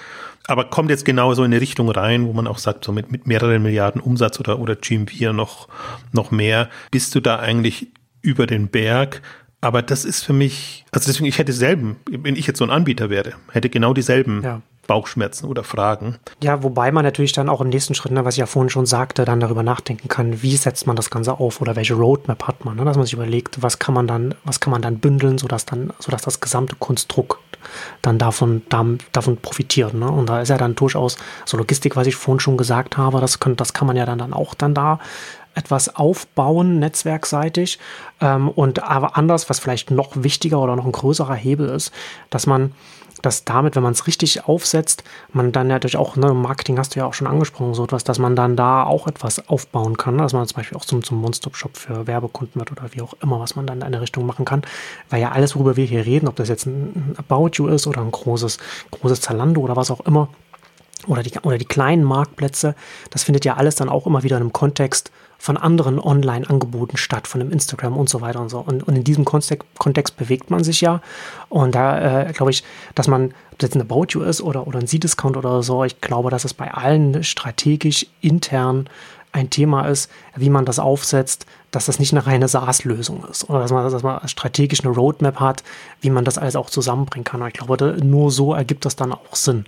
aber 0.48 0.66
kommt 0.66 0.90
jetzt 0.90 1.06
genau 1.06 1.34
so 1.34 1.44
in 1.44 1.52
eine 1.52 1.62
Richtung 1.62 1.90
rein, 1.90 2.26
wo 2.28 2.34
man 2.34 2.48
auch 2.48 2.58
sagt, 2.58 2.84
so 2.84 2.92
mit, 2.92 3.12
mit 3.12 3.28
mehreren 3.28 3.62
Milliarden 3.62 4.02
Umsatz 4.02 4.40
oder, 4.40 4.60
oder 4.60 4.76
GMV 4.76 5.34
noch, 5.34 5.68
noch 6.12 6.32
mehr, 6.32 6.70
bist 6.90 7.14
du 7.16 7.20
da 7.20 7.40
eigentlich 7.40 7.88
über 8.22 8.48
den 8.48 8.68
Berg. 8.68 9.22
Aber 9.62 9.84
das 9.84 10.06
ist 10.06 10.24
für 10.24 10.34
mich, 10.34 10.86
also 10.92 11.08
deswegen, 11.08 11.28
ich 11.28 11.38
hätte 11.38 11.54
selben, 11.54 11.98
wenn 12.10 12.36
ich 12.36 12.48
jetzt 12.48 12.58
so 12.58 12.66
ein 12.66 12.72
Anbieter 12.72 13.10
wäre, 13.10 13.34
hätte 13.52 13.70
genau 13.70 13.94
dieselben 13.94 14.42
ja. 14.44 14.62
Bauchschmerzen 14.88 15.48
oder 15.48 15.64
Fragen. 15.64 16.18
Ja, 16.44 16.64
wobei 16.64 16.92
man 16.92 17.06
natürlich 17.06 17.32
dann 17.32 17.48
auch 17.48 17.62
im 17.62 17.70
nächsten 17.70 17.94
Schritt, 17.94 18.12
ne, 18.12 18.26
was 18.26 18.34
ich 18.34 18.40
ja 18.40 18.48
vorhin 18.48 18.70
schon 18.72 18.88
sagte, 18.88 19.24
dann 19.24 19.40
darüber 19.40 19.62
nachdenken 19.62 20.08
kann, 20.08 20.42
wie 20.42 20.58
setzt 20.58 20.88
man 20.88 20.96
das 20.96 21.12
Ganze 21.12 21.40
auf 21.40 21.62
oder 21.62 21.76
welche 21.76 21.94
Roadmap 21.94 22.48
hat 22.48 22.66
man, 22.66 22.76
ne, 22.76 22.86
dass 22.86 22.98
man 22.98 23.06
sich 23.06 23.14
überlegt, 23.14 23.62
was 23.62 23.78
kann 23.78 23.94
man 23.94 24.08
dann, 24.08 24.34
was 24.44 24.60
kann 24.60 24.72
man 24.72 24.82
dann 24.82 24.98
bündeln, 24.98 25.38
sodass 25.38 25.66
dann, 25.66 25.94
sodass 26.00 26.24
das 26.24 26.40
gesamte 26.40 26.76
Konstrukt 26.78 27.40
dann 28.02 28.18
davon, 28.18 28.64
davon 29.12 29.38
profitiert. 29.38 29.94
Ne? 29.94 30.10
Und 30.10 30.28
da 30.28 30.42
ist 30.42 30.50
ja 30.50 30.58
dann 30.58 30.76
durchaus 30.76 31.18
so 31.46 31.58
Logistik, 31.58 31.96
was 31.96 32.08
ich 32.08 32.16
vorhin 32.16 32.40
schon 32.40 32.58
gesagt 32.58 32.98
habe, 32.98 33.22
das, 33.22 33.40
kann, 33.40 33.56
das 33.56 33.74
kann 33.74 33.88
man 33.88 33.96
ja 33.96 34.06
dann, 34.06 34.18
dann 34.18 34.34
auch 34.34 34.56
dann 34.56 34.74
da 34.74 35.00
etwas 35.56 35.96
aufbauen, 35.96 36.80
netzwerkseitig. 36.80 37.80
Ähm, 38.20 38.50
und 38.50 38.84
aber 38.84 39.18
anders, 39.18 39.50
was 39.50 39.60
vielleicht 39.60 39.92
noch 39.92 40.12
wichtiger 40.16 40.60
oder 40.60 40.76
noch 40.76 40.86
ein 40.86 40.92
größerer 40.92 41.36
Hebel 41.36 41.70
ist, 41.70 41.92
dass 42.30 42.48
man 42.48 42.74
dass 43.22 43.46
damit, 43.46 43.76
wenn 43.76 43.84
man 43.84 43.94
es 43.94 44.08
richtig 44.08 44.48
aufsetzt, 44.48 45.04
man 45.32 45.52
dann 45.52 45.68
natürlich 45.68 45.98
auch, 45.98 46.16
ne, 46.16 46.34
Marketing 46.34 46.78
hast 46.78 46.96
du 46.96 47.00
ja 47.00 47.06
auch 47.06 47.14
schon 47.14 47.28
angesprochen, 47.28 47.74
so 47.74 47.84
etwas, 47.84 48.04
dass 48.04 48.20
man 48.20 48.36
dann 48.36 48.56
da 48.56 48.84
auch 48.84 49.08
etwas 49.08 49.48
aufbauen 49.48 49.98
kann, 49.98 50.18
dass 50.18 50.34
man 50.34 50.48
zum 50.48 50.58
Beispiel 50.58 50.78
auch 50.78 50.86
zum, 50.86 51.04
zum 51.04 51.24
One-Stop-Shop 51.24 51.78
für 51.78 52.08
Werbekunden 52.08 52.60
wird 52.60 52.72
oder 52.72 52.90
wie 52.92 53.02
auch 53.02 53.14
immer, 53.22 53.40
was 53.40 53.56
man 53.56 53.68
dann 53.68 53.78
in 53.78 53.84
eine 53.84 54.02
Richtung 54.02 54.26
machen 54.26 54.46
kann. 54.46 54.64
Weil 55.10 55.22
ja 55.22 55.32
alles, 55.32 55.56
worüber 55.56 55.76
wir 55.76 55.86
hier 55.86 56.06
reden, 56.06 56.28
ob 56.28 56.36
das 56.36 56.50
jetzt 56.50 56.66
ein 56.66 57.16
About 57.18 57.52
You 57.54 57.68
ist 57.68 57.88
oder 57.88 58.02
ein 58.02 58.12
großes, 58.12 58.58
großes 58.92 59.22
Zalando 59.22 59.62
oder 59.62 59.76
was 59.76 59.92
auch 59.92 60.02
immer, 60.02 60.30
oder 61.08 61.24
die, 61.24 61.32
oder 61.40 61.58
die 61.58 61.66
kleinen 61.66 62.04
Marktplätze, 62.04 62.76
das 63.10 63.24
findet 63.24 63.44
ja 63.46 63.56
alles 63.56 63.76
dann 63.76 63.90
auch 63.90 64.06
immer 64.06 64.24
wieder 64.24 64.38
in 64.38 64.44
einem 64.44 64.54
Kontext 64.54 65.12
von 65.42 65.58
anderen 65.58 66.00
Online-Angeboten 66.00 66.98
statt, 66.98 67.28
von 67.28 67.40
dem 67.40 67.50
Instagram 67.50 67.98
und 67.98 68.08
so 68.08 68.22
weiter 68.22 68.40
und 68.40 68.50
so. 68.50 68.60
Und, 68.60 68.84
und 68.84 68.96
in 68.96 69.04
diesem 69.04 69.26
Kontext, 69.26 69.68
Kontext, 69.80 70.16
bewegt 70.16 70.52
man 70.52 70.64
sich 70.64 70.82
ja. 70.82 71.02
Und 71.50 71.74
da 71.74 72.28
äh, 72.28 72.32
glaube 72.32 72.52
ich, 72.52 72.64
dass 72.94 73.08
man, 73.08 73.34
ob 73.52 73.58
das 73.58 73.70
jetzt 73.70 73.76
ein 73.76 73.82
About 73.82 74.06
You 74.10 74.22
ist 74.22 74.40
oder, 74.42 74.68
oder 74.68 74.78
ein 74.78 74.86
Z-Discount 74.86 75.38
oder 75.38 75.64
so, 75.64 75.84
ich 75.84 76.00
glaube, 76.00 76.30
dass 76.30 76.46
es 76.46 76.54
bei 76.54 76.72
allen 76.72 77.24
strategisch 77.24 78.06
intern 78.22 78.88
ein 79.32 79.50
Thema 79.50 79.88
ist, 79.88 80.12
wie 80.36 80.52
man 80.52 80.66
das 80.66 80.78
aufsetzt, 80.78 81.48
dass 81.72 81.88
das 81.88 81.98
nicht 81.98 82.14
eine 82.14 82.28
reine 82.28 82.48
SaaS-Lösung 82.48 83.26
ist 83.26 83.50
oder 83.50 83.62
dass 83.62 83.72
man, 83.72 83.90
dass 83.90 84.04
man 84.04 84.28
strategisch 84.28 84.86
eine 84.86 84.94
Roadmap 84.94 85.40
hat, 85.40 85.64
wie 86.02 86.12
man 86.12 86.24
das 86.24 86.38
alles 86.38 86.56
auch 86.56 86.70
zusammenbringen 86.70 87.24
kann. 87.24 87.42
Und 87.42 87.48
ich 87.48 87.54
glaube, 87.56 87.98
nur 88.04 88.30
so 88.30 88.54
ergibt 88.54 88.86
das 88.86 88.96
dann 88.96 89.12
auch 89.12 89.36
Sinn. 89.36 89.66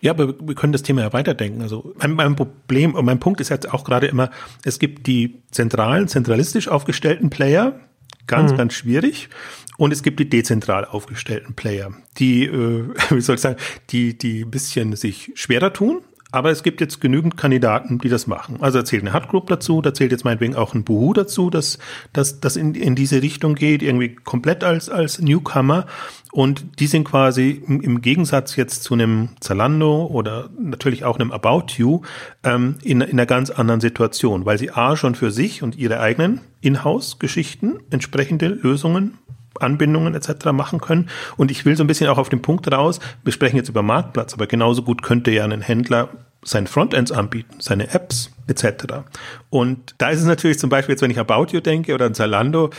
Ja, 0.00 0.12
aber 0.12 0.34
wir 0.40 0.54
können 0.54 0.72
das 0.72 0.82
Thema 0.82 1.02
ja 1.02 1.12
weiterdenken. 1.12 1.60
Also 1.62 1.94
mein, 1.98 2.12
mein 2.12 2.36
Problem 2.36 2.94
und 2.94 3.04
mein 3.04 3.20
Punkt 3.20 3.40
ist 3.40 3.50
jetzt 3.50 3.72
auch 3.72 3.84
gerade 3.84 4.06
immer, 4.06 4.30
es 4.64 4.78
gibt 4.78 5.06
die 5.06 5.42
zentralen, 5.50 6.08
zentralistisch 6.08 6.68
aufgestellten 6.68 7.28
Player, 7.30 7.78
ganz, 8.26 8.52
mhm. 8.52 8.56
ganz 8.56 8.74
schwierig. 8.74 9.28
Und 9.76 9.92
es 9.92 10.02
gibt 10.02 10.20
die 10.20 10.28
dezentral 10.28 10.84
aufgestellten 10.84 11.54
Player, 11.54 11.92
die, 12.18 12.44
äh, 12.44 12.84
wie 13.10 13.20
soll 13.20 13.36
ich 13.36 13.40
sagen, 13.40 13.56
die, 13.90 14.16
die 14.16 14.44
ein 14.44 14.50
bisschen 14.50 14.96
sich 14.96 15.32
schwerer 15.34 15.72
tun, 15.72 16.02
aber 16.32 16.50
es 16.50 16.62
gibt 16.62 16.80
jetzt 16.80 17.00
genügend 17.00 17.36
Kandidaten, 17.36 17.98
die 17.98 18.08
das 18.08 18.26
machen. 18.26 18.58
Also 18.60 18.78
erzählt 18.78 19.02
eine 19.02 19.12
Hard 19.12 19.28
Group 19.28 19.48
dazu, 19.48 19.82
da 19.82 19.92
zählt 19.94 20.12
jetzt 20.12 20.24
meinetwegen 20.24 20.54
auch 20.54 20.74
ein 20.74 20.84
Buhu 20.84 21.12
dazu, 21.12 21.50
dass 21.50 21.78
das 22.12 22.40
dass 22.40 22.56
in, 22.56 22.74
in 22.74 22.94
diese 22.94 23.22
Richtung 23.22 23.54
geht, 23.54 23.82
irgendwie 23.82 24.14
komplett 24.14 24.64
als, 24.64 24.88
als 24.88 25.20
Newcomer. 25.20 25.86
Und 26.32 26.78
die 26.78 26.86
sind 26.86 27.04
quasi 27.04 27.62
im, 27.66 27.80
im 27.80 28.02
Gegensatz 28.02 28.54
jetzt 28.54 28.84
zu 28.84 28.94
einem 28.94 29.30
Zalando 29.40 30.06
oder 30.06 30.48
natürlich 30.58 31.04
auch 31.04 31.18
einem 31.18 31.32
About 31.32 31.74
You 31.76 32.02
ähm, 32.44 32.76
in, 32.82 33.00
in 33.00 33.12
einer 33.12 33.26
ganz 33.26 33.50
anderen 33.50 33.80
Situation, 33.80 34.46
weil 34.46 34.58
sie 34.58 34.70
A 34.70 34.96
schon 34.96 35.16
für 35.16 35.32
sich 35.32 35.62
und 35.62 35.76
ihre 35.76 35.98
eigenen 35.98 36.40
Inhouse-Geschichten 36.60 37.80
entsprechende 37.90 38.46
Lösungen 38.46 39.18
Anbindungen 39.58 40.14
etc. 40.14 40.52
machen 40.52 40.80
können. 40.80 41.08
Und 41.36 41.50
ich 41.50 41.64
will 41.64 41.76
so 41.76 41.84
ein 41.84 41.86
bisschen 41.86 42.08
auch 42.08 42.18
auf 42.18 42.28
den 42.28 42.42
Punkt 42.42 42.70
raus, 42.70 43.00
wir 43.24 43.32
sprechen 43.32 43.56
jetzt 43.56 43.68
über 43.68 43.82
Marktplatz, 43.82 44.34
aber 44.34 44.46
genauso 44.46 44.82
gut 44.82 45.02
könnte 45.02 45.30
ja 45.30 45.44
ein 45.44 45.60
Händler 45.60 46.08
sein 46.42 46.66
Frontends 46.66 47.12
anbieten, 47.12 47.56
seine 47.58 47.92
Apps 47.92 48.30
etc. 48.46 49.04
Und 49.50 49.94
da 49.98 50.10
ist 50.10 50.20
es 50.20 50.26
natürlich 50.26 50.58
zum 50.58 50.70
Beispiel 50.70 50.94
jetzt, 50.94 51.02
wenn 51.02 51.10
ich 51.10 51.18
About 51.18 51.48
You 51.52 51.60
denke 51.60 51.94
oder 51.94 52.06
an 52.06 52.14
Zalando, 52.14 52.70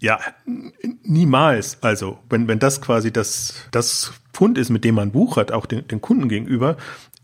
ja, 0.00 0.18
niemals. 1.02 1.82
Also, 1.82 2.18
wenn, 2.28 2.48
wenn 2.48 2.58
das 2.58 2.82
quasi 2.82 3.12
das, 3.12 3.54
das 3.70 4.12
Pfund 4.34 4.58
ist, 4.58 4.68
mit 4.68 4.84
dem 4.84 4.96
man 4.96 5.12
buchert, 5.12 5.52
auch 5.52 5.64
den, 5.64 5.88
den 5.88 6.02
Kunden 6.02 6.28
gegenüber, 6.28 6.76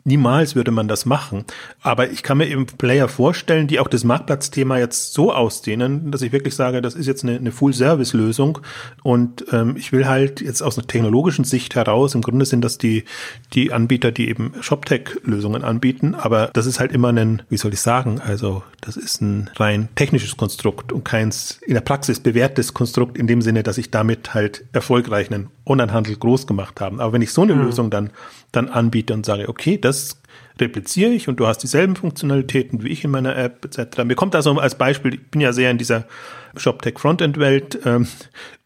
Niemals 0.05 0.57
würde 0.57 0.73
man 0.73 0.89
das 0.89 1.07
machen. 1.07 1.45
Aber 1.81 2.11
ich 2.11 2.25
kann 2.25 2.39
mir 2.39 2.49
eben 2.49 2.67
Player 2.67 3.07
vorstellen, 3.07 3.69
die 3.69 3.79
auch 3.79 3.87
das 3.87 4.03
Marktplatzthema 4.03 4.79
jetzt 4.79 5.15
so 5.15 5.33
ausdehnen, 5.33 6.11
dass 6.11 6.23
ich 6.23 6.33
wirklich 6.33 6.57
sage, 6.57 6.83
das 6.83 6.95
ist 6.95 7.07
jetzt 7.07 7.23
eine, 7.23 7.37
eine 7.37 7.53
Full-Service-Lösung. 7.53 8.59
Und 9.05 9.45
ähm, 9.53 9.77
ich 9.77 9.93
will 9.93 10.07
halt 10.07 10.41
jetzt 10.41 10.61
aus 10.61 10.77
einer 10.77 10.89
technologischen 10.89 11.45
Sicht 11.45 11.77
heraus, 11.77 12.17
im 12.17 12.23
Grunde 12.23 12.47
sind 12.47 12.63
das 12.63 12.79
die, 12.79 13.05
die 13.53 13.73
Anbieter, 13.73 14.11
die 14.11 14.29
eben 14.29 14.55
ShopTech-Lösungen 14.61 15.63
anbieten. 15.63 16.17
Aber 16.17 16.51
das 16.53 16.67
ist 16.67 16.81
halt 16.81 16.91
immer 16.91 17.13
ein, 17.13 17.43
wie 17.49 17.57
soll 17.57 17.73
ich 17.73 17.81
sagen, 17.81 18.21
also 18.21 18.65
das 18.81 18.97
ist 18.97 19.23
ein 19.23 19.51
rein 19.57 19.89
technisches 19.95 20.37
Konstrukt 20.37 20.93
und 20.93 21.05
keins 21.05 21.61
in 21.65 21.75
der 21.75 21.81
Praxis 21.81 22.19
bewährtes 22.19 22.75
Konstrukt 22.75 23.17
in 23.17 23.29
dem 23.29 23.41
Sinne, 23.41 23.63
dass 23.63 23.79
ich 23.79 23.93
damit 23.93 24.35
halt 24.35 24.65
erfolgreich 24.73 25.31
einen 25.31 25.49
Onlinehandel 25.65 26.17
groß 26.17 26.49
gemacht 26.49 26.81
habe. 26.81 27.01
Aber 27.01 27.13
wenn 27.13 27.23
ich 27.23 27.33
so 27.33 27.43
eine 27.43 27.55
mhm. 27.55 27.63
Lösung 27.63 27.91
dann 27.91 28.11
dann 28.53 28.69
anbiete 28.69 29.15
und 29.15 29.27
sage, 29.27 29.49
okay, 29.49 29.79
das 29.79 30.23
repliziere 30.61 31.11
ich 31.11 31.29
und 31.29 31.41
du 31.41 31.47
hast 31.47 31.59
dieselben 31.59 31.97
Funktionalitäten 31.97 32.83
wie 32.83 32.89
ich 32.89 33.05
in 33.05 33.11
meiner 33.11 33.37
App 33.37 33.65
etc. 33.65 34.05
Mir 34.05 34.15
kommt 34.15 34.35
also 34.35 34.59
als 34.59 34.77
Beispiel, 34.77 35.15
ich 35.15 35.31
bin 35.31 35.41
ja 35.41 35.53
sehr 35.53 35.71
in 35.71 35.79
dieser 35.79 36.05
ShopTech 36.57 36.99
Frontend 36.99 37.39
Welt 37.39 37.79
ähm, 37.85 38.07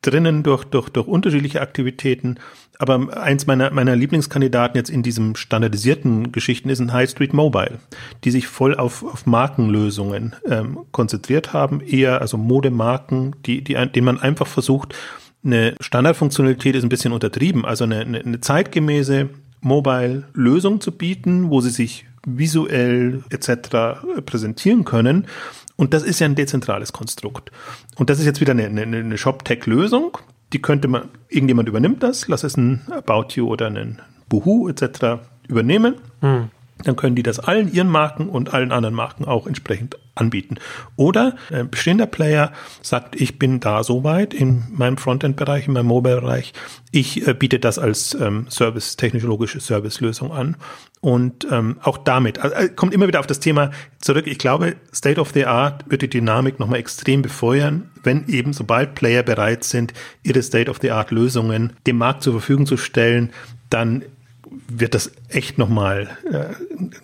drinnen 0.03 0.43
durch, 0.43 0.65
durch, 0.65 0.89
durch 0.89 1.07
unterschiedliche 1.07 1.61
Aktivitäten. 1.61 2.39
Aber 2.79 3.17
eins 3.17 3.47
meiner, 3.47 3.71
meiner 3.71 3.97
Lieblingskandidaten 3.97 4.77
jetzt 4.77 4.91
in 4.91 5.03
diesem 5.03 5.35
standardisierten 5.35 6.33
Geschichten 6.33 6.69
ist 6.69 6.81
ein 6.81 6.93
High 6.93 7.09
Street 7.09 7.33
Mobile, 7.33 7.79
die 8.25 8.31
sich 8.31 8.49
voll 8.49 8.75
auf, 8.75 9.03
auf 9.03 9.25
Markenlösungen 9.25 10.37
ähm, 10.47 10.81
konzentriert 10.93 11.53
haben, 11.53 11.81
eher 11.81 12.21
also 12.21 12.37
Modemarken, 12.37 13.37
die, 13.47 13.63
die, 13.63 13.75
denen 13.75 14.05
man 14.05 14.21
einfach 14.21 14.47
versucht, 14.47 14.95
eine 15.45 15.75
Standardfunktionalität 15.81 16.75
ist 16.75 16.83
ein 16.83 16.89
bisschen 16.89 17.13
untertrieben, 17.13 17.65
also 17.65 17.85
eine, 17.85 18.01
eine, 18.01 18.19
eine 18.19 18.41
zeitgemäße 18.41 19.31
Mobile-Lösung 19.67 20.81
zu 20.81 20.93
bieten, 20.93 21.51
wo 21.51 21.61
sie 21.61 21.71
sich 21.71 22.07
visuell 22.27 23.23
etc. 23.31 24.01
präsentieren 24.25 24.85
können. 24.85 25.27
Und 25.77 25.93
das 25.93 26.03
ist 26.03 26.21
ja 26.21 26.27
ein 26.27 26.35
dezentrales 26.35 26.93
Konstrukt. 26.93 27.51
Und 27.97 28.09
das 28.09 28.19
ist 28.19 28.27
jetzt 28.27 28.41
wieder 28.41 28.53
eine, 28.53 28.67
eine, 28.67 28.83
eine 28.83 29.19
Shop-Tech-Lösung. 29.19 30.19
Die 30.53 30.63
könnte 30.63 30.89
man, 30.89 31.09
irgendjemand 31.29 31.69
übernimmt 31.69 32.03
das, 32.03 32.29
lass 32.29 32.45
es 32.45 32.57
ein 32.57 32.87
About 32.91 33.35
You 33.35 33.49
oder 33.49 33.67
ein 33.67 34.01
Boohoo 34.29 34.69
etc. 34.69 35.21
übernehmen. 35.49 35.97
Hm 36.21 36.51
dann 36.85 36.97
können 36.97 37.17
die 37.17 37.23
das 37.23 37.39
allen 37.39 37.73
ihren 37.73 37.89
Marken 37.89 38.29
und 38.29 38.53
allen 38.53 38.71
anderen 38.71 38.95
Marken 38.95 39.25
auch 39.25 39.47
entsprechend 39.47 39.97
anbieten. 40.15 40.57
Oder 40.97 41.37
ein 41.53 41.71
bestehender 41.71 42.07
Player 42.07 42.53
sagt, 42.83 43.21
ich 43.21 43.39
bin 43.39 43.61
da 43.61 43.83
soweit 43.85 44.35
in 44.35 44.65
meinem 44.73 44.97
Frontend-Bereich, 44.97 45.69
in 45.69 45.75
meinem 45.75 45.87
Mobile-Bereich, 45.87 46.53
ich 46.91 47.27
äh, 47.27 47.35
biete 47.35 47.59
das 47.59 47.79
als 47.79 48.15
ähm, 48.15 48.47
Service, 48.51 48.97
technologische 48.97 49.61
Service-Lösung 49.61 50.33
an. 50.33 50.57
Und 51.01 51.47
ähm, 51.51 51.77
auch 51.83 51.99
damit, 51.99 52.39
also, 52.39 52.57
kommt 52.75 52.95
immer 52.95 53.07
wieder 53.07 53.21
auf 53.21 53.27
das 53.27 53.41
Thema 53.41 53.71
zurück. 53.99 54.27
Ich 54.27 54.39
glaube, 54.39 54.77
State 54.95 55.21
of 55.21 55.31
the 55.33 55.45
Art 55.45 55.85
wird 55.91 56.03
die 56.03 56.11
Dynamik 56.11 56.59
nochmal 56.59 56.79
extrem 56.79 57.23
befeuern, 57.23 57.91
wenn 58.03 58.27
eben 58.29 58.53
sobald 58.53 58.95
Player 58.95 59.23
bereit 59.23 59.65
sind, 59.65 59.93
ihre 60.23 60.43
State 60.43 60.71
of 60.71 60.79
the 60.81 60.91
Art 60.91 61.11
Lösungen 61.11 61.75
dem 61.87 61.99
Markt 61.99 62.23
zur 62.23 62.33
Verfügung 62.33 62.67
zu 62.67 62.77
stellen, 62.77 63.31
dann 63.71 64.05
wird 64.69 64.95
das 64.95 65.13
echt 65.29 65.59
nochmal 65.59 66.09
äh, 66.31 66.55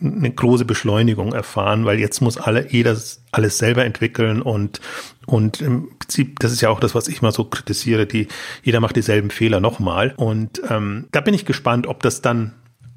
eine 0.01 0.31
große 0.31 0.65
Beschleunigung 0.65 1.33
erfahren, 1.33 1.85
weil 1.85 1.99
jetzt 1.99 2.21
muss 2.21 2.39
alle, 2.39 2.71
jeder 2.71 2.97
alles 3.31 3.59
selber 3.59 3.85
entwickeln 3.85 4.43
und, 4.43 4.81
und 5.27 5.61
im 5.61 5.89
Prinzip, 5.99 6.39
das 6.41 6.53
ist 6.53 6.61
ja 6.61 6.71
auch 6.71 6.81
das, 6.81 6.95
was 6.95 7.09
ich 7.09 7.23
mal 7.23 7.33
so 7.33 7.45
kritisiere, 7.45 8.07
die, 8.07 8.29
jeder 8.63 8.81
macht 8.81 8.97
dieselben 8.97 9.31
Fehler 9.31 9.61
nochmal. 9.61 10.15
Und 10.17 10.63
ähm, 10.69 11.07
da 11.13 11.21
bin 11.21 11.35
ich 11.35 11.47
gespannt, 11.47 11.87
ob 11.87 12.03
das 12.03 12.23
dann 12.23 12.55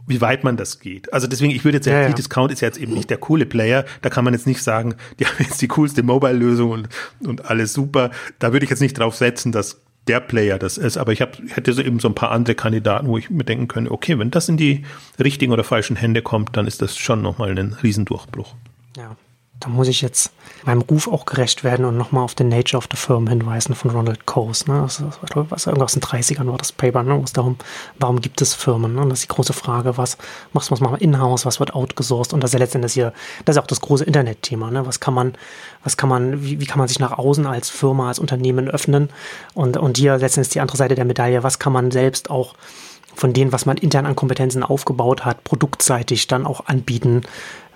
wie 0.07 0.21
weit 0.21 0.43
man 0.43 0.57
das 0.57 0.79
geht. 0.79 1.11
Also 1.13 1.27
deswegen, 1.27 1.51
ich 1.51 1.65
würde 1.65 1.77
jetzt 1.77 1.85
sagen, 1.85 1.97
ja, 1.97 2.07
ja. 2.09 2.13
Discount 2.13 2.51
ist 2.51 2.61
jetzt 2.61 2.77
eben 2.77 2.93
nicht 2.93 3.09
der 3.09 3.17
coole 3.17 3.45
Player. 3.45 3.85
Da 4.01 4.09
kann 4.09 4.23
man 4.23 4.33
jetzt 4.33 4.45
nicht 4.45 4.61
sagen, 4.61 4.95
die 5.19 5.25
haben 5.25 5.35
jetzt 5.39 5.61
die 5.61 5.67
coolste 5.67 6.03
Mobile-Lösung 6.03 6.71
und, 6.71 6.89
und 7.25 7.45
alles 7.45 7.73
super. 7.73 8.11
Da 8.39 8.53
würde 8.53 8.65
ich 8.65 8.69
jetzt 8.69 8.81
nicht 8.81 8.99
drauf 8.99 9.15
setzen, 9.15 9.51
dass 9.51 9.81
der 10.07 10.19
Player 10.19 10.59
das 10.59 10.77
ist. 10.77 10.97
Aber 10.97 11.11
ich, 11.11 11.21
hab, 11.21 11.37
hätte 11.49 11.73
so 11.73 11.81
eben 11.81 11.99
so 11.99 12.07
ein 12.07 12.15
paar 12.15 12.31
andere 12.31 12.55
Kandidaten, 12.55 13.07
wo 13.07 13.17
ich 13.17 13.29
mir 13.29 13.43
denken 13.43 13.67
könnte, 13.67 13.91
okay, 13.91 14.17
wenn 14.19 14.31
das 14.31 14.49
in 14.49 14.57
die 14.57 14.85
richtigen 15.19 15.51
oder 15.51 15.63
falschen 15.63 15.95
Hände 15.95 16.21
kommt, 16.21 16.55
dann 16.57 16.67
ist 16.67 16.81
das 16.81 16.97
schon 16.97 17.21
nochmal 17.21 17.57
ein 17.57 17.73
Riesendurchbruch. 17.81 18.55
Ja. 18.97 19.15
Da 19.59 19.69
muss 19.69 19.87
ich 19.87 20.01
jetzt 20.01 20.31
meinem 20.65 20.81
Ruf 20.81 21.07
auch 21.07 21.25
gerecht 21.25 21.63
werden 21.63 21.85
und 21.85 21.97
nochmal 21.97 22.23
auf 22.23 22.35
den 22.35 22.49
Nature 22.49 22.77
of 22.77 22.89
the 22.91 22.97
Firm 22.97 23.27
hinweisen 23.27 23.73
von 23.73 23.91
Ronald 23.91 24.25
Coase. 24.25 24.69
Ne? 24.69 24.81
Das, 24.81 24.99
ist, 24.99 25.19
was, 25.33 25.65
irgendwas 25.65 25.95
in 25.95 26.01
den 26.01 26.09
30ern 26.09 26.47
war 26.47 26.57
das 26.57 26.71
Paper, 26.71 27.03
ne? 27.03 27.17
wo 27.17 27.23
darum, 27.31 27.57
warum 27.97 28.19
gibt 28.19 28.41
es 28.41 28.53
Firmen? 28.53 28.95
Ne? 28.95 29.01
Und 29.01 29.09
das 29.09 29.19
ist 29.19 29.29
die 29.29 29.33
große 29.33 29.53
Frage, 29.53 29.97
was 29.97 30.17
machst 30.51 30.69
du, 30.69 30.71
was 30.73 30.81
machen 30.81 30.97
wir 30.99 31.01
in-house, 31.01 31.45
was 31.45 31.59
wird 31.59 31.73
outgesourced? 31.73 32.33
Und 32.33 32.41
das 32.41 32.49
ist 32.49 32.53
ja 32.53 32.59
letztendlich 32.59 32.93
hier, 32.93 33.13
das 33.45 33.55
ist 33.55 33.61
auch 33.61 33.67
das 33.67 33.81
große 33.81 34.03
Internetthema. 34.03 34.71
Ne? 34.71 34.85
Was 34.85 34.99
kann 34.99 35.13
man, 35.13 35.33
was 35.83 35.95
kann 35.95 36.09
man, 36.09 36.43
wie, 36.43 36.59
wie 36.59 36.65
kann 36.65 36.79
man 36.79 36.87
sich 36.87 36.99
nach 36.99 37.17
außen 37.17 37.45
als 37.45 37.69
Firma, 37.69 38.09
als 38.09 38.19
Unternehmen 38.19 38.67
öffnen? 38.67 39.09
Und, 39.53 39.77
und 39.77 39.97
hier 39.97 40.17
letztendlich 40.17 40.53
die 40.53 40.59
andere 40.59 40.77
Seite 40.77 40.95
der 40.95 41.05
Medaille, 41.05 41.43
was 41.43 41.59
kann 41.59 41.71
man 41.71 41.91
selbst 41.91 42.29
auch 42.29 42.55
von 43.15 43.33
dem, 43.33 43.51
was 43.51 43.65
man 43.65 43.77
intern 43.77 44.05
an 44.05 44.15
Kompetenzen 44.15 44.63
aufgebaut 44.63 45.25
hat, 45.25 45.43
produktseitig 45.43 46.27
dann 46.27 46.45
auch 46.45 46.65
anbieten, 46.67 47.21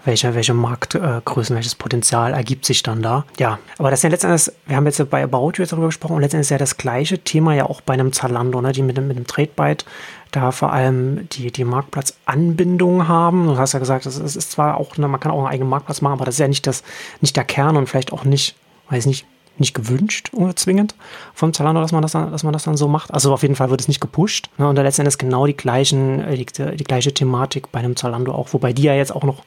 welche, 0.10 0.34
welche 0.34 0.55
Marktgrößen, 0.55 1.55
welches 1.55 1.76
Potenzial 1.76 2.34
ergibt 2.34 2.66
sich 2.66 2.82
dann 2.82 3.01
da. 3.01 3.26
Ja, 3.38 3.60
aber 3.78 3.91
das 3.91 3.99
ist 3.99 4.03
ja 4.03 4.10
letztendlich, 4.10 4.51
wir 4.66 4.76
haben 4.76 4.86
jetzt 4.88 5.10
bei 5.10 5.24
About 5.24 5.51
You 5.55 5.60
jetzt 5.60 5.72
darüber 5.72 5.88
gesprochen 5.88 6.16
und 6.16 6.22
letztendlich 6.22 6.47
ist 6.47 6.49
ja 6.49 6.57
das 6.57 6.78
gleiche 6.78 7.20
Thema 7.20 7.53
ja 7.53 7.66
auch 7.66 7.82
bei 7.82 7.93
einem 7.93 8.12
Zalando, 8.12 8.60
ne, 8.60 8.72
die 8.72 8.82
mit 8.82 8.99
mit 8.99 9.18
dem 9.18 9.28
Tradebyte 9.28 9.86
da 10.32 10.51
vor 10.51 10.74
allem 10.74 11.30
die, 11.30 11.51
die 11.51 11.64
Marktplatzanbindung 11.64 13.07
haben. 13.07 13.47
Du 13.47 13.57
hast 13.57 13.74
ja 13.74 13.80
gesagt, 13.80 14.05
es 14.05 14.18
ist, 14.18 14.36
ist 14.36 14.51
zwar 14.51 14.78
auch, 14.78 14.97
ne, 14.97 15.07
man 15.07 15.20
kann 15.20 15.32
auch 15.32 15.39
einen 15.39 15.47
eigenen 15.47 15.70
Marktplatz 15.70 16.01
machen, 16.01 16.14
aber 16.14 16.26
das 16.26 16.36
ist 16.36 16.39
ja 16.39 16.47
nicht, 16.47 16.66
das, 16.66 16.84
nicht 17.22 17.36
der 17.36 17.45
Kern 17.45 17.78
und 17.78 17.88
vielleicht 17.88 18.12
auch 18.12 18.24
nicht, 18.24 18.55
weiß 18.89 19.05
nicht, 19.05 19.26
nicht 19.60 19.74
gewünscht 19.74 20.30
oder 20.34 20.55
zwingend 20.55 20.95
vom 21.34 21.53
Zalando, 21.53 21.82
dass 21.82 21.91
man 21.91 22.01
das 22.01 22.14
dann, 22.14 22.32
dass 22.32 22.43
man 22.43 22.53
das 22.53 22.64
dann 22.64 22.78
so 22.78 22.88
macht. 22.88 23.14
Also 23.14 23.34
auf 23.34 23.41
jeden 23.41 23.55
Fall 23.55 23.70
wird 23.70 23.82
es 23.82 23.88
nicht 23.88 23.99
gepusht. 23.99 24.49
Ne? 24.57 24.68
Und 24.68 24.76
da 24.76 24.82
letztendlich 24.82 25.18
genau 25.18 25.45
die 25.45 25.57
gleichen, 25.57 26.22
äh, 26.22 26.36
die, 26.36 26.45
die, 26.45 26.84
gleiche 26.84 27.14
Thematik 27.14 27.72
bei 27.72 27.80
einem 27.80 27.95
Zalando 27.95 28.34
auch, 28.34 28.53
wobei 28.53 28.74
die 28.74 28.84
ja 28.84 28.93
jetzt 28.93 29.14
auch 29.14 29.24
noch 29.24 29.43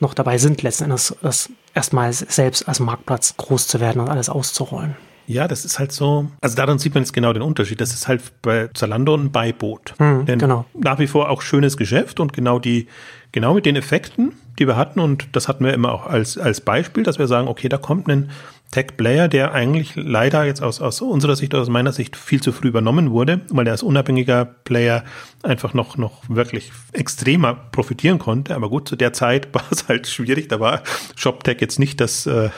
noch 0.00 0.14
dabei 0.14 0.38
sind, 0.38 0.62
letztendlich 0.62 1.12
das 1.22 1.50
erstmal 1.74 2.12
selbst 2.12 2.68
als 2.68 2.80
Marktplatz 2.80 3.36
groß 3.36 3.66
zu 3.66 3.80
werden 3.80 4.00
und 4.00 4.08
alles 4.08 4.28
auszurollen. 4.28 4.96
Ja, 5.26 5.48
das 5.48 5.64
ist 5.64 5.78
halt 5.78 5.92
so, 5.92 6.28
also 6.40 6.56
daran 6.56 6.78
sieht 6.78 6.94
man 6.94 7.02
jetzt 7.02 7.12
genau 7.12 7.32
den 7.32 7.42
Unterschied. 7.42 7.80
Das 7.80 7.94
ist 7.94 8.08
halt 8.08 8.20
bei 8.42 8.68
Zalando 8.74 9.16
ein 9.16 9.32
Beiboot. 9.32 9.94
Mhm, 9.98 10.26
Denn 10.26 10.38
genau. 10.38 10.66
nach 10.74 10.98
wie 10.98 11.06
vor 11.06 11.30
auch 11.30 11.40
schönes 11.40 11.76
Geschäft 11.76 12.20
und 12.20 12.32
genau 12.32 12.58
die, 12.58 12.88
genau 13.32 13.54
mit 13.54 13.64
den 13.64 13.76
Effekten, 13.76 14.32
die 14.58 14.66
wir 14.66 14.76
hatten 14.76 15.00
und 15.00 15.28
das 15.32 15.48
hatten 15.48 15.64
wir 15.64 15.72
immer 15.72 15.92
auch 15.92 16.06
als, 16.06 16.36
als 16.36 16.60
Beispiel, 16.60 17.04
dass 17.04 17.18
wir 17.18 17.26
sagen, 17.26 17.48
okay, 17.48 17.68
da 17.68 17.78
kommt 17.78 18.08
ein 18.08 18.30
Tech-Player, 18.74 19.28
der 19.28 19.52
eigentlich 19.52 19.92
leider 19.94 20.44
jetzt 20.44 20.60
aus, 20.60 20.80
aus 20.80 21.00
unserer 21.00 21.36
Sicht, 21.36 21.54
aus 21.54 21.68
meiner 21.68 21.92
Sicht 21.92 22.16
viel 22.16 22.42
zu 22.42 22.50
früh 22.50 22.66
übernommen 22.66 23.12
wurde, 23.12 23.42
weil 23.50 23.68
er 23.68 23.72
als 23.72 23.84
unabhängiger 23.84 24.44
Player 24.44 25.04
einfach 25.44 25.74
noch, 25.74 25.96
noch 25.96 26.22
wirklich 26.28 26.72
extremer 26.92 27.54
profitieren 27.54 28.18
konnte. 28.18 28.52
Aber 28.56 28.68
gut, 28.68 28.88
zu 28.88 28.96
der 28.96 29.12
Zeit 29.12 29.48
war 29.54 29.62
es 29.70 29.86
halt 29.86 30.08
schwierig. 30.08 30.48
Da 30.48 30.58
war 30.58 30.82
ShopTech 31.14 31.60
jetzt 31.60 31.78
nicht 31.78 32.00
das, 32.00 32.26
äh, 32.26 32.50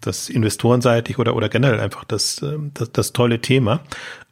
das 0.00 0.28
investorenseitig 0.28 1.20
oder, 1.20 1.36
oder 1.36 1.48
generell 1.48 1.78
einfach 1.78 2.02
das, 2.02 2.42
äh, 2.42 2.58
das, 2.74 2.90
das 2.90 3.12
tolle 3.12 3.40
Thema. 3.40 3.78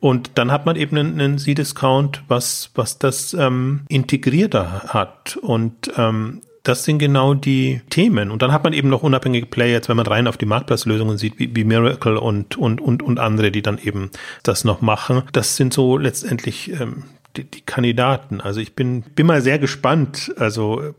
Und 0.01 0.33
dann 0.35 0.51
hat 0.51 0.67
man 0.67 0.75
eben 0.75 0.99
einen, 0.99 1.21
einen 1.21 1.39
C-Discount, 1.39 2.25
was, 2.27 2.73
was 2.75 2.99
das 2.99 3.33
ähm, 3.33 3.83
integrierter 3.87 4.87
hat. 4.89 5.37
Und 5.37 5.93
ähm, 5.97 6.41
das 6.63 6.85
sind 6.85 6.99
genau 6.99 7.35
die 7.35 7.81
Themen. 7.91 8.31
Und 8.31 8.43
dann 8.43 8.53
hat 8.53 8.63
man 8.65 8.73
eben 8.73 8.89
noch 8.89 9.03
unabhängige 9.03 9.47
Player, 9.47 9.73
jetzt 9.73 9.89
wenn 9.89 9.97
man 9.97 10.07
rein 10.07 10.29
auf 10.29 10.37
die 10.37 10.47
Marktplatzlösungen 10.47 11.19
sieht, 11.19 11.39
wie, 11.39 11.55
wie 11.55 11.65
Miracle 11.65 12.17
und, 12.17 12.57
und, 12.57 12.81
und, 12.81 13.03
und 13.03 13.19
andere, 13.19 13.51
die 13.51 13.63
dann 13.63 13.79
eben 13.79 14.11
das 14.43 14.65
noch 14.65 14.81
machen. 14.81 15.23
Das 15.33 15.57
sind 15.57 15.73
so 15.73 15.97
letztendlich 15.97 16.73
ähm, 16.81 17.05
die, 17.37 17.45
die 17.45 17.63
Kandidaten. 17.63 18.41
Also 18.41 18.61
ich 18.61 18.75
bin, 18.75 19.03
bin 19.03 19.27
mal 19.27 19.43
sehr 19.43 19.59
gespannt. 19.59 20.33
Also 20.37 20.95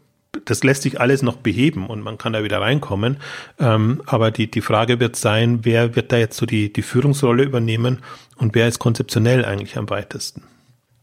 das 0.46 0.64
lässt 0.64 0.82
sich 0.82 1.00
alles 1.00 1.22
noch 1.22 1.38
beheben 1.38 1.88
und 1.88 2.02
man 2.02 2.18
kann 2.18 2.34
da 2.34 2.44
wieder 2.44 2.60
reinkommen. 2.60 3.18
Ähm, 3.60 4.02
aber 4.06 4.32
die, 4.32 4.50
die 4.50 4.62
Frage 4.62 5.00
wird 5.00 5.16
sein, 5.16 5.60
wer 5.64 5.96
wird 5.96 6.12
da 6.12 6.18
jetzt 6.18 6.38
so 6.38 6.46
die, 6.46 6.74
die 6.74 6.82
Führungsrolle 6.82 7.44
übernehmen 7.44 8.00
und 8.36 8.56
wer 8.56 8.68
ist 8.68 8.80
konzeptionell 8.80 9.46
eigentlich 9.46 9.78
am 9.78 9.90
weitesten? 9.90 10.44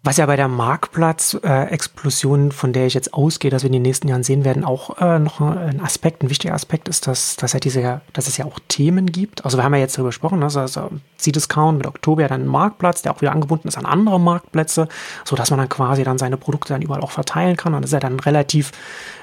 Was 0.03 0.17
ja 0.17 0.25
bei 0.25 0.37
der 0.37 0.49
Marktplatz-Explosion, 0.49 2.49
äh, 2.49 2.53
von 2.53 2.73
der 2.73 2.87
ich 2.87 2.95
jetzt 2.95 3.13
ausgehe, 3.13 3.51
dass 3.51 3.65
wir 3.65 3.67
in 3.67 3.75
den 3.75 3.83
nächsten 3.83 4.09
Jahren 4.09 4.23
sehen 4.23 4.47
werden, 4.47 4.65
auch 4.65 4.97
äh, 4.99 5.19
noch 5.19 5.43
ein 5.43 5.83
Aspekt, 5.83 6.23
ein 6.23 6.31
wichtiger 6.31 6.55
Aspekt 6.55 6.89
ist, 6.89 7.07
dass, 7.07 7.37
dass, 7.37 7.53
ja 7.53 7.61
diese, 7.61 8.01
dass 8.15 8.27
es 8.27 8.39
ja 8.39 8.47
auch 8.47 8.59
Themen 8.69 9.13
gibt. 9.13 9.45
Also 9.45 9.59
wir 9.59 9.65
haben 9.65 9.75
ja 9.75 9.81
jetzt 9.81 9.99
darüber 9.99 10.09
gesprochen, 10.09 10.43
also, 10.43 10.61
also 10.61 10.89
C-Discount 11.19 11.77
mit 11.77 11.87
Oktober 11.87 12.27
dann 12.29 12.47
Marktplatz, 12.47 13.03
der 13.03 13.13
auch 13.13 13.21
wieder 13.21 13.33
angebunden 13.33 13.69
ist 13.69 13.77
an 13.77 13.85
andere 13.85 14.19
Marktplätze, 14.19 14.89
so 15.27 15.37
dass 15.37 15.51
man 15.51 15.59
dann 15.59 15.69
quasi 15.69 16.03
dann 16.03 16.17
seine 16.17 16.39
Produkte 16.39 16.73
dann 16.73 16.81
überall 16.81 17.03
auch 17.03 17.11
verteilen 17.11 17.59
kann. 17.59 17.75
Und 17.75 17.83
das 17.83 17.91
ist 17.91 17.95
ja 17.95 18.01
dann 18.01 18.21
relativ 18.21 18.73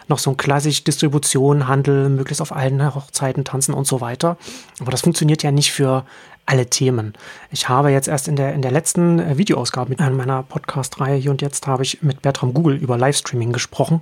noch 0.07 0.19
so 0.19 0.29
ein 0.29 0.37
klassisch 0.37 0.83
Distribution, 0.83 1.67
Handel, 1.67 2.09
möglichst 2.09 2.41
auf 2.41 2.55
allen 2.55 2.93
Hochzeiten 2.93 3.43
tanzen 3.43 3.73
und 3.73 3.87
so 3.87 3.99
weiter. 3.99 4.37
Aber 4.79 4.91
das 4.91 5.01
funktioniert 5.01 5.41
ja 5.41 5.51
nicht 5.51 5.71
für 5.71 6.05
alle 6.47 6.65
Themen. 6.65 7.13
Ich 7.51 7.69
habe 7.69 7.91
jetzt 7.91 8.07
erst 8.07 8.27
in 8.27 8.35
der, 8.35 8.53
in 8.53 8.61
der 8.61 8.71
letzten 8.71 9.19
äh, 9.19 9.37
Videoausgabe 9.37 9.89
mit 9.89 9.99
meiner 9.99 10.43
Podcast-Reihe 10.43 11.17
hier 11.17 11.29
und 11.29 11.41
jetzt 11.41 11.67
habe 11.67 11.83
ich 11.83 12.01
mit 12.01 12.21
Bertram 12.21 12.53
Google 12.53 12.77
über 12.77 12.97
Livestreaming 12.97 13.51
gesprochen 13.51 14.01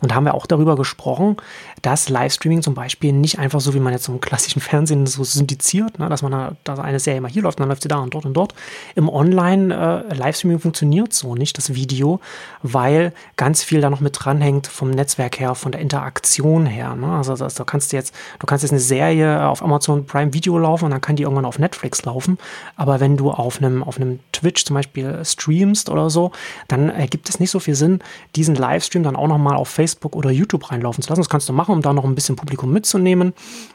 und 0.00 0.14
haben 0.14 0.24
wir 0.24 0.34
auch 0.34 0.46
darüber 0.46 0.74
gesprochen, 0.74 1.36
dass 1.82 2.08
Livestreaming 2.08 2.62
zum 2.62 2.74
Beispiel 2.74 3.12
nicht 3.12 3.38
einfach 3.38 3.60
so, 3.60 3.74
wie 3.74 3.80
man 3.80 3.92
jetzt 3.92 4.08
im 4.08 4.20
klassischen 4.20 4.60
Fernsehen 4.60 5.06
so 5.06 5.24
syndiziert, 5.24 5.98
ne, 5.98 6.08
dass 6.08 6.22
man 6.22 6.32
da, 6.32 6.56
dass 6.64 6.78
eine 6.78 7.00
Serie 7.00 7.20
mal 7.20 7.30
hier 7.30 7.42
läuft, 7.42 7.60
dann 7.60 7.68
läuft 7.68 7.82
sie 7.82 7.88
da 7.88 7.98
und 7.98 8.14
dort 8.14 8.24
und 8.24 8.34
dort. 8.34 8.54
Im 8.94 9.08
Online-Livestreaming 9.08 10.58
äh, 10.58 10.60
funktioniert 10.60 11.12
so 11.12 11.34
nicht, 11.34 11.58
das 11.58 11.74
Video, 11.74 12.20
weil 12.62 13.12
ganz 13.36 13.62
viel 13.62 13.80
da 13.80 13.90
noch 13.90 14.00
mit 14.00 14.16
dranhängt 14.18 14.66
vom 14.66 14.90
Netzwerk 14.90 15.38
her, 15.40 15.54
von 15.54 15.72
der 15.72 15.80
Interaktion 15.80 16.66
her. 16.66 16.94
Ne? 16.94 17.06
Also, 17.06 17.32
also 17.32 17.48
du 17.48 17.64
kannst 17.64 17.92
jetzt, 17.92 18.14
du 18.38 18.46
kannst 18.46 18.62
jetzt 18.62 18.72
eine 18.72 18.80
Serie 18.80 19.46
auf 19.46 19.62
Amazon 19.62 20.06
Prime 20.06 20.32
Video 20.32 20.58
laufen 20.58 20.86
und 20.86 20.90
dann 20.90 21.00
kann 21.00 21.16
die 21.16 21.24
irgendwann 21.24 21.44
auf 21.44 21.58
Netflix 21.58 21.82
Netflix 21.82 22.04
laufen. 22.04 22.38
Aber 22.76 23.00
wenn 23.00 23.16
du 23.16 23.30
auf 23.30 23.58
einem, 23.58 23.82
auf 23.82 23.96
einem 23.96 24.20
Twitch 24.32 24.64
zum 24.64 24.74
Beispiel 24.74 25.24
streamst 25.24 25.88
oder 25.88 26.10
so, 26.10 26.32
dann 26.68 26.88
ergibt 26.88 27.28
es 27.28 27.40
nicht 27.40 27.50
so 27.50 27.60
viel 27.60 27.74
Sinn, 27.74 28.00
diesen 28.36 28.54
Livestream 28.54 29.02
dann 29.02 29.16
auch 29.16 29.28
nochmal 29.28 29.56
auf 29.56 29.68
Facebook 29.68 30.14
oder 30.14 30.30
YouTube 30.30 30.70
reinlaufen 30.70 31.02
zu 31.02 31.10
lassen. 31.10 31.20
Das 31.20 31.28
kannst 31.28 31.48
du 31.48 31.52
machen, 31.52 31.71
um 31.72 31.82
da 31.82 31.92
noch 31.92 32.04
ein 32.04 32.14
bisschen 32.14 32.36
Publikum 32.36 32.72
mitzunehmen. 32.72 33.32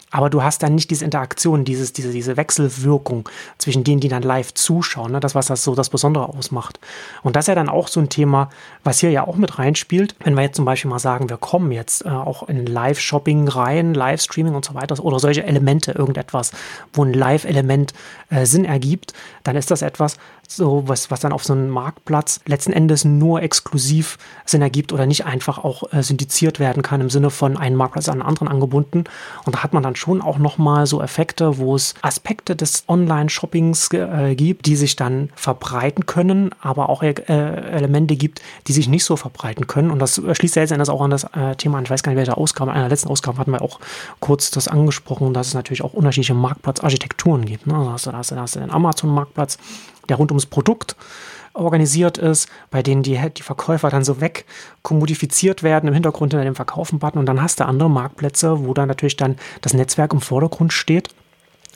Aber 0.10 0.30
du 0.30 0.42
hast 0.42 0.64
dann 0.64 0.76
nicht 0.76 0.90
diese 0.90 1.04
Interaktion, 1.04 1.66
dieses, 1.66 1.92
diese, 1.92 2.12
diese 2.12 2.38
Wechselwirkung 2.38 3.28
zwischen 3.58 3.84
denen, 3.84 4.00
die 4.00 4.08
dann 4.08 4.24
live 4.24 4.54
zuschauen. 4.54 5.12
Ne? 5.12 5.20
Das, 5.20 5.36
was 5.36 5.48
das 5.48 5.64
so 5.64 5.76
das 5.76 5.90
Besondere 5.90 6.30
ausmacht. 6.30 6.80
Und 7.24 7.36
das 7.36 7.44
ist 7.44 7.48
ja 7.50 7.56
dann 7.56 7.68
auch 7.68 7.90
so 7.90 8.00
ein 8.00 8.08
Thema, 8.08 8.50
was 8.86 9.00
hier 9.00 9.12
ja 9.12 9.28
auch 9.28 9.36
mit 9.36 9.60
reinspielt. 9.60 10.16
Wenn 10.24 10.36
wir 10.36 10.44
jetzt 10.44 10.56
zum 10.56 10.64
Beispiel 10.64 10.90
mal 10.90 11.00
sagen, 11.00 11.30
wir 11.30 11.38
kommen 11.38 11.74
jetzt 11.74 12.06
äh, 12.06 12.10
auch 12.10 12.48
in 12.48 12.66
Live-Shopping 12.66 13.50
rein, 13.50 13.94
Livestreaming 13.94 14.56
und 14.56 14.64
so 14.64 14.76
weiter 14.76 14.98
oder 15.04 15.20
solche 15.20 15.44
Elemente, 15.44 15.92
irgendetwas, 15.92 16.52
wo 16.94 17.04
ein 17.04 17.14
Live-Element 17.14 17.94
äh, 18.30 18.46
Sinn 18.46 18.64
ergibt, 18.64 19.14
dann 19.44 19.58
ist 19.58 19.72
das 19.72 19.82
etwas, 19.82 20.18
so 20.48 20.84
was, 20.88 21.12
was 21.12 21.20
dann 21.20 21.34
auf 21.34 21.44
so 21.44 21.54
einem 21.54 21.70
Marktplatz 21.70 22.40
letzten 22.46 22.72
Endes 22.72 23.04
nur 23.04 23.42
exklusiv 23.42 24.18
Sinn 24.46 24.62
ergibt 24.62 24.94
oder 24.94 25.06
nicht 25.06 25.26
einfach 25.26 25.58
auch 25.58 25.92
äh, 25.92 26.02
syndiziert 26.02 26.60
werden 26.60 26.82
kann 26.82 27.02
im 27.02 27.10
Sinne 27.10 27.30
von 27.30 27.58
einem 27.58 27.76
Marktplatz 27.76 28.08
an 28.08 28.22
einen 28.22 28.30
anderen 28.30 28.48
angebunden. 28.48 29.04
Und 29.46 29.56
da 29.56 29.64
hat 29.64 29.74
man 29.74 29.84
dann 29.84 29.97
schon 29.98 30.22
auch 30.22 30.38
nochmal 30.38 30.86
so 30.86 31.02
Effekte, 31.02 31.58
wo 31.58 31.76
es 31.76 31.94
Aspekte 32.02 32.56
des 32.56 32.84
Online-Shoppings 32.88 33.90
äh, 33.94 34.36
gibt, 34.36 34.66
die 34.66 34.76
sich 34.76 34.96
dann 34.96 35.30
verbreiten 35.36 36.06
können, 36.06 36.52
aber 36.62 36.90
auch 36.90 37.04
äh, 37.04 37.14
Elemente 37.28 38.16
gibt, 38.16 38.42
die 38.68 38.74
sich 38.74 38.88
nicht 38.88 39.04
so 39.04 39.16
verbreiten 39.16 39.68
können. 39.68 39.92
Und 39.92 40.00
das 40.00 40.16
schließt 40.16 40.56
ja 40.56 40.62
letzten 40.62 40.76
Endes 40.76 40.90
auch 40.90 41.02
an 41.02 41.12
das 41.12 41.24
äh, 41.26 41.56
Thema 41.56 41.78
an, 41.78 41.84
ich 41.84 41.90
weiß 41.90 42.04
gar 42.04 42.12
nicht, 42.12 42.18
welche 42.18 42.38
Ausgabe, 42.38 42.72
in 42.72 42.78
einer 42.78 42.90
letzten 42.90 43.10
Ausgabe 43.10 43.38
hatten 43.40 43.52
wir 43.52 43.62
auch 43.62 43.80
kurz 44.20 44.52
das 44.52 44.68
angesprochen, 44.68 45.34
dass 45.34 45.48
es 45.48 45.54
natürlich 45.54 45.84
auch 45.84 45.94
unterschiedliche 45.94 46.34
Marktplatzarchitekturen 46.34 47.46
gibt. 47.46 47.68
Ne? 47.68 47.76
Also 47.76 48.12
da 48.12 48.18
hast 48.18 48.32
du, 48.32 48.36
da 48.36 48.42
hast 48.42 48.56
du 48.56 48.60
den 48.60 48.72
Amazon-Marktplatz, 48.72 49.58
der 50.10 50.18
rund 50.18 50.32
ums 50.32 50.46
Produkt 50.46 50.96
organisiert 51.54 52.18
ist, 52.18 52.50
bei 52.70 52.84
denen 52.84 53.04
die, 53.04 53.20
die 53.36 53.44
Verkäufer 53.44 53.90
dann 53.90 54.04
so 54.04 54.22
wegkommodifiziert 54.22 55.64
werden 55.64 55.88
im 55.88 55.94
Hintergrund 55.94 56.34
hinter 56.34 56.46
dem 56.46 56.56
Verkaufen-Button 56.56 57.20
und 57.20 57.26
dann 57.26 57.42
hast 57.42 57.60
du 57.60 57.66
andere 57.66 57.90
Marktplätze, 57.90 58.66
wo 58.66 58.74
dann 58.74 58.88
natürlich 58.88 59.18
dann 59.18 59.38
das 59.62 59.74
Netzwerk 59.74 60.14
im 60.14 60.22
Vordergrund 60.22 60.74
steht 60.74 61.10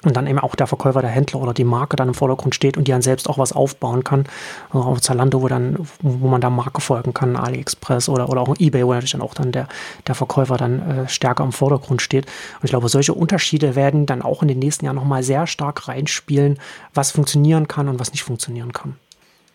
und 0.04 0.18
dann 0.18 0.28
eben 0.28 0.40
auch 0.40 0.56
der 0.56 0.68
Verkäufer, 0.68 1.02
der 1.02 1.12
Händler 1.12 1.42
oder 1.42 1.54
die 1.54 1.64
Marke 1.64 1.96
dann 1.96 2.08
im 2.08 2.14
Vordergrund 2.14 2.56
steht 2.56 2.76
und 2.76 2.88
die 2.88 2.92
dann 2.92 3.02
selbst 3.02 3.30
auch 3.30 3.38
was 3.38 3.54
aufbauen 3.54 4.04
kann. 4.04 4.26
Also 4.72 4.88
auf 4.88 5.02
Zalando, 5.02 5.42
wo 5.42 5.48
dann, 5.48 5.78
wo 6.02 6.28
man 6.28 6.42
da 6.42 6.50
Marke 6.50 6.82
folgen 6.82 7.14
kann, 7.14 7.36
AliExpress 7.36 8.10
oder, 8.10 8.30
oder 8.30 8.42
auch 8.42 8.56
eBay, 8.58 8.86
wo 8.86 8.94
natürlich 8.94 9.12
dann 9.12 9.22
auch 9.22 9.34
dann 9.34 9.52
der, 9.52 9.68
der 10.08 10.16
Verkäufer 10.16 10.58
dann 10.58 10.82
äh, 10.82 11.08
stärker 11.08 11.44
im 11.44 11.52
Vordergrund 11.52 12.02
steht. 12.02 12.26
Und 12.26 12.64
ich 12.64 12.72
glaube, 12.72 12.90
solche 12.90 13.14
Unterschiede 13.14 13.76
werden 13.76 14.06
dann 14.06 14.22
auch 14.22 14.42
in 14.42 14.48
den 14.48 14.60
nächsten 14.60 14.86
Jahren 14.86 14.96
nochmal 14.96 15.24
sehr 15.24 15.46
stark 15.46 15.88
reinspielen, 15.88 16.58
was 16.94 17.12
funktionieren 17.12 17.68
kann 17.68 17.88
und 17.88 18.00
was 18.00 18.12
nicht 18.12 18.24
funktionieren 18.24 18.74
kann. 18.74 18.96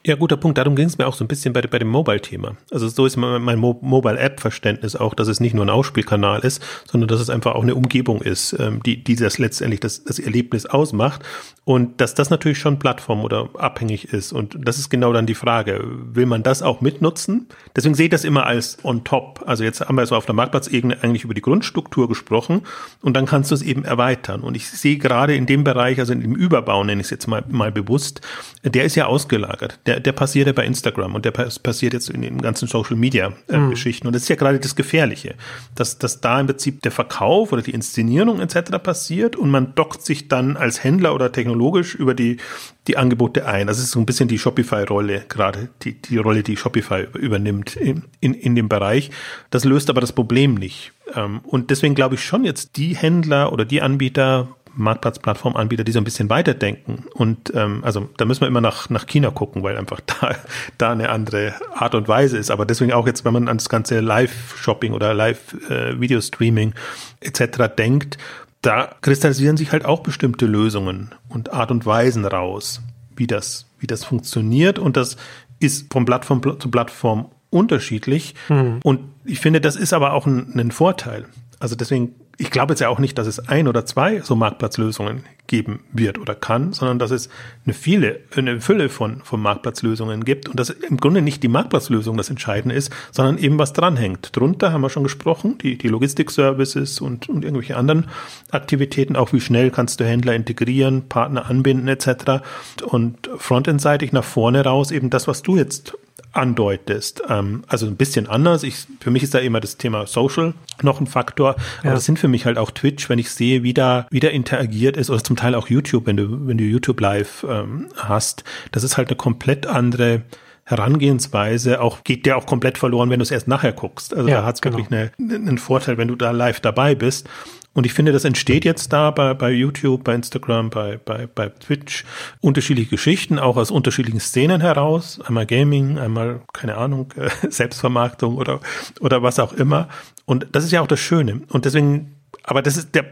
Ja, 0.06 0.14
guter 0.14 0.36
Punkt. 0.36 0.56
Darum 0.56 0.76
ging 0.76 0.86
es 0.86 0.98
mir 0.98 1.06
auch 1.08 1.14
so 1.14 1.24
ein 1.24 1.26
bisschen 1.26 1.52
bei, 1.52 1.62
bei 1.62 1.80
dem 1.80 1.88
Mobile-Thema. 1.88 2.56
Also 2.70 2.86
so 2.86 3.06
ist 3.06 3.16
mein, 3.16 3.42
mein 3.42 3.58
Mobile-App-Verständnis 3.58 4.94
auch, 4.94 5.14
dass 5.14 5.26
es 5.26 5.40
nicht 5.40 5.52
nur 5.52 5.64
ein 5.64 5.70
Ausspielkanal 5.70 6.42
ist, 6.42 6.62
sondern 6.88 7.08
dass 7.08 7.20
es 7.20 7.28
einfach 7.28 7.56
auch 7.56 7.64
eine 7.64 7.74
Umgebung 7.74 8.22
ist, 8.22 8.54
ähm, 8.60 8.80
die, 8.84 9.02
die 9.02 9.16
das 9.16 9.38
letztendlich 9.38 9.80
das, 9.80 10.04
das 10.04 10.20
Erlebnis 10.20 10.64
ausmacht. 10.64 11.24
Und 11.64 12.00
dass 12.00 12.14
das 12.14 12.30
natürlich 12.30 12.58
schon 12.58 12.78
Plattform 12.78 13.24
oder 13.24 13.48
abhängig 13.54 14.12
ist. 14.12 14.32
Und 14.32 14.56
das 14.60 14.78
ist 14.78 14.90
genau 14.90 15.12
dann 15.12 15.26
die 15.26 15.34
Frage. 15.34 15.82
Will 15.84 16.26
man 16.26 16.44
das 16.44 16.62
auch 16.62 16.80
mitnutzen? 16.80 17.48
Deswegen 17.74 17.96
sehe 17.96 18.04
ich 18.04 18.12
das 18.12 18.22
immer 18.22 18.46
als 18.46 18.78
on 18.84 19.02
top. 19.02 19.42
Also 19.44 19.64
jetzt 19.64 19.80
haben 19.80 19.96
wir 19.96 20.06
so 20.06 20.14
auf 20.14 20.26
der 20.26 20.36
Marktplatzebene 20.36 20.98
eigentlich 21.02 21.24
über 21.24 21.34
die 21.34 21.42
Grundstruktur 21.42 22.06
gesprochen 22.06 22.62
und 23.02 23.14
dann 23.14 23.26
kannst 23.26 23.50
du 23.50 23.56
es 23.56 23.62
eben 23.62 23.84
erweitern. 23.84 24.42
Und 24.42 24.56
ich 24.56 24.70
sehe 24.70 24.98
gerade 24.98 25.34
in 25.34 25.46
dem 25.46 25.64
Bereich, 25.64 25.98
also 25.98 26.12
in 26.12 26.20
dem 26.20 26.36
Überbau, 26.36 26.84
nenne 26.84 27.00
ich 27.00 27.08
es 27.08 27.10
jetzt 27.10 27.26
mal, 27.26 27.42
mal 27.48 27.72
bewusst, 27.72 28.20
der 28.62 28.84
ist 28.84 28.94
ja 28.94 29.06
ausgelagert. 29.06 29.80
Der, 29.86 29.95
der 30.00 30.12
passiert 30.12 30.46
ja 30.46 30.52
bei 30.52 30.64
Instagram 30.64 31.14
und 31.14 31.24
der 31.24 31.30
passiert 31.30 31.92
jetzt 31.92 32.10
in 32.10 32.22
den 32.22 32.40
ganzen 32.40 32.68
Social 32.68 32.96
Media 32.96 33.32
äh, 33.48 33.58
mhm. 33.58 33.70
Geschichten. 33.70 34.06
Und 34.06 34.14
das 34.14 34.22
ist 34.22 34.28
ja 34.28 34.36
gerade 34.36 34.58
das 34.58 34.76
Gefährliche, 34.76 35.34
dass, 35.74 35.98
dass 35.98 36.20
da 36.20 36.40
im 36.40 36.46
Prinzip 36.46 36.82
der 36.82 36.92
Verkauf 36.92 37.52
oder 37.52 37.62
die 37.62 37.72
Inszenierung 37.72 38.40
etc. 38.40 38.78
passiert 38.82 39.36
und 39.36 39.50
man 39.50 39.74
dockt 39.74 40.02
sich 40.02 40.28
dann 40.28 40.56
als 40.56 40.82
Händler 40.82 41.14
oder 41.14 41.32
technologisch 41.32 41.94
über 41.94 42.14
die, 42.14 42.38
die 42.86 42.96
Angebote 42.96 43.46
ein. 43.46 43.66
Das 43.66 43.78
ist 43.78 43.90
so 43.90 44.00
ein 44.00 44.06
bisschen 44.06 44.28
die 44.28 44.38
Shopify-Rolle, 44.38 45.24
gerade 45.28 45.68
die, 45.82 46.00
die 46.00 46.18
Rolle, 46.18 46.42
die 46.42 46.56
Shopify 46.56 47.06
übernimmt 47.14 47.76
in, 47.76 48.04
in, 48.20 48.34
in 48.34 48.54
dem 48.54 48.68
Bereich. 48.68 49.10
Das 49.50 49.64
löst 49.64 49.90
aber 49.90 50.00
das 50.00 50.12
Problem 50.12 50.54
nicht. 50.54 50.92
Ähm, 51.14 51.40
und 51.44 51.70
deswegen 51.70 51.94
glaube 51.94 52.16
ich 52.16 52.24
schon 52.24 52.44
jetzt 52.44 52.76
die 52.76 52.96
Händler 52.96 53.52
oder 53.52 53.64
die 53.64 53.82
Anbieter, 53.82 54.48
Marktplatzplattformanbieter, 54.76 55.84
die 55.84 55.92
so 55.92 55.98
ein 55.98 56.04
bisschen 56.04 56.30
weiterdenken. 56.30 57.04
Und 57.14 57.52
ähm, 57.54 57.82
also 57.82 58.08
da 58.16 58.24
müssen 58.24 58.42
wir 58.42 58.48
immer 58.48 58.60
nach, 58.60 58.90
nach 58.90 59.06
China 59.06 59.30
gucken, 59.30 59.62
weil 59.62 59.76
einfach 59.76 60.00
da, 60.20 60.34
da 60.78 60.92
eine 60.92 61.10
andere 61.10 61.54
Art 61.74 61.94
und 61.94 62.08
Weise 62.08 62.36
ist. 62.38 62.50
Aber 62.50 62.66
deswegen 62.66 62.92
auch 62.92 63.06
jetzt, 63.06 63.24
wenn 63.24 63.32
man 63.32 63.48
an 63.48 63.58
das 63.58 63.68
ganze 63.68 64.00
Live-Shopping 64.00 64.92
oder 64.92 65.14
Live-Video-Streaming 65.14 66.74
äh, 67.20 67.26
etc. 67.26 67.74
denkt, 67.76 68.18
da 68.62 68.94
kristallisieren 69.00 69.56
sich 69.56 69.72
halt 69.72 69.84
auch 69.84 70.00
bestimmte 70.00 70.46
Lösungen 70.46 71.14
und 71.28 71.52
Art 71.52 71.70
und 71.70 71.86
Weisen 71.86 72.24
raus, 72.24 72.80
wie 73.16 73.26
das, 73.26 73.66
wie 73.78 73.86
das 73.86 74.04
funktioniert. 74.04 74.78
Und 74.78 74.96
das 74.96 75.16
ist 75.58 75.92
von 75.92 76.04
Plattform 76.04 76.42
zu 76.58 76.70
Plattform 76.70 77.30
unterschiedlich. 77.50 78.34
Mhm. 78.48 78.80
Und 78.82 79.00
ich 79.24 79.40
finde, 79.40 79.60
das 79.60 79.76
ist 79.76 79.92
aber 79.92 80.12
auch 80.12 80.26
ein, 80.26 80.58
ein 80.58 80.70
Vorteil. 80.70 81.26
Also 81.58 81.76
deswegen 81.76 82.14
ich 82.38 82.50
glaube 82.50 82.72
jetzt 82.72 82.80
ja 82.80 82.88
auch 82.88 82.98
nicht, 82.98 83.16
dass 83.16 83.26
es 83.26 83.48
ein 83.48 83.66
oder 83.66 83.86
zwei 83.86 84.20
so 84.20 84.36
Marktplatzlösungen 84.36 85.24
geben 85.46 85.80
wird 85.92 86.18
oder 86.18 86.34
kann, 86.34 86.72
sondern 86.72 86.98
dass 86.98 87.10
es 87.10 87.28
eine 87.64 87.72
viele, 87.72 88.20
eine 88.36 88.60
Fülle 88.60 88.88
von, 88.88 89.22
von 89.22 89.40
Marktplatzlösungen 89.40 90.24
gibt 90.24 90.48
und 90.48 90.58
dass 90.58 90.70
im 90.70 90.98
Grunde 90.98 91.22
nicht 91.22 91.42
die 91.42 91.48
Marktplatzlösung 91.48 92.16
das 92.16 92.28
Entscheidende 92.28 92.74
ist, 92.74 92.92
sondern 93.10 93.38
eben 93.38 93.58
was 93.58 93.72
dranhängt. 93.72 94.36
Drunter 94.36 94.72
haben 94.72 94.82
wir 94.82 94.90
schon 94.90 95.04
gesprochen, 95.04 95.56
die, 95.58 95.78
die 95.78 95.88
Logistik-Services 95.88 97.00
und, 97.00 97.28
und 97.28 97.44
irgendwelche 97.44 97.76
anderen 97.76 98.06
Aktivitäten, 98.50 99.16
auch 99.16 99.32
wie 99.32 99.40
schnell 99.40 99.70
kannst 99.70 100.00
du 100.00 100.04
Händler 100.04 100.34
integrieren, 100.34 101.08
Partner 101.08 101.46
anbinden 101.46 101.88
etc. 101.88 102.42
Und 102.84 103.30
frontendseitig 103.38 104.12
nach 104.12 104.24
vorne 104.24 104.64
raus 104.64 104.90
eben 104.90 105.10
das, 105.10 105.26
was 105.28 105.42
du 105.42 105.56
jetzt 105.56 105.96
andeutest. 106.36 107.22
Ähm, 107.28 107.62
also 107.66 107.86
ein 107.86 107.96
bisschen 107.96 108.26
anders. 108.26 108.62
Ich, 108.62 108.86
für 109.00 109.10
mich 109.10 109.22
ist 109.22 109.34
da 109.34 109.38
immer 109.38 109.60
das 109.60 109.76
Thema 109.76 110.06
Social 110.06 110.54
noch 110.82 111.00
ein 111.00 111.06
Faktor. 111.06 111.56
Aber 111.82 111.92
das 111.92 112.04
sind 112.04 112.18
für 112.18 112.28
mich 112.28 112.46
halt 112.46 112.58
auch 112.58 112.70
Twitch, 112.70 113.08
wenn 113.08 113.18
ich 113.18 113.30
sehe, 113.30 113.62
wie 113.62 113.74
da, 113.74 114.06
wie 114.10 114.20
da 114.20 114.28
interagiert 114.28 114.96
ist 114.96 115.10
oder 115.10 115.22
zum 115.22 115.36
Teil 115.36 115.54
auch 115.54 115.68
YouTube, 115.68 116.06
wenn 116.06 116.16
du, 116.16 116.46
wenn 116.46 116.58
du 116.58 116.64
YouTube 116.64 117.00
live 117.00 117.44
ähm, 117.48 117.88
hast. 117.96 118.44
Das 118.72 118.84
ist 118.84 118.96
halt 118.96 119.08
eine 119.08 119.16
komplett 119.16 119.66
andere 119.66 120.22
Herangehensweise 120.68 121.80
auch 121.80 122.02
geht 122.02 122.26
der 122.26 122.36
auch 122.36 122.44
komplett 122.44 122.76
verloren, 122.76 123.08
wenn 123.08 123.20
du 123.20 123.22
es 123.22 123.30
erst 123.30 123.46
nachher 123.46 123.72
guckst. 123.72 124.12
Also 124.12 124.28
ja, 124.28 124.40
da 124.40 124.46
hat 124.46 124.56
es 124.56 124.60
genau. 124.60 124.78
wirklich 124.78 124.92
eine, 124.92 125.12
einen 125.34 125.58
Vorteil, 125.58 125.96
wenn 125.96 126.08
du 126.08 126.16
da 126.16 126.32
live 126.32 126.58
dabei 126.58 126.96
bist. 126.96 127.28
Und 127.72 127.86
ich 127.86 127.92
finde, 127.92 128.10
das 128.10 128.24
entsteht 128.24 128.64
jetzt 128.64 128.92
da 128.92 129.12
bei, 129.12 129.34
bei 129.34 129.50
YouTube, 129.50 130.02
bei 130.02 130.14
Instagram, 130.14 130.70
bei, 130.70 130.96
bei, 130.96 131.28
bei 131.32 131.50
Twitch 131.50 132.04
unterschiedliche 132.40 132.90
Geschichten, 132.90 133.38
auch 133.38 133.56
aus 133.56 133.70
unterschiedlichen 133.70 134.18
Szenen 134.18 134.60
heraus. 134.60 135.20
Einmal 135.20 135.46
Gaming, 135.46 135.98
einmal, 135.98 136.40
keine 136.52 136.76
Ahnung, 136.76 137.14
Selbstvermarktung 137.48 138.36
oder, 138.36 138.60
oder 139.00 139.22
was 139.22 139.38
auch 139.38 139.52
immer. 139.52 139.88
Und 140.24 140.48
das 140.50 140.64
ist 140.64 140.72
ja 140.72 140.80
auch 140.80 140.88
das 140.88 140.98
Schöne. 140.98 141.42
Und 141.50 141.64
deswegen, 141.64 142.16
aber 142.42 142.60
das 142.60 142.76
ist 142.76 142.94
der, 142.96 143.04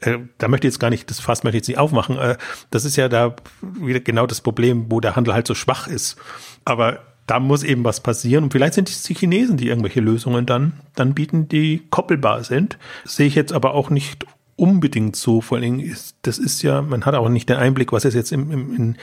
äh, 0.00 0.18
da 0.38 0.48
möchte 0.48 0.66
ich 0.66 0.74
jetzt 0.74 0.80
gar 0.80 0.90
nicht, 0.90 1.10
das 1.10 1.20
Fass 1.20 1.44
möchte 1.44 1.56
ich 1.56 1.62
jetzt 1.62 1.68
nicht 1.68 1.78
aufmachen. 1.78 2.16
Äh, 2.18 2.36
das 2.70 2.84
ist 2.84 2.96
ja 2.96 3.08
da 3.08 3.36
wieder 3.60 4.00
genau 4.00 4.26
das 4.26 4.40
Problem, 4.40 4.86
wo 4.88 5.00
der 5.00 5.16
Handel 5.16 5.34
halt 5.34 5.46
so 5.46 5.54
schwach 5.54 5.86
ist. 5.86 6.16
Aber 6.64 7.00
da 7.26 7.40
muss 7.40 7.62
eben 7.62 7.84
was 7.84 8.00
passieren. 8.00 8.44
Und 8.44 8.52
vielleicht 8.52 8.74
sind 8.74 8.88
es 8.88 9.02
die 9.02 9.14
Chinesen, 9.14 9.56
die 9.56 9.68
irgendwelche 9.68 10.00
Lösungen 10.00 10.46
dann, 10.46 10.72
dann 10.94 11.14
bieten, 11.14 11.48
die 11.48 11.82
koppelbar 11.90 12.42
sind. 12.42 12.78
Sehe 13.04 13.26
ich 13.26 13.34
jetzt 13.34 13.52
aber 13.52 13.74
auch 13.74 13.90
nicht 13.90 14.26
unbedingt 14.56 15.14
so. 15.14 15.40
Vor 15.40 15.56
allen 15.56 15.78
Dingen 15.78 15.80
ist, 15.80 16.16
das 16.22 16.38
ist 16.38 16.62
ja, 16.62 16.82
man 16.82 17.04
hat 17.04 17.14
auch 17.14 17.28
nicht 17.28 17.48
den 17.48 17.56
Einblick, 17.56 17.92
was 17.92 18.04
es 18.04 18.14
jetzt 18.14 18.32
im, 18.32 18.50
im, 18.50 18.74
in, 18.74 18.96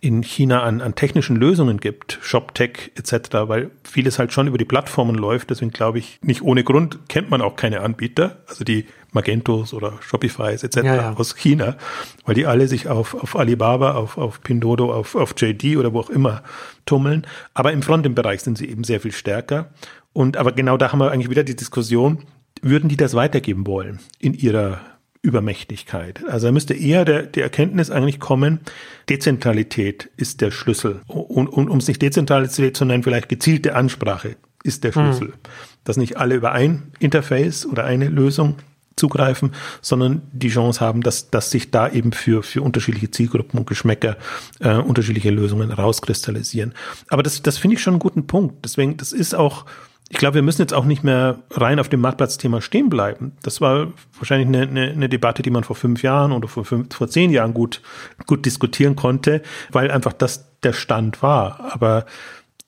in 0.00 0.22
China 0.22 0.62
an, 0.62 0.80
an 0.80 0.96
technischen 0.96 1.36
Lösungen 1.36 1.78
gibt, 1.78 2.18
ShopTech 2.20 2.92
etc., 2.96 3.30
weil 3.46 3.70
vieles 3.84 4.18
halt 4.18 4.32
schon 4.32 4.48
über 4.48 4.58
die 4.58 4.64
Plattformen 4.64 5.14
läuft. 5.14 5.50
Deswegen 5.50 5.70
glaube 5.70 5.98
ich, 5.98 6.18
nicht 6.22 6.42
ohne 6.42 6.64
Grund 6.64 7.08
kennt 7.08 7.30
man 7.30 7.40
auch 7.40 7.56
keine 7.56 7.80
Anbieter, 7.80 8.38
also 8.48 8.64
die 8.64 8.86
Magentos 9.12 9.72
oder 9.72 9.94
Shopifys 10.00 10.62
etc. 10.62 10.76
Ja, 10.76 10.94
ja. 10.94 11.12
aus 11.14 11.34
China, 11.34 11.76
weil 12.24 12.34
die 12.34 12.46
alle 12.46 12.68
sich 12.68 12.88
auf, 12.88 13.14
auf 13.14 13.36
Alibaba, 13.36 13.94
auf, 13.94 14.18
auf 14.18 14.42
Pindodo, 14.42 14.92
auf, 14.92 15.14
auf 15.14 15.34
JD 15.36 15.76
oder 15.76 15.92
wo 15.92 16.00
auch 16.00 16.10
immer 16.10 16.42
tummeln. 16.84 17.26
Aber 17.54 17.72
im 17.72 17.82
Frontend-Bereich 17.82 18.42
sind 18.42 18.58
sie 18.58 18.68
eben 18.68 18.84
sehr 18.84 19.00
viel 19.00 19.12
stärker. 19.12 19.70
Und 20.12 20.36
aber 20.36 20.52
genau 20.52 20.76
da 20.76 20.92
haben 20.92 20.98
wir 20.98 21.10
eigentlich 21.10 21.30
wieder 21.30 21.44
die 21.44 21.56
Diskussion, 21.56 22.24
würden 22.60 22.88
die 22.88 22.96
das 22.96 23.14
weitergeben 23.14 23.66
wollen 23.66 24.00
in 24.18 24.34
ihrer 24.34 24.80
Übermächtigkeit. 25.22 26.24
Also 26.28 26.46
da 26.46 26.52
müsste 26.52 26.74
eher 26.74 27.04
der, 27.04 27.24
die 27.24 27.40
Erkenntnis 27.40 27.90
eigentlich 27.90 28.20
kommen, 28.20 28.60
Dezentralität 29.08 30.10
ist 30.16 30.40
der 30.40 30.50
Schlüssel. 30.50 31.00
Und, 31.06 31.48
und 31.48 31.68
um 31.68 31.78
es 31.78 31.88
nicht 31.88 32.02
Dezentralität 32.02 32.76
zu 32.76 32.84
nennen, 32.84 33.02
vielleicht 33.02 33.28
gezielte 33.28 33.74
Ansprache 33.74 34.36
ist 34.62 34.84
der 34.84 34.92
Schlüssel. 34.92 35.28
Hm. 35.28 35.38
Dass 35.84 35.96
nicht 35.96 36.16
alle 36.18 36.34
über 36.34 36.52
ein 36.52 36.92
Interface 36.98 37.66
oder 37.66 37.84
eine 37.84 38.08
Lösung 38.08 38.56
zugreifen, 38.98 39.52
sondern 39.80 40.22
die 40.32 40.48
Chance 40.48 40.80
haben, 40.80 41.02
dass, 41.02 41.30
dass 41.30 41.50
sich 41.50 41.70
da 41.70 41.88
eben 41.88 42.12
für, 42.12 42.42
für 42.42 42.62
unterschiedliche 42.62 43.10
Zielgruppen 43.10 43.58
und 43.58 43.66
Geschmäcker 43.66 44.16
äh, 44.60 44.74
unterschiedliche 44.74 45.30
Lösungen 45.30 45.72
rauskristallisieren. 45.72 46.74
Aber 47.08 47.22
das, 47.22 47.42
das 47.42 47.58
finde 47.58 47.76
ich 47.76 47.82
schon 47.82 47.94
einen 47.94 48.00
guten 48.00 48.26
Punkt. 48.26 48.64
Deswegen, 48.64 48.96
das 48.96 49.12
ist 49.12 49.34
auch, 49.34 49.64
ich 50.08 50.16
glaube, 50.16 50.36
wir 50.36 50.42
müssen 50.42 50.62
jetzt 50.62 50.74
auch 50.74 50.84
nicht 50.84 51.04
mehr 51.04 51.38
rein 51.50 51.78
auf 51.78 51.88
dem 51.88 52.00
Marktplatzthema 52.00 52.60
stehen 52.60 52.88
bleiben. 52.88 53.32
Das 53.42 53.60
war 53.60 53.92
wahrscheinlich 54.16 54.48
eine, 54.48 54.62
eine, 54.62 54.90
eine 54.90 55.08
Debatte, 55.08 55.42
die 55.42 55.50
man 55.50 55.64
vor 55.64 55.76
fünf 55.76 56.02
Jahren 56.02 56.32
oder 56.32 56.48
vor, 56.48 56.64
fünf, 56.64 56.94
vor 56.94 57.08
zehn 57.08 57.30
Jahren 57.30 57.54
gut, 57.54 57.82
gut 58.26 58.46
diskutieren 58.46 58.96
konnte, 58.96 59.42
weil 59.70 59.90
einfach 59.90 60.12
das 60.12 60.48
der 60.62 60.72
Stand 60.72 61.22
war. 61.22 61.72
Aber 61.72 62.06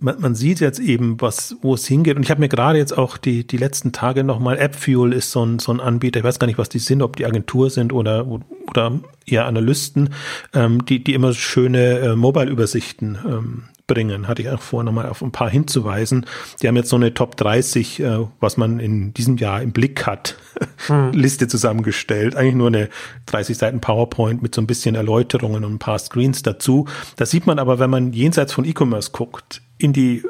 man, 0.01 0.21
man 0.21 0.35
sieht 0.35 0.61
jetzt 0.61 0.81
eben, 0.81 1.21
was, 1.21 1.57
wo 1.63 1.75
es 1.75 1.87
hingeht. 1.87 2.17
Und 2.17 2.23
ich 2.23 2.31
habe 2.31 2.41
mir 2.41 2.49
gerade 2.49 2.79
jetzt 2.79 2.97
auch 2.97 3.17
die, 3.17 3.47
die 3.47 3.57
letzten 3.57 3.93
Tage 3.93 4.25
nochmal, 4.25 4.59
AppFuel 4.59 5.13
ist 5.13 5.31
so 5.31 5.45
ein, 5.45 5.59
so 5.59 5.73
ein 5.73 5.81
Anbieter, 5.81 6.21
ich 6.21 6.25
weiß 6.25 6.39
gar 6.39 6.47
nicht, 6.47 6.59
was 6.59 6.69
die 6.69 6.79
sind, 6.79 7.03
ob 7.03 7.17
die 7.17 7.27
Agentur 7.27 7.71
sind 7.71 7.93
oder, 7.93 8.27
oder 8.27 9.01
eher 9.27 9.47
Analysten, 9.47 10.11
ähm, 10.55 10.85
die, 10.85 11.05
die 11.05 11.15
immer 11.15 11.33
schöne 11.35 11.99
äh, 11.99 12.17
Mobile-Übersichten 12.17 13.19
ähm, 13.25 13.63
bringen. 13.87 14.29
Hatte 14.29 14.43
ich 14.43 14.49
auch 14.49 14.61
vor, 14.61 14.85
nochmal 14.85 15.09
auf 15.09 15.21
ein 15.21 15.33
paar 15.33 15.51
hinzuweisen. 15.51 16.25
Die 16.63 16.69
haben 16.69 16.77
jetzt 16.77 16.89
so 16.89 16.97
eine 16.97 17.13
Top 17.13 17.37
30, 17.37 18.01
äh, 18.01 18.19
was 18.39 18.57
man 18.57 18.79
in 18.81 19.13
diesem 19.15 19.37
Jahr 19.37 19.63
im 19.63 19.73
Blick 19.73 20.07
hat, 20.07 20.37
hm. 20.87 21.11
Liste 21.13 21.49
zusammengestellt. 21.49 22.37
Eigentlich 22.37 22.55
nur 22.55 22.69
eine 22.69 22.89
30 23.27 23.59
Seiten 23.59 23.81
PowerPoint 23.81 24.43
mit 24.43 24.55
so 24.55 24.63
ein 24.63 24.67
bisschen 24.67 24.95
Erläuterungen 24.95 25.65
und 25.65 25.75
ein 25.75 25.79
paar 25.79 25.99
Screens 25.99 26.43
dazu. 26.43 26.87
Das 27.17 27.31
sieht 27.31 27.47
man 27.47 27.59
aber, 27.59 27.79
wenn 27.79 27.91
man 27.91 28.13
jenseits 28.13 28.53
von 28.53 28.65
E-Commerce 28.65 29.11
guckt, 29.11 29.61
in 29.83 29.93
die 29.93 30.23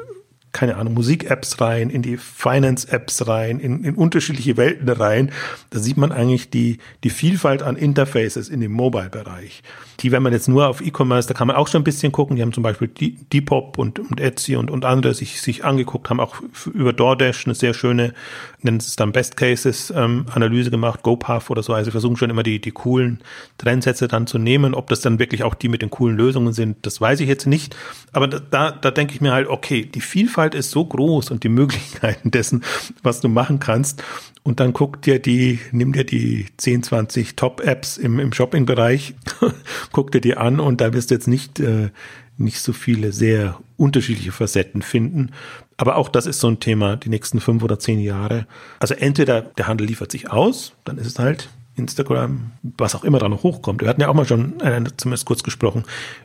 keine 0.51 0.75
Ahnung, 0.75 0.95
Musik-Apps 0.95 1.61
rein, 1.61 1.89
in 1.89 2.01
die 2.01 2.17
Finance-Apps 2.17 3.27
rein, 3.27 3.59
in, 3.59 3.83
in 3.83 3.95
unterschiedliche 3.95 4.57
Welten 4.57 4.89
rein. 4.89 5.31
Da 5.69 5.79
sieht 5.79 5.97
man 5.97 6.11
eigentlich 6.11 6.49
die, 6.49 6.79
die 7.03 7.09
Vielfalt 7.09 7.63
an 7.63 7.77
Interfaces 7.77 8.49
in 8.49 8.59
dem 8.59 8.73
Mobile-Bereich. 8.73 9.63
Die, 10.01 10.11
wenn 10.11 10.23
man 10.23 10.33
jetzt 10.33 10.49
nur 10.49 10.67
auf 10.67 10.81
E-Commerce, 10.81 11.27
da 11.27 11.33
kann 11.33 11.47
man 11.47 11.55
auch 11.55 11.67
schon 11.67 11.81
ein 11.81 11.85
bisschen 11.85 12.11
gucken. 12.11 12.35
Die 12.35 12.41
haben 12.41 12.53
zum 12.53 12.63
Beispiel 12.63 12.89
Depop 12.89 13.77
und, 13.77 13.99
und 13.99 14.19
Etsy 14.19 14.55
und, 14.55 14.71
und 14.71 14.83
andere 14.83 15.13
sich, 15.13 15.41
sich 15.41 15.63
angeguckt, 15.63 16.09
haben 16.09 16.19
auch 16.19 16.41
über 16.73 16.91
DoorDash 16.91 17.45
eine 17.45 17.55
sehr 17.55 17.73
schöne, 17.73 18.13
nennen 18.61 18.77
es 18.77 18.95
dann 18.95 19.11
Best 19.13 19.37
Cases, 19.37 19.93
ähm, 19.95 20.25
Analyse 20.33 20.69
gemacht, 20.69 21.01
GoPath 21.03 21.49
oder 21.49 21.63
so. 21.63 21.73
Also 21.73 21.91
versuchen 21.91 22.17
schon 22.17 22.29
immer 22.29 22.43
die, 22.43 22.59
die 22.59 22.71
coolen 22.71 23.19
Trendsätze 23.57 24.07
dann 24.07 24.27
zu 24.27 24.37
nehmen. 24.37 24.73
Ob 24.73 24.89
das 24.89 25.01
dann 25.01 25.19
wirklich 25.19 25.43
auch 25.43 25.55
die 25.55 25.69
mit 25.69 25.81
den 25.81 25.91
coolen 25.91 26.17
Lösungen 26.17 26.51
sind, 26.51 26.85
das 26.85 26.99
weiß 26.99 27.19
ich 27.21 27.29
jetzt 27.29 27.47
nicht. 27.47 27.75
Aber 28.11 28.27
da, 28.27 28.71
da 28.71 28.91
denke 28.91 29.13
ich 29.13 29.21
mir 29.21 29.31
halt, 29.31 29.47
okay, 29.47 29.85
die 29.85 30.01
Vielfalt 30.01 30.40
Vielfalt 30.41 30.55
ist 30.55 30.71
so 30.71 30.83
groß 30.83 31.29
und 31.29 31.43
die 31.43 31.49
Möglichkeiten 31.49 32.31
dessen, 32.31 32.63
was 33.03 33.21
du 33.21 33.27
machen 33.27 33.59
kannst. 33.59 34.03
Und 34.41 34.59
dann 34.59 34.73
guck 34.73 34.99
dir 35.03 35.19
die, 35.19 35.59
nimm 35.71 35.93
dir 35.93 36.03
die 36.03 36.47
10, 36.57 36.81
20 36.81 37.35
Top-Apps 37.35 37.97
im, 37.97 38.19
im 38.19 38.33
Shopping-Bereich, 38.33 39.13
guck 39.91 40.11
dir 40.11 40.21
die 40.21 40.35
an 40.35 40.59
und 40.59 40.81
da 40.81 40.93
wirst 40.93 41.11
du 41.11 41.15
jetzt 41.15 41.27
nicht, 41.27 41.59
äh, 41.59 41.89
nicht 42.37 42.59
so 42.59 42.73
viele 42.73 43.11
sehr 43.11 43.59
unterschiedliche 43.77 44.31
Facetten 44.31 44.81
finden. 44.81 45.29
Aber 45.77 45.95
auch 45.95 46.09
das 46.09 46.25
ist 46.25 46.39
so 46.39 46.47
ein 46.47 46.59
Thema, 46.59 46.95
die 46.95 47.09
nächsten 47.09 47.39
fünf 47.39 47.61
oder 47.61 47.77
zehn 47.77 47.99
Jahre. 47.99 48.47
Also 48.79 48.95
entweder 48.95 49.43
der 49.43 49.67
Handel 49.67 49.85
liefert 49.85 50.11
sich 50.11 50.31
aus, 50.31 50.73
dann 50.85 50.97
ist 50.97 51.05
es 51.05 51.19
halt 51.19 51.49
Instagram, 51.75 52.51
was 52.77 52.95
auch 52.95 53.03
immer 53.03 53.19
da 53.19 53.29
noch 53.29 53.43
hochkommt. 53.43 53.81
Wir 53.81 53.87
hatten 53.87 54.01
ja 54.01 54.09
auch 54.09 54.13
mal 54.13 54.25
schon 54.25 54.59
äh, 54.59 54.83
zumindest 54.97 55.25
kurz 55.25 55.41
gesprochen. 55.41 55.83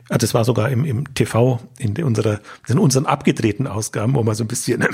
Also 0.09 0.19
das 0.19 0.33
war 0.33 0.43
sogar 0.43 0.69
im, 0.69 0.83
im 0.83 1.13
TV 1.13 1.59
in 1.79 2.01
unserer, 2.03 2.39
in 2.67 2.77
unseren 2.77 3.05
abgedrehten 3.05 3.65
Ausgaben, 3.65 4.13
wo 4.15 4.23
wir 4.23 4.35
so 4.35 4.43
ein 4.43 4.47
bisschen 4.47 4.85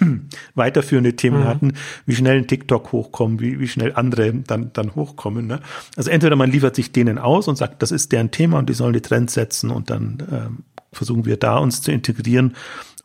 weiterführende 0.54 1.16
Themen 1.16 1.40
mhm. 1.40 1.44
hatten, 1.44 1.72
wie 2.04 2.14
schnell 2.14 2.38
ein 2.38 2.46
TikTok 2.46 2.92
hochkommt, 2.92 3.40
wie, 3.40 3.58
wie 3.58 3.68
schnell 3.68 3.92
andere 3.94 4.34
dann, 4.34 4.70
dann 4.74 4.94
hochkommen. 4.94 5.46
Ne? 5.46 5.60
Also 5.96 6.10
entweder 6.10 6.36
man 6.36 6.50
liefert 6.50 6.76
sich 6.76 6.92
denen 6.92 7.18
aus 7.18 7.48
und 7.48 7.56
sagt, 7.56 7.82
das 7.82 7.90
ist 7.90 8.12
deren 8.12 8.30
Thema 8.30 8.58
und 8.58 8.68
die 8.68 8.74
sollen 8.74 8.92
die 8.92 9.00
Trends 9.00 9.32
setzen 9.34 9.70
und 9.70 9.88
dann 9.88 10.18
ähm, 10.30 10.58
versuchen 10.92 11.24
wir 11.24 11.38
da 11.38 11.56
uns 11.56 11.80
zu 11.80 11.90
integrieren 11.90 12.54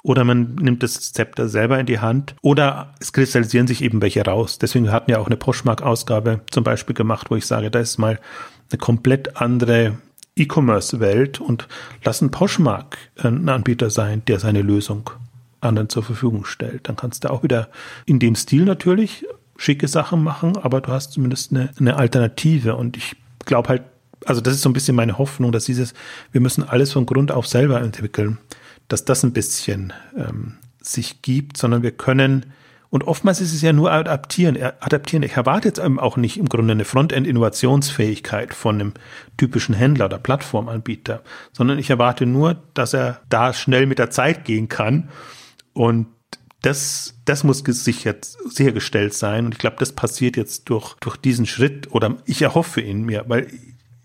oder 0.08 0.24
man 0.24 0.55
nimmt 0.55 0.84
das 0.84 1.12
Zepter 1.12 1.49
selber 1.49 1.78
in 1.78 1.86
die 1.86 1.99
Hand 1.99 2.36
oder 2.41 2.93
es 3.01 3.12
kristallisieren 3.12 3.68
sich 3.68 3.84
eben 3.84 4.01
welche 4.01 4.24
raus. 4.24 4.58
Deswegen 4.58 4.89
hatten 4.89 5.10
wir 5.10 5.20
auch 5.20 5.28
eine 5.28 5.36
Poshmark-Ausgabe 5.36 6.39
zum 6.49 6.64
Beispiel 6.64 6.95
gemacht, 6.95 7.30
wo 7.30 7.36
ich 7.36 7.45
sage, 7.45 7.70
da 7.70 7.80
ist 7.80 7.97
mal 7.97 8.18
eine 8.72 8.78
komplett 8.78 9.36
andere 9.36 9.97
E-Commerce-Welt 10.38 11.41
und 11.41 11.68
lassen 12.05 12.32
Poshmark 12.32 12.97
ein 13.18 13.49
Anbieter 13.49 13.89
sein, 13.89 14.24
der 14.28 14.39
seine 14.39 14.62
Lösung 14.62 15.10
anderen 15.60 15.89
zur 15.89 16.03
Verfügung 16.03 16.45
stellt. 16.45 16.88
Dann 16.88 16.95
kannst 16.95 17.26
du 17.26 17.30
auch 17.30 17.43
wieder 17.43 17.68
in 18.05 18.20
dem 18.20 18.36
Stil 18.36 18.64
natürlich 18.64 19.26
schicke 19.58 19.89
Sachen 19.89 20.24
machen, 20.24 20.55
aber 20.55 20.80
du 20.80 20.89
hast 20.89 21.12
zumindest 21.12 21.51
eine, 21.51 21.72
eine 21.80 21.97
Alternative 21.97 22.76
und 22.76 22.95
ich 22.95 23.18
glaube 23.43 23.68
halt, 23.68 23.82
also 24.24 24.39
das 24.39 24.53
ist 24.53 24.62
so 24.62 24.70
ein 24.70 24.74
bisschen 24.74 24.95
meine 24.95 25.18
Hoffnung, 25.18 25.51
dass 25.51 25.66
dieses, 25.66 25.93
wir 26.32 26.39
müssen 26.39 26.64
alles 26.64 26.93
von 26.93 27.05
Grund 27.05 27.34
auf 27.34 27.45
selber 27.45 27.82
entwickeln 27.82 28.38
dass 28.88 29.05
das 29.05 29.23
ein 29.23 29.33
bisschen 29.33 29.93
ähm, 30.15 30.57
sich 30.81 31.21
gibt, 31.21 31.57
sondern 31.57 31.83
wir 31.83 31.91
können, 31.91 32.53
und 32.89 33.05
oftmals 33.05 33.41
ist 33.41 33.53
es 33.53 33.61
ja 33.61 33.73
nur 33.73 33.91
adaptieren. 33.91 34.57
Adaptieren. 34.79 35.23
Ich 35.23 35.33
erwarte 35.33 35.67
jetzt 35.67 35.79
auch 35.79 36.15
nicht 36.15 36.38
im 36.38 36.47
Grunde 36.47 36.71
eine 36.71 36.85
Frontend-Innovationsfähigkeit 36.85 38.53
von 38.53 38.75
einem 38.75 38.93
typischen 39.35 39.75
Händler 39.75 40.05
oder 40.05 40.17
Plattformanbieter, 40.17 41.21
sondern 41.51 41.79
ich 41.79 41.89
erwarte 41.89 42.25
nur, 42.25 42.55
dass 42.73 42.93
er 42.93 43.21
da 43.27 43.51
schnell 43.53 43.88
mit 43.88 43.99
der 43.99 44.09
Zeit 44.09 44.45
gehen 44.45 44.69
kann. 44.69 45.09
Und 45.73 46.07
das, 46.61 47.15
das 47.25 47.43
muss 47.43 47.63
gesichert, 47.63 48.25
sichergestellt 48.25 49.13
sein. 49.13 49.45
Und 49.45 49.53
ich 49.53 49.59
glaube, 49.59 49.75
das 49.79 49.91
passiert 49.91 50.38
jetzt 50.38 50.69
durch, 50.69 50.95
durch 51.01 51.17
diesen 51.17 51.45
Schritt 51.45 51.91
oder 51.91 52.15
ich 52.25 52.41
erhoffe 52.41 52.81
ihn 52.81 53.03
mir, 53.03 53.25
weil 53.27 53.47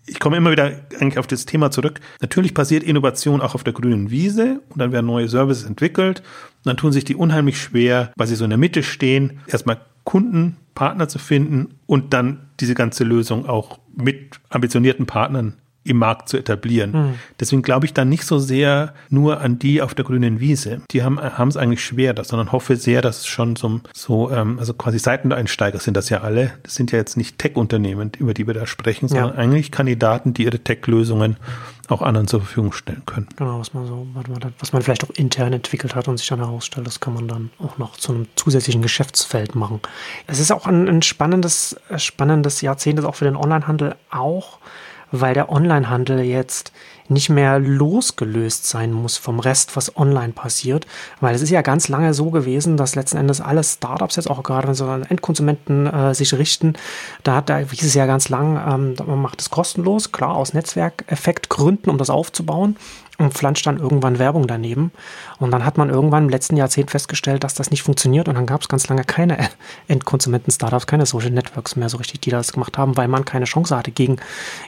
ich 0.05 0.19
komme 0.19 0.37
immer 0.37 0.51
wieder 0.51 0.71
eigentlich 0.99 1.17
auf 1.17 1.27
das 1.27 1.45
Thema 1.45 1.71
zurück. 1.71 1.99
Natürlich 2.21 2.53
passiert 2.53 2.83
Innovation 2.83 3.41
auch 3.41 3.55
auf 3.55 3.63
der 3.63 3.73
grünen 3.73 4.09
Wiese 4.09 4.61
und 4.69 4.79
dann 4.79 4.91
werden 4.91 5.05
neue 5.05 5.29
Services 5.29 5.63
entwickelt. 5.63 6.19
Und 6.19 6.65
dann 6.65 6.77
tun 6.77 6.91
sich 6.91 7.05
die 7.05 7.15
unheimlich 7.15 7.59
schwer, 7.59 8.11
weil 8.15 8.27
sie 8.27 8.35
so 8.35 8.43
in 8.43 8.49
der 8.49 8.59
Mitte 8.59 8.83
stehen, 8.83 9.39
erstmal 9.47 9.79
Kunden, 10.03 10.57
Partner 10.75 11.07
zu 11.07 11.19
finden 11.19 11.75
und 11.85 12.13
dann 12.13 12.49
diese 12.59 12.75
ganze 12.75 13.03
Lösung 13.03 13.47
auch 13.47 13.79
mit 13.95 14.39
ambitionierten 14.49 15.05
Partnern 15.05 15.53
im 15.83 15.97
Markt 15.97 16.29
zu 16.29 16.37
etablieren. 16.37 16.91
Mhm. 16.91 17.13
Deswegen 17.39 17.61
glaube 17.61 17.85
ich 17.85 17.93
dann 17.93 18.09
nicht 18.09 18.25
so 18.25 18.39
sehr 18.39 18.93
nur 19.09 19.41
an 19.41 19.59
die 19.59 19.81
auf 19.81 19.93
der 19.93 20.05
grünen 20.05 20.39
Wiese. 20.39 20.81
Die 20.91 21.03
haben 21.03 21.19
haben 21.19 21.49
es 21.49 21.57
eigentlich 21.57 21.83
schwer, 21.83 22.13
das, 22.13 22.29
sondern 22.29 22.51
hoffe 22.51 22.75
sehr, 22.75 23.01
dass 23.01 23.19
es 23.19 23.27
schon 23.27 23.55
so, 23.55 23.81
so 23.93 24.31
ähm, 24.31 24.59
also 24.59 24.73
quasi 24.73 24.99
Seiteneinsteiger 24.99 25.79
sind 25.79 25.97
das 25.97 26.09
ja 26.09 26.21
alle. 26.21 26.51
Das 26.63 26.75
sind 26.75 26.91
ja 26.91 26.97
jetzt 26.97 27.17
nicht 27.17 27.37
Tech-Unternehmen, 27.37 28.11
über 28.17 28.33
die 28.33 28.47
wir 28.47 28.53
da 28.53 28.65
sprechen, 28.65 29.07
sondern 29.07 29.29
ja. 29.29 29.35
eigentlich 29.35 29.71
Kandidaten, 29.71 30.33
die 30.33 30.43
ihre 30.43 30.59
Tech-Lösungen 30.59 31.37
auch 31.89 32.01
anderen 32.01 32.27
zur 32.27 32.39
Verfügung 32.39 32.71
stellen 32.71 33.03
können. 33.05 33.27
Genau, 33.35 33.59
was 33.59 33.73
man 33.73 33.85
so, 33.85 34.07
was 34.59 34.71
man 34.71 34.81
vielleicht 34.81 35.03
auch 35.03 35.09
intern 35.11 35.51
entwickelt 35.51 35.95
hat 35.95 36.07
und 36.07 36.17
sich 36.17 36.27
dann 36.27 36.39
herausstellt, 36.39 36.87
das 36.87 37.01
kann 37.01 37.13
man 37.13 37.27
dann 37.27 37.49
auch 37.59 37.77
noch 37.77 37.97
zu 37.97 38.13
einem 38.13 38.27
zusätzlichen 38.35 38.81
Geschäftsfeld 38.81 39.55
machen. 39.55 39.81
Es 40.25 40.39
ist 40.39 40.51
auch 40.51 40.65
ein, 40.65 40.87
ein 40.87 41.01
spannendes, 41.01 41.75
spannendes 41.97 42.61
Jahrzehnt, 42.61 42.99
das 42.99 43.05
auch 43.05 43.15
für 43.15 43.25
den 43.25 43.35
Onlinehandel 43.35 43.95
auch 44.09 44.59
weil 45.13 45.33
der 45.33 45.49
Onlinehandel 45.49 46.21
jetzt 46.21 46.73
nicht 47.07 47.29
mehr 47.29 47.59
losgelöst 47.59 48.67
sein 48.67 48.91
muss 48.91 49.17
vom 49.17 49.39
Rest, 49.39 49.75
was 49.75 49.95
online 49.95 50.33
passiert. 50.33 50.87
Weil 51.21 51.35
es 51.35 51.41
ist 51.41 51.49
ja 51.49 51.61
ganz 51.61 51.87
lange 51.87 52.13
so 52.13 52.31
gewesen, 52.31 52.77
dass 52.77 52.95
letzten 52.95 53.17
Endes 53.17 53.39
alle 53.39 53.63
Startups 53.63 54.15
jetzt 54.15 54.29
auch 54.29 54.41
gerade, 54.41 54.67
wenn 54.67 54.75
sie 54.75 54.85
an 54.85 55.03
Endkonsumenten 55.03 55.87
äh, 55.87 56.15
sich 56.15 56.33
richten, 56.33 56.73
da 57.23 57.35
hat 57.35 57.49
da 57.49 57.57
hieß 57.59 57.83
es 57.83 57.93
ja 57.93 58.05
ganz 58.05 58.29
lang, 58.29 58.55
ähm, 58.67 58.95
man 59.05 59.21
macht 59.21 59.41
es 59.41 59.49
kostenlos, 59.49 60.11
klar, 60.11 60.35
aus 60.35 60.53
Netzwerkeffektgründen, 60.53 61.91
um 61.91 61.97
das 61.97 62.09
aufzubauen 62.09 62.77
und 63.19 63.33
pflanzt 63.33 63.65
dann 63.67 63.77
irgendwann 63.77 64.17
Werbung 64.17 64.47
daneben. 64.47 64.91
Und 65.39 65.51
dann 65.51 65.65
hat 65.65 65.77
man 65.77 65.89
irgendwann 65.89 66.23
im 66.23 66.29
letzten 66.29 66.57
Jahrzehnt 66.57 66.91
festgestellt, 66.91 67.43
dass 67.43 67.53
das 67.53 67.71
nicht 67.71 67.83
funktioniert. 67.83 68.27
Und 68.27 68.35
dann 68.35 68.45
gab 68.45 68.61
es 68.61 68.67
ganz 68.67 68.87
lange 68.87 69.03
keine 69.03 69.37
Endkonsumenten-Startups, 69.87 70.87
keine 70.87 71.05
Social 71.05 71.31
Networks 71.31 71.75
mehr 71.75 71.89
so 71.89 71.97
richtig, 71.97 72.21
die 72.21 72.29
das 72.29 72.53
gemacht 72.53 72.77
haben, 72.77 72.97
weil 72.97 73.07
man 73.07 73.25
keine 73.25 73.45
Chance 73.45 73.75
hatte 73.75 73.91
gegen, 73.91 74.17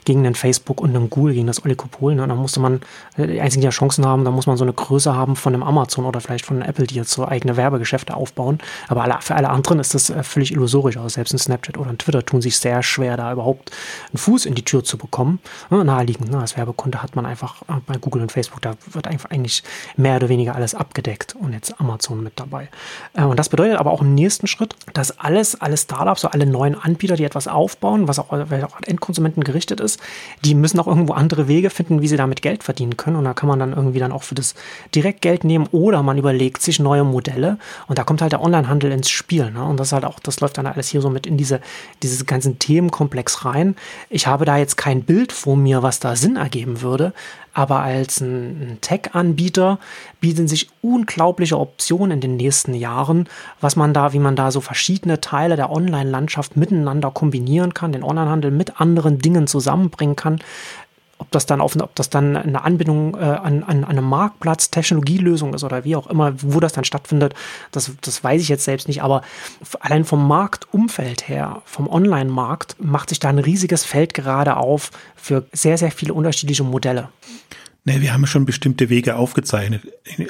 gegen 0.06 0.24
den 0.24 0.36
Facebook 0.36 0.82
und 0.82 0.94
den 0.94 1.10
Google, 1.10 1.34
gegen 1.34 1.48
das 1.48 1.64
Oligopol. 1.64 2.16
Ne? 2.16 2.24
Und 2.24 2.30
dann 2.30 2.38
musste 2.38 2.60
man, 2.60 2.82
äh, 3.18 3.28
die 3.28 3.42
einzigen, 3.42 3.62
die 3.62 3.66
ja 3.66 3.72
Chancen 3.72 4.06
haben, 4.06 4.26
da 4.26 4.32
muss 4.32 4.48
man 4.48 4.58
so 4.58 4.64
eine 4.64 4.74
Größe 4.74 5.16
haben 5.16 5.36
von 5.36 5.54
einem 5.54 5.64
Amazon 5.64 6.06
oder 6.06 6.22
vielleicht 6.22 6.46
von 6.46 6.58
einem 6.58 6.70
Apple, 6.70 6.88
die 6.88 6.96
jetzt 6.96 7.12
so 7.12 7.28
eigene 7.28 7.58
Werbegeschäfte 7.58 8.16
aufbauen. 8.16 8.60
Aber 8.88 9.04
alle, 9.04 9.18
für 9.22 9.36
alle 9.36 9.50
anderen 9.50 9.80
ist 9.80 9.94
das 9.94 10.10
äh, 10.10 10.24
völlig 10.24 10.52
illusorisch. 10.52 10.98
Also 10.98 11.10
selbst 11.10 11.34
ein 11.34 11.40
Snapchat 11.40 11.78
oder 11.78 11.90
ein 11.90 11.98
Twitter 11.98 12.26
tun 12.26 12.42
sich 12.42 12.58
sehr 12.58 12.82
schwer, 12.84 13.18
da 13.18 13.32
überhaupt 13.32 13.72
einen 14.10 14.18
Fuß 14.18 14.46
in 14.46 14.56
die 14.56 14.64
Tür 14.64 14.84
zu 14.84 14.98
bekommen. 14.98 15.40
Naheliegend, 15.70 16.32
ne? 16.32 16.40
als 16.40 16.58
Werbekunde 16.58 17.04
hat 17.04 17.16
man 17.16 17.26
einfach 17.26 17.62
äh, 17.64 17.74
bei 17.86 17.98
Google 17.98 18.22
und 18.22 18.32
Facebook, 18.32 18.62
da 18.62 18.76
wird 18.92 19.08
einfach 19.08 19.30
eigentlich 19.30 19.64
mehr 19.98 20.16
oder 20.18 20.30
weniger 20.30 20.56
alles 20.56 20.65
abgedeckt 20.74 21.36
und 21.36 21.54
jetzt 21.54 21.80
Amazon 21.80 22.24
mit 22.24 22.40
dabei. 22.40 22.70
Und 23.14 23.38
das 23.38 23.50
bedeutet 23.50 23.78
aber 23.78 23.92
auch 23.92 24.02
im 24.02 24.16
nächsten 24.16 24.48
Schritt, 24.48 24.76
dass 24.94 25.20
alles, 25.20 25.60
alle 25.62 25.78
Startups, 25.78 26.22
so 26.22 26.30
alle 26.30 26.46
neuen 26.46 26.76
Anbieter, 26.76 27.16
die 27.16 27.24
etwas 27.24 27.48
aufbauen, 27.48 28.08
was 28.08 28.20
auch, 28.20 28.32
an 28.32 28.48
Endkonsumenten 28.86 29.44
gerichtet 29.44 29.80
ist, 29.80 30.00
die 30.44 30.56
müssen 30.56 30.80
auch 30.80 30.88
irgendwo 30.88 31.14
andere 31.14 31.48
Wege 31.48 31.70
finden, 31.70 32.02
wie 32.02 32.08
sie 32.08 32.18
damit 32.18 32.42
Geld 32.42 32.64
verdienen 32.64 32.98
können. 32.98 33.18
Und 33.18 33.26
da 33.26 33.34
kann 33.34 33.50
man 33.50 33.60
dann 33.60 33.74
irgendwie 33.74 34.00
dann 34.00 34.12
auch 34.12 34.24
für 34.24 34.36
das 34.36 34.56
direkt 34.94 35.22
Geld 35.22 35.44
nehmen 35.44 35.68
oder 35.72 36.02
man 36.04 36.18
überlegt 36.18 36.62
sich 36.62 36.80
neue 36.80 37.04
Modelle. 37.04 37.58
Und 37.88 38.00
da 38.00 38.04
kommt 38.04 38.22
halt 38.22 38.32
der 38.32 38.42
Onlinehandel 38.42 38.92
ins 38.92 39.10
Spiel. 39.10 39.52
Ne? 39.52 39.64
Und 39.64 39.80
das 39.80 39.92
halt 39.92 40.06
auch, 40.06 40.20
das 40.20 40.40
läuft 40.40 40.58
dann 40.58 40.68
alles 40.68 40.88
hier 40.88 41.02
so 41.02 41.10
mit 41.10 41.28
in 41.28 41.38
diese, 41.38 41.62
dieses 42.02 42.26
ganzen 42.26 42.60
Themenkomplex 42.60 43.46
rein. 43.46 43.76
Ich 44.10 44.28
habe 44.28 44.46
da 44.46 44.58
jetzt 44.58 44.78
kein 44.78 45.04
Bild 45.04 45.32
vor 45.32 45.58
mir, 45.58 45.84
was 45.84 46.00
da 46.00 46.16
Sinn 46.16 46.38
ergeben 46.38 46.82
würde. 46.82 47.14
Aber 47.56 47.80
als 47.80 48.20
ein 48.20 48.80
Tech-Anbieter 48.82 49.80
bieten 50.20 50.46
sich 50.46 50.68
unglaubliche 50.82 51.58
Optionen 51.58 52.12
in 52.12 52.20
den 52.20 52.36
nächsten 52.36 52.74
Jahren, 52.74 53.30
was 53.62 53.78
man 53.78 53.94
da, 53.94 54.12
wie 54.12 54.20
man 54.20 54.36
da 54.36 54.52
so 54.52 54.60
verschiedene 54.60 55.22
Teile 55.22 55.56
der 55.56 55.72
Online-Landschaft 55.72 56.58
miteinander 56.58 57.12
kombinieren 57.12 57.74
kann, 57.74 57.94
den 57.94 58.04
Onlinehandel 58.04 58.52
mit 58.52 58.82
anderen 58.82 59.20
Dingen 59.20 59.48
zusammenbringen 59.48 60.18
kann 60.18 60.40
ob 61.18 61.32
das 61.32 61.46
dann 61.46 61.62
auf, 61.62 61.76
ob 61.80 61.96
das 61.96 62.10
dann 62.10 62.36
eine 62.36 62.64
Anbindung 62.64 63.16
äh, 63.16 63.20
an, 63.20 63.64
an, 63.64 63.84
an 63.84 63.86
einem 63.86 64.04
Marktplatz, 64.04 64.70
Technologielösung 64.70 65.54
ist 65.54 65.64
oder 65.64 65.84
wie 65.86 65.96
auch 65.96 66.08
immer, 66.08 66.34
wo 66.42 66.60
das 66.60 66.74
dann 66.74 66.84
stattfindet, 66.84 67.34
das, 67.72 67.92
das 68.02 68.24
weiß 68.24 68.42
ich 68.42 68.50
jetzt 68.50 68.66
selbst 68.66 68.88
nicht. 68.88 69.02
Aber 69.02 69.22
allein 69.80 70.04
vom 70.04 70.28
Marktumfeld 70.28 71.30
her, 71.30 71.62
vom 71.66 71.88
Online-Markt, 71.88 72.76
macht 72.80 73.10
sich 73.10 73.20
da 73.20 73.30
ein 73.30 73.40
riesiges 73.40 73.86
Feld 73.86 74.14
gerade 74.14 74.58
auf 74.58 74.92
für 75.16 75.46
sehr, 75.54 75.78
sehr 75.78 75.92
viele 75.92 76.14
unterschiedliche 76.14 76.64
Modelle. 76.64 77.10
Nee, 77.88 78.02
wir 78.02 78.14
haben 78.14 78.26
schon 78.26 78.46
bestimmte 78.46 78.90
Wege 78.90 79.16
aufgezeichnet, 79.16 79.84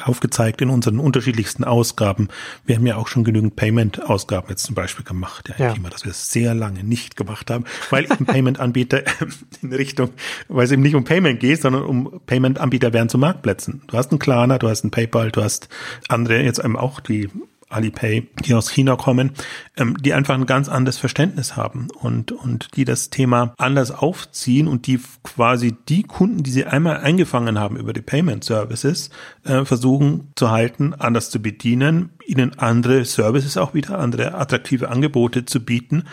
aufgezeigt 0.04 0.62
in 0.62 0.70
unseren 0.70 1.00
unterschiedlichsten 1.00 1.64
Ausgaben. 1.64 2.28
Wir 2.66 2.76
haben 2.76 2.86
ja 2.86 2.98
auch 2.98 3.08
schon 3.08 3.24
genügend 3.24 3.56
Payment-Ausgaben 3.56 4.50
jetzt 4.50 4.64
zum 4.64 4.76
Beispiel 4.76 5.06
gemacht. 5.06 5.54
Ja, 5.58 5.68
ja. 5.68 5.74
Thema, 5.74 5.90
das 5.90 6.04
wir 6.04 6.12
sehr 6.12 6.54
lange 6.54 6.84
nicht 6.84 7.16
gemacht 7.16 7.50
haben, 7.50 7.64
weil 7.92 8.12
eben 8.12 8.26
Payment-Anbieter 8.26 9.04
in 9.62 9.72
Richtung, 9.72 10.10
weil 10.50 10.66
es 10.66 10.72
eben 10.72 10.82
nicht 10.82 10.96
um 10.96 11.06
Payment 11.06 11.40
geht, 11.40 11.62
sondern 11.62 11.84
um 11.84 12.20
Payment-Anbieter 12.26 12.92
werden 12.92 13.08
zu 13.08 13.18
Marktplätzen. 13.18 13.84
Du 13.88 13.98
hast 13.98 14.12
einen 14.12 14.20
Klarna, 14.20 14.58
du 14.58 14.68
hast 14.68 14.84
einen 14.84 14.92
PayPal, 14.92 15.32
du 15.32 15.42
hast 15.42 15.70
andere 16.10 16.44
jetzt 16.44 16.60
eben 16.60 16.76
auch, 16.76 17.00
die 17.00 17.30
Alipay, 17.70 18.28
die 18.46 18.54
aus 18.54 18.70
China 18.70 18.96
kommen, 18.96 19.32
ähm, 19.76 19.98
die 19.98 20.14
einfach 20.14 20.36
ein 20.36 20.46
ganz 20.46 20.70
anderes 20.70 20.98
Verständnis 20.98 21.56
haben 21.56 21.88
und, 22.00 22.32
und 22.32 22.76
die 22.76 22.86
das 22.86 23.10
Thema 23.10 23.54
anders 23.58 23.92
aufziehen 23.92 24.68
und 24.68 24.88
die 24.88 25.00
quasi 25.24 25.76
die 25.90 26.04
Kunden, 26.04 26.44
die 26.44 26.52
sie 26.52 26.66
einmal 26.66 26.98
eingefangen 26.98 27.60
haben 27.60 27.78
über 27.78 27.94
die 27.94 28.02
Payment 28.02 28.44
Services, 28.44 29.10
äh, 29.44 29.66
versuchen 29.66 30.32
zu 30.36 30.52
halten, 30.52 30.94
anders 30.94 31.30
zu 31.30 31.42
bedienen, 31.42 32.12
ihnen 32.26 32.58
andere 32.60 33.04
Services 33.04 33.58
auch 33.58 33.74
wieder, 33.74 34.00
andere 34.00 34.36
attraktive 34.36 34.90
Angebote 34.90 35.46
zu 35.46 35.64
bieten. 35.64 36.04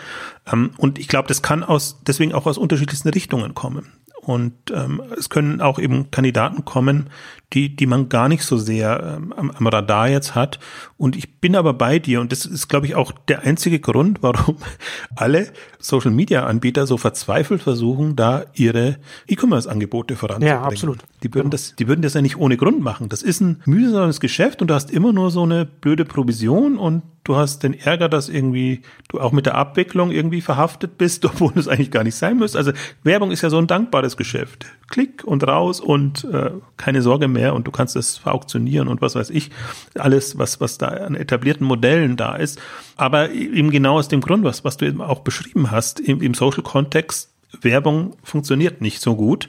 Ähm, 0.51 0.71
und 0.77 0.97
ich 0.97 1.07
glaube, 1.07 1.27
das 1.27 1.41
kann 1.41 1.63
aus, 1.63 1.99
deswegen 2.05 2.33
auch 2.33 2.47
aus 2.47 2.57
unterschiedlichsten 2.57 3.09
Richtungen 3.09 3.53
kommen. 3.53 3.91
Und 4.25 4.53
ähm, 4.73 5.01
es 5.17 5.29
können 5.29 5.59
auch 5.59 5.79
eben 5.79 6.09
Kandidaten 6.09 6.63
kommen, 6.63 7.09
die, 7.51 7.75
die 7.75 7.85
man 7.85 8.09
gar 8.09 8.29
nicht 8.29 8.43
so 8.43 8.57
sehr 8.57 9.17
ähm, 9.17 9.33
am, 9.33 9.51
am 9.51 9.67
Radar 9.67 10.07
jetzt 10.07 10.33
hat. 10.33 10.59
Und 10.97 11.15
ich 11.15 11.39
bin 11.39 11.55
aber 11.55 11.73
bei 11.73 11.99
dir 11.99 12.21
und 12.21 12.31
das 12.31 12.45
ist, 12.45 12.67
glaube 12.67 12.85
ich, 12.85 12.95
auch 12.95 13.11
der 13.11 13.41
einzige 13.41 13.79
Grund, 13.79 14.23
warum 14.23 14.57
alle 15.15 15.51
Social 15.79 16.11
Media 16.11 16.45
Anbieter 16.45 16.87
so 16.87 16.97
verzweifelt 16.97 17.61
versuchen, 17.61 18.15
da 18.15 18.45
ihre 18.53 18.97
E-Commerce-Angebote 19.27 20.15
voranzubringen. 20.15 20.61
Ja, 20.61 20.63
absolut. 20.63 20.99
Die 21.23 21.33
würden, 21.33 21.49
genau. 21.49 21.51
das, 21.51 21.75
die 21.75 21.87
würden 21.87 22.01
das 22.01 22.13
ja 22.15 22.21
nicht 22.21 22.37
ohne 22.37 22.57
Grund 22.57 22.81
machen. 22.81 23.07
Das 23.07 23.21
ist 23.21 23.39
ein 23.39 23.61
mühsames 23.65 24.19
Geschäft 24.19 24.61
und 24.61 24.67
du 24.67 24.73
hast 24.73 24.91
immer 24.91 25.13
nur 25.13 25.31
so 25.31 25.43
eine 25.43 25.65
blöde 25.65 26.03
Provision 26.03 26.77
und 26.77 27.01
du 27.23 27.37
hast 27.37 27.63
den 27.63 27.73
Ärger, 27.73 28.09
dass 28.09 28.27
irgendwie 28.27 28.81
du 29.07 29.21
auch 29.21 29.31
mit 29.31 29.45
der 29.45 29.55
Abwicklung 29.55 30.11
irgendwie 30.11 30.41
verhaftet 30.41 30.97
bist, 30.97 31.23
obwohl 31.25 31.53
es 31.55 31.69
eigentlich 31.69 31.91
gar 31.91 32.03
nicht 32.03 32.15
sein 32.15 32.37
müsste. 32.37 32.57
Also 32.57 32.73
Werbung 33.03 33.31
ist 33.31 33.41
ja 33.41 33.49
so 33.49 33.57
ein 33.57 33.67
dankbares 33.67 34.17
Geschäft. 34.17 34.65
Klick 34.89 35.23
und 35.23 35.47
raus 35.47 35.79
und 35.79 36.25
äh, 36.25 36.51
keine 36.75 37.01
Sorge 37.01 37.29
mehr 37.29 37.55
und 37.55 37.65
du 37.67 37.71
kannst 37.71 37.95
es 37.95 38.17
verauktionieren 38.17 38.89
und 38.89 39.01
was 39.01 39.15
weiß 39.15 39.29
ich. 39.29 39.49
Alles, 39.97 40.37
was, 40.37 40.59
was 40.59 40.77
da 40.77 40.87
an 40.87 41.15
etablierten 41.15 41.65
Modellen 41.65 42.17
da 42.17 42.35
ist. 42.35 42.59
Aber 42.97 43.31
eben 43.31 43.71
genau 43.71 43.97
aus 43.97 44.09
dem 44.09 44.19
Grund, 44.19 44.43
was, 44.43 44.65
was 44.65 44.75
du 44.75 44.85
eben 44.85 45.01
auch 45.01 45.21
beschrieben 45.21 45.71
hast, 45.71 46.01
im, 46.01 46.21
im 46.21 46.33
Social-Kontext, 46.33 47.29
Werbung 47.61 48.15
funktioniert 48.23 48.81
nicht 48.81 49.01
so 49.01 49.15
gut. 49.15 49.47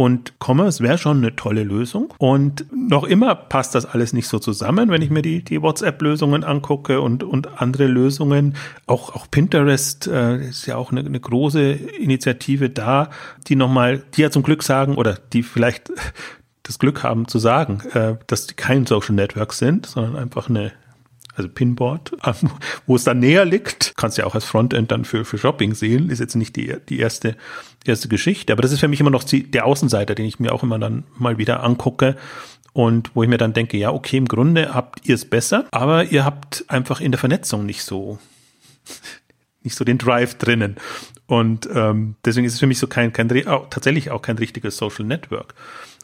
Und 0.00 0.32
Commerce 0.42 0.82
wäre 0.82 0.96
schon 0.96 1.18
eine 1.18 1.36
tolle 1.36 1.62
Lösung. 1.62 2.14
Und 2.16 2.64
noch 2.72 3.04
immer 3.04 3.34
passt 3.34 3.74
das 3.74 3.84
alles 3.84 4.14
nicht 4.14 4.28
so 4.28 4.38
zusammen, 4.38 4.88
wenn 4.88 5.02
ich 5.02 5.10
mir 5.10 5.20
die, 5.20 5.44
die 5.44 5.60
WhatsApp-Lösungen 5.60 6.42
angucke 6.42 7.02
und, 7.02 7.22
und 7.22 7.60
andere 7.60 7.86
Lösungen. 7.86 8.54
Auch, 8.86 9.14
auch 9.14 9.30
Pinterest 9.30 10.06
äh, 10.06 10.38
ist 10.48 10.64
ja 10.64 10.76
auch 10.76 10.90
eine, 10.90 11.00
eine 11.00 11.20
große 11.20 11.72
Initiative 11.72 12.70
da, 12.70 13.10
die 13.46 13.56
nochmal, 13.56 14.02
die 14.14 14.22
ja 14.22 14.30
zum 14.30 14.42
Glück 14.42 14.62
sagen 14.62 14.94
oder 14.94 15.18
die 15.34 15.42
vielleicht 15.42 15.92
das 16.62 16.78
Glück 16.78 17.02
haben 17.02 17.28
zu 17.28 17.38
sagen, 17.38 17.82
äh, 17.92 18.16
dass 18.26 18.46
die 18.46 18.54
kein 18.54 18.86
Social 18.86 19.14
Network 19.14 19.52
sind, 19.52 19.84
sondern 19.84 20.16
einfach 20.16 20.48
eine 20.48 20.72
also 21.34 21.48
Pinboard, 21.48 22.12
wo 22.86 22.96
es 22.96 23.04
dann 23.04 23.18
näher 23.18 23.44
liegt. 23.44 23.94
Kannst 23.96 24.18
ja 24.18 24.26
auch 24.26 24.34
als 24.34 24.44
Frontend 24.44 24.90
dann 24.90 25.04
für, 25.04 25.24
für 25.24 25.38
Shopping 25.38 25.74
sehen. 25.74 26.10
Ist 26.10 26.20
jetzt 26.20 26.36
nicht 26.36 26.56
die, 26.56 26.74
die 26.88 26.98
erste, 26.98 27.36
erste 27.84 28.08
Geschichte. 28.08 28.52
Aber 28.52 28.62
das 28.62 28.72
ist 28.72 28.80
für 28.80 28.88
mich 28.88 29.00
immer 29.00 29.10
noch 29.10 29.24
der 29.24 29.64
Außenseiter, 29.64 30.14
den 30.14 30.26
ich 30.26 30.40
mir 30.40 30.52
auch 30.52 30.62
immer 30.62 30.78
dann 30.78 31.04
mal 31.18 31.38
wieder 31.38 31.62
angucke. 31.62 32.16
Und 32.72 33.10
wo 33.14 33.22
ich 33.22 33.28
mir 33.28 33.38
dann 33.38 33.52
denke, 33.52 33.76
ja, 33.76 33.90
okay, 33.90 34.16
im 34.16 34.28
Grunde 34.28 34.74
habt 34.74 35.06
ihr 35.06 35.16
es 35.16 35.24
besser, 35.24 35.66
aber 35.72 36.04
ihr 36.04 36.24
habt 36.24 36.64
einfach 36.68 37.00
in 37.00 37.10
der 37.10 37.18
Vernetzung 37.18 37.66
nicht 37.66 37.82
so, 37.82 38.18
nicht 39.62 39.74
so 39.74 39.84
den 39.84 39.98
Drive 39.98 40.36
drinnen. 40.36 40.76
Und 41.26 41.68
ähm, 41.74 42.14
deswegen 42.24 42.46
ist 42.46 42.54
es 42.54 42.60
für 42.60 42.66
mich 42.66 42.78
so 42.78 42.86
kein, 42.86 43.12
kein 43.12 43.46
auch, 43.48 43.68
tatsächlich 43.70 44.10
auch 44.10 44.22
kein 44.22 44.38
richtiges 44.38 44.76
Social 44.76 45.04
Network. 45.04 45.54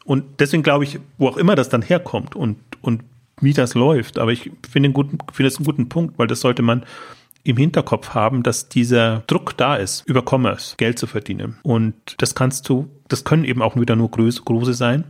Und 0.05 0.41
deswegen 0.41 0.63
glaube 0.63 0.85
ich, 0.85 0.99
wo 1.19 1.29
auch 1.29 1.37
immer 1.37 1.55
das 1.55 1.69
dann 1.69 1.83
herkommt 1.83 2.37
und, 2.37 2.59
und 2.81 3.03
wie 3.41 3.53
das 3.53 3.75
läuft. 3.75 4.19
Aber 4.19 4.33
ich 4.33 4.51
finde 4.69 4.93
finde 4.93 5.49
es 5.49 5.57
einen 5.57 5.67
guten 5.67 5.89
Punkt, 5.89 6.19
weil 6.19 6.27
das 6.27 6.41
sollte 6.41 6.63
man 6.63 6.85
im 7.47 7.57
Hinterkopf 7.57 8.11
haben, 8.11 8.43
dass 8.43 8.69
dieser 8.69 9.23
Druck 9.27 9.57
da 9.57 9.77
ist, 9.77 10.07
über 10.07 10.23
Commerce 10.29 10.77
Geld 10.77 10.99
zu 10.99 11.07
verdienen. 11.07 11.59
Und 11.63 11.95
das 12.19 12.35
kannst 12.35 12.69
du, 12.69 12.89
das 13.09 13.25
können 13.25 13.45
eben 13.45 13.63
auch 13.63 13.77
wieder 13.77 13.97
nur 13.97 14.11
große, 14.11 14.43
große 14.43 14.75
sein. 14.75 15.05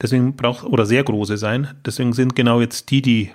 Deswegen 0.00 0.34
braucht, 0.34 0.64
oder 0.64 0.86
sehr 0.86 1.04
große 1.04 1.36
sein. 1.36 1.74
Deswegen 1.84 2.12
sind 2.12 2.34
genau 2.34 2.60
jetzt 2.60 2.90
die, 2.90 3.02
die 3.02 3.30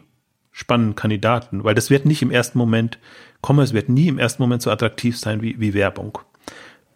spannenden 0.51 0.95
Kandidaten, 0.95 1.63
weil 1.63 1.75
das 1.75 1.89
wird 1.89 2.05
nicht 2.05 2.21
im 2.21 2.31
ersten 2.31 2.57
Moment, 2.57 2.99
Commerce 3.45 3.73
wird 3.73 3.87
nie 3.87 4.07
im 4.07 4.17
ersten 4.17 4.41
Moment 4.41 4.61
so 4.61 4.71
attraktiv 4.71 5.17
sein 5.17 5.41
wie, 5.41 5.59
wie 5.59 5.73
Werbung. 5.73 6.17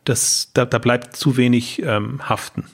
Das, 0.05 0.51
da, 0.53 0.65
da 0.65 0.79
bleibt 0.79 1.15
zu 1.15 1.37
wenig 1.37 1.81
ähm, 1.81 2.27
haften. 2.27 2.65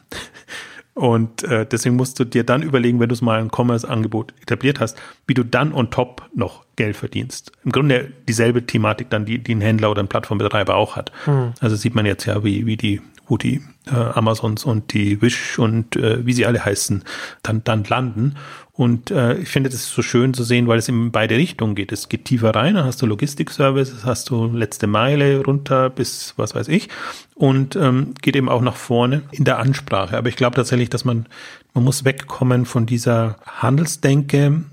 Und 1.00 1.44
äh, 1.44 1.66
deswegen 1.66 1.96
musst 1.96 2.20
du 2.20 2.26
dir 2.26 2.44
dann 2.44 2.62
überlegen, 2.62 3.00
wenn 3.00 3.08
du 3.08 3.14
es 3.14 3.22
mal 3.22 3.40
ein 3.40 3.50
Commerce-Angebot 3.50 4.34
etabliert 4.42 4.82
hast, 4.82 4.98
wie 5.28 5.34
du 5.34 5.46
dann 5.46 5.72
on 5.72 5.92
top 5.92 6.28
noch 6.36 6.66
Geld 6.76 6.98
verdienst. 6.98 7.54
Im 7.64 7.72
Grunde 7.72 8.12
dieselbe 8.28 8.66
Thematik 8.66 9.10
dann, 9.10 9.24
die, 9.24 9.40
die 9.40 9.56
ein 9.56 9.62
Händler 9.62 9.92
oder 9.92 10.04
ein 10.04 10.10
Plattformbetreiber 10.10 10.76
auch 10.76 10.98
hat. 10.98 11.14
Hm. 11.24 11.54
Also 11.62 11.78
sieht 11.78 11.96
man 11.96 12.06
jetzt 12.06 12.26
ja, 12.26 12.44
wie, 12.44 12.66
wie 12.66 12.76
die, 12.76 13.00
wo 13.30 13.38
die 13.38 13.62
äh, 13.88 13.96
Amazons 13.96 14.66
und 14.66 14.94
die 14.94 15.22
Wish 15.22 15.58
und 15.60 15.96
äh, 15.96 16.26
wie 16.26 16.34
sie 16.34 16.46
alle 16.46 16.66
heißen, 16.66 17.04
dann, 17.44 17.64
dann 17.64 17.84
landen. 17.86 18.36
Und 18.74 19.12
äh, 19.12 19.36
ich 19.36 19.50
finde 19.50 19.70
das 19.70 19.90
so 19.90 20.02
schön 20.02 20.34
zu 20.34 20.44
sehen, 20.44 20.68
weil 20.68 20.80
es 20.80 20.88
in 20.88 21.12
beide 21.12 21.36
Richtungen 21.36 21.76
geht. 21.76 21.92
Es 21.92 22.10
geht 22.10 22.26
tiefer 22.26 22.56
rein, 22.56 22.76
dann 22.76 22.86
hast 22.86 23.02
du 23.02 23.06
Logistik-Services, 23.06 24.06
hast 24.06 24.30
du 24.30 24.48
letzte 24.48 24.88
Meile 24.88 25.44
runter 25.44 25.90
bis 25.90 26.34
was 26.38 26.56
weiß 26.56 26.70
ich 26.70 26.90
und 27.36 27.76
ähm, 27.76 28.14
geht 28.22 28.36
eben 28.36 28.50
auch 28.50 28.62
nach 28.62 28.76
vorne 28.76 29.24
in 29.32 29.44
der 29.44 29.60
Ansprache. 29.60 30.18
Aber 30.18 30.30
ich 30.30 30.36
glaube 30.36 30.56
tatsächlich, 30.56 30.90
dass 30.90 31.06
man, 31.06 31.28
man 31.74 31.84
muss 31.84 32.06
wegkommen 32.06 32.66
von 32.66 32.86
dieser 32.86 33.36
Handelsdenke 33.46 34.64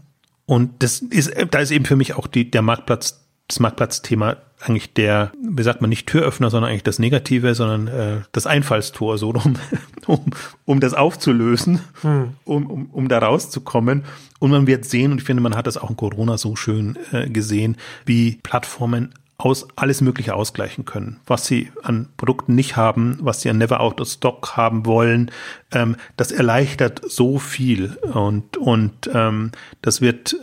und 0.46 0.82
das 0.84 1.00
ist, 1.00 1.32
da 1.50 1.58
ist 1.58 1.72
eben 1.72 1.84
für 1.84 1.96
mich 1.96 2.14
auch 2.14 2.28
die, 2.28 2.50
der 2.50 2.62
Marktplatz, 2.62 3.25
das 3.48 3.60
Marktplatzthema 3.60 4.36
eigentlich 4.60 4.94
der, 4.94 5.32
wie 5.40 5.62
sagt 5.62 5.80
man, 5.80 5.90
nicht 5.90 6.06
Türöffner, 6.06 6.50
sondern 6.50 6.70
eigentlich 6.70 6.82
das 6.82 6.98
Negative, 6.98 7.54
sondern 7.54 7.88
äh, 7.88 8.20
das 8.32 8.46
Einfallstor, 8.46 9.18
so 9.18 9.30
um, 9.30 9.54
um, 10.06 10.24
um 10.64 10.80
das 10.80 10.94
aufzulösen, 10.94 11.80
hm. 12.00 12.34
um, 12.44 12.66
um, 12.66 12.86
um 12.86 13.08
da 13.08 13.18
rauszukommen. 13.18 14.04
Und 14.38 14.50
man 14.50 14.66
wird 14.66 14.84
sehen, 14.84 15.12
und 15.12 15.18
ich 15.18 15.24
finde, 15.24 15.42
man 15.42 15.56
hat 15.56 15.66
das 15.66 15.76
auch 15.76 15.90
in 15.90 15.96
Corona 15.96 16.38
so 16.38 16.56
schön 16.56 16.98
äh, 17.12 17.28
gesehen, 17.28 17.76
wie 18.06 18.38
Plattformen 18.42 19.12
aus 19.38 19.68
alles 19.76 20.00
Mögliche 20.00 20.34
ausgleichen 20.34 20.86
können. 20.86 21.20
Was 21.26 21.46
sie 21.46 21.70
an 21.82 22.08
Produkten 22.16 22.54
nicht 22.54 22.76
haben, 22.76 23.18
was 23.20 23.42
sie 23.42 23.50
an 23.50 23.58
Never 23.58 23.80
Out 23.80 24.00
of 24.00 24.08
Stock 24.08 24.56
haben 24.56 24.86
wollen, 24.86 25.30
ähm, 25.72 25.96
das 26.16 26.32
erleichtert 26.32 27.02
so 27.06 27.38
viel 27.38 27.96
und, 28.14 28.56
und 28.56 29.10
ähm, 29.12 29.52
das 29.82 30.00
wird 30.00 30.36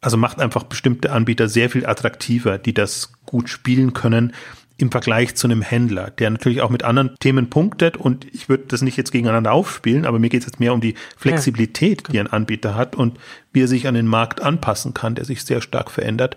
also 0.00 0.16
macht 0.16 0.40
einfach 0.40 0.64
bestimmte 0.64 1.12
Anbieter 1.12 1.48
sehr 1.48 1.70
viel 1.70 1.86
attraktiver, 1.86 2.58
die 2.58 2.74
das 2.74 3.12
gut 3.26 3.48
spielen 3.48 3.92
können 3.92 4.32
im 4.78 4.90
Vergleich 4.90 5.34
zu 5.34 5.46
einem 5.46 5.60
Händler, 5.60 6.10
der 6.10 6.30
natürlich 6.30 6.62
auch 6.62 6.70
mit 6.70 6.84
anderen 6.84 7.14
Themen 7.20 7.50
punktet 7.50 7.98
und 7.98 8.26
ich 8.32 8.48
würde 8.48 8.64
das 8.68 8.80
nicht 8.80 8.96
jetzt 8.96 9.12
gegeneinander 9.12 9.52
aufspielen, 9.52 10.06
aber 10.06 10.18
mir 10.18 10.30
geht 10.30 10.40
es 10.40 10.46
jetzt 10.46 10.60
mehr 10.60 10.72
um 10.72 10.80
die 10.80 10.94
Flexibilität, 11.18 12.04
die 12.10 12.18
ein 12.18 12.28
Anbieter 12.28 12.74
hat 12.74 12.96
und 12.96 13.18
wie 13.52 13.62
er 13.62 13.68
sich 13.68 13.86
an 13.86 13.94
den 13.94 14.06
Markt 14.06 14.40
anpassen 14.40 14.94
kann, 14.94 15.14
der 15.14 15.26
sich 15.26 15.44
sehr 15.44 15.60
stark 15.60 15.90
verändert. 15.90 16.36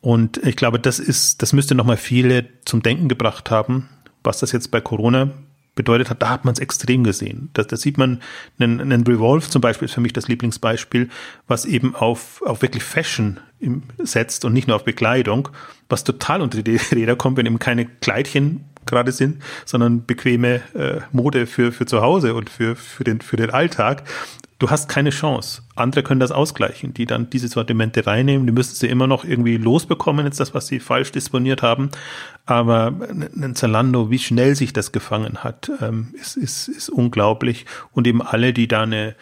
Und 0.00 0.36
ich 0.46 0.56
glaube, 0.56 0.78
das 0.78 0.98
ist, 0.98 1.40
das 1.40 1.54
müsste 1.54 1.74
nochmal 1.74 1.96
viele 1.96 2.46
zum 2.66 2.82
Denken 2.82 3.08
gebracht 3.08 3.50
haben, 3.50 3.88
was 4.22 4.38
das 4.38 4.52
jetzt 4.52 4.70
bei 4.70 4.82
Corona 4.82 5.30
bedeutet 5.78 6.10
hat, 6.10 6.20
da 6.20 6.28
hat 6.28 6.44
man 6.44 6.52
es 6.52 6.58
extrem 6.58 7.04
gesehen. 7.04 7.50
Da, 7.54 7.62
da 7.62 7.76
sieht 7.76 7.96
man, 7.98 8.20
einen, 8.58 8.80
einen 8.80 9.06
Revolve 9.06 9.48
zum 9.48 9.62
Beispiel 9.62 9.86
ist 9.86 9.94
für 9.94 10.00
mich 10.00 10.12
das 10.12 10.26
Lieblingsbeispiel, 10.26 11.08
was 11.46 11.64
eben 11.64 11.94
auf, 11.94 12.42
auf 12.42 12.62
wirklich 12.62 12.82
Fashion 12.82 13.38
im, 13.60 13.84
setzt 13.98 14.44
und 14.44 14.52
nicht 14.52 14.66
nur 14.66 14.74
auf 14.74 14.84
Bekleidung, 14.84 15.48
was 15.88 16.02
total 16.02 16.42
unter 16.42 16.62
die 16.62 16.76
Räder 16.92 17.14
kommt, 17.14 17.36
wenn 17.36 17.46
eben 17.46 17.60
keine 17.60 17.86
Kleidchen 17.86 18.64
gerade 18.86 19.12
sind, 19.12 19.40
sondern 19.64 20.04
bequeme 20.04 20.62
äh, 20.74 21.00
Mode 21.12 21.46
für, 21.46 21.70
für 21.70 21.86
zu 21.86 22.02
Hause 22.02 22.34
und 22.34 22.50
für, 22.50 22.74
für, 22.74 23.04
den, 23.04 23.20
für 23.20 23.36
den 23.36 23.50
Alltag 23.50 24.02
du 24.58 24.70
hast 24.70 24.88
keine 24.88 25.10
Chance. 25.10 25.62
Andere 25.74 26.02
können 26.02 26.20
das 26.20 26.32
ausgleichen, 26.32 26.94
die 26.94 27.06
dann 27.06 27.30
diese 27.30 27.48
Sortimente 27.48 28.06
reinnehmen. 28.06 28.46
Die 28.46 28.52
müssen 28.52 28.74
sie 28.74 28.88
immer 28.88 29.06
noch 29.06 29.24
irgendwie 29.24 29.56
losbekommen, 29.56 30.26
jetzt 30.26 30.40
das, 30.40 30.54
was 30.54 30.66
sie 30.66 30.80
falsch 30.80 31.12
disponiert 31.12 31.62
haben. 31.62 31.90
Aber 32.46 32.92
ein 33.08 33.54
Zalando, 33.54 34.10
wie 34.10 34.18
schnell 34.18 34.56
sich 34.56 34.72
das 34.72 34.92
gefangen 34.92 35.44
hat, 35.44 35.70
ähm, 35.80 36.14
ist, 36.20 36.36
ist, 36.36 36.68
ist 36.68 36.88
unglaublich. 36.88 37.66
Und 37.92 38.06
eben 38.06 38.20
alle, 38.20 38.52
die 38.52 38.66
da 38.66 38.82
eine, 38.82 39.14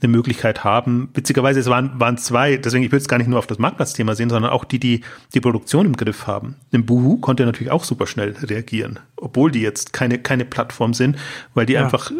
eine 0.00 0.08
Möglichkeit 0.12 0.62
haben. 0.62 1.08
Witzigerweise, 1.14 1.58
es 1.58 1.66
waren, 1.66 1.98
waren 1.98 2.18
zwei, 2.18 2.56
deswegen 2.56 2.84
ich 2.84 2.92
will 2.92 2.98
es 2.98 3.08
gar 3.08 3.18
nicht 3.18 3.28
nur 3.28 3.38
auf 3.38 3.46
das 3.46 3.58
Marktplatzthema 3.58 4.14
sehen, 4.14 4.30
sondern 4.30 4.52
auch 4.52 4.64
die, 4.64 4.78
die 4.78 5.00
die 5.34 5.40
Produktion 5.40 5.86
im 5.86 5.96
Griff 5.96 6.26
haben. 6.26 6.56
Denn 6.72 6.86
Boohoo 6.86 7.16
konnte 7.16 7.44
natürlich 7.46 7.72
auch 7.72 7.84
super 7.84 8.06
schnell 8.06 8.34
reagieren, 8.42 9.00
obwohl 9.16 9.50
die 9.50 9.60
jetzt 9.60 9.92
keine, 9.92 10.18
keine 10.18 10.44
Plattform 10.44 10.94
sind, 10.94 11.16
weil 11.54 11.66
die 11.66 11.74
ja. 11.74 11.82
einfach 11.82 12.12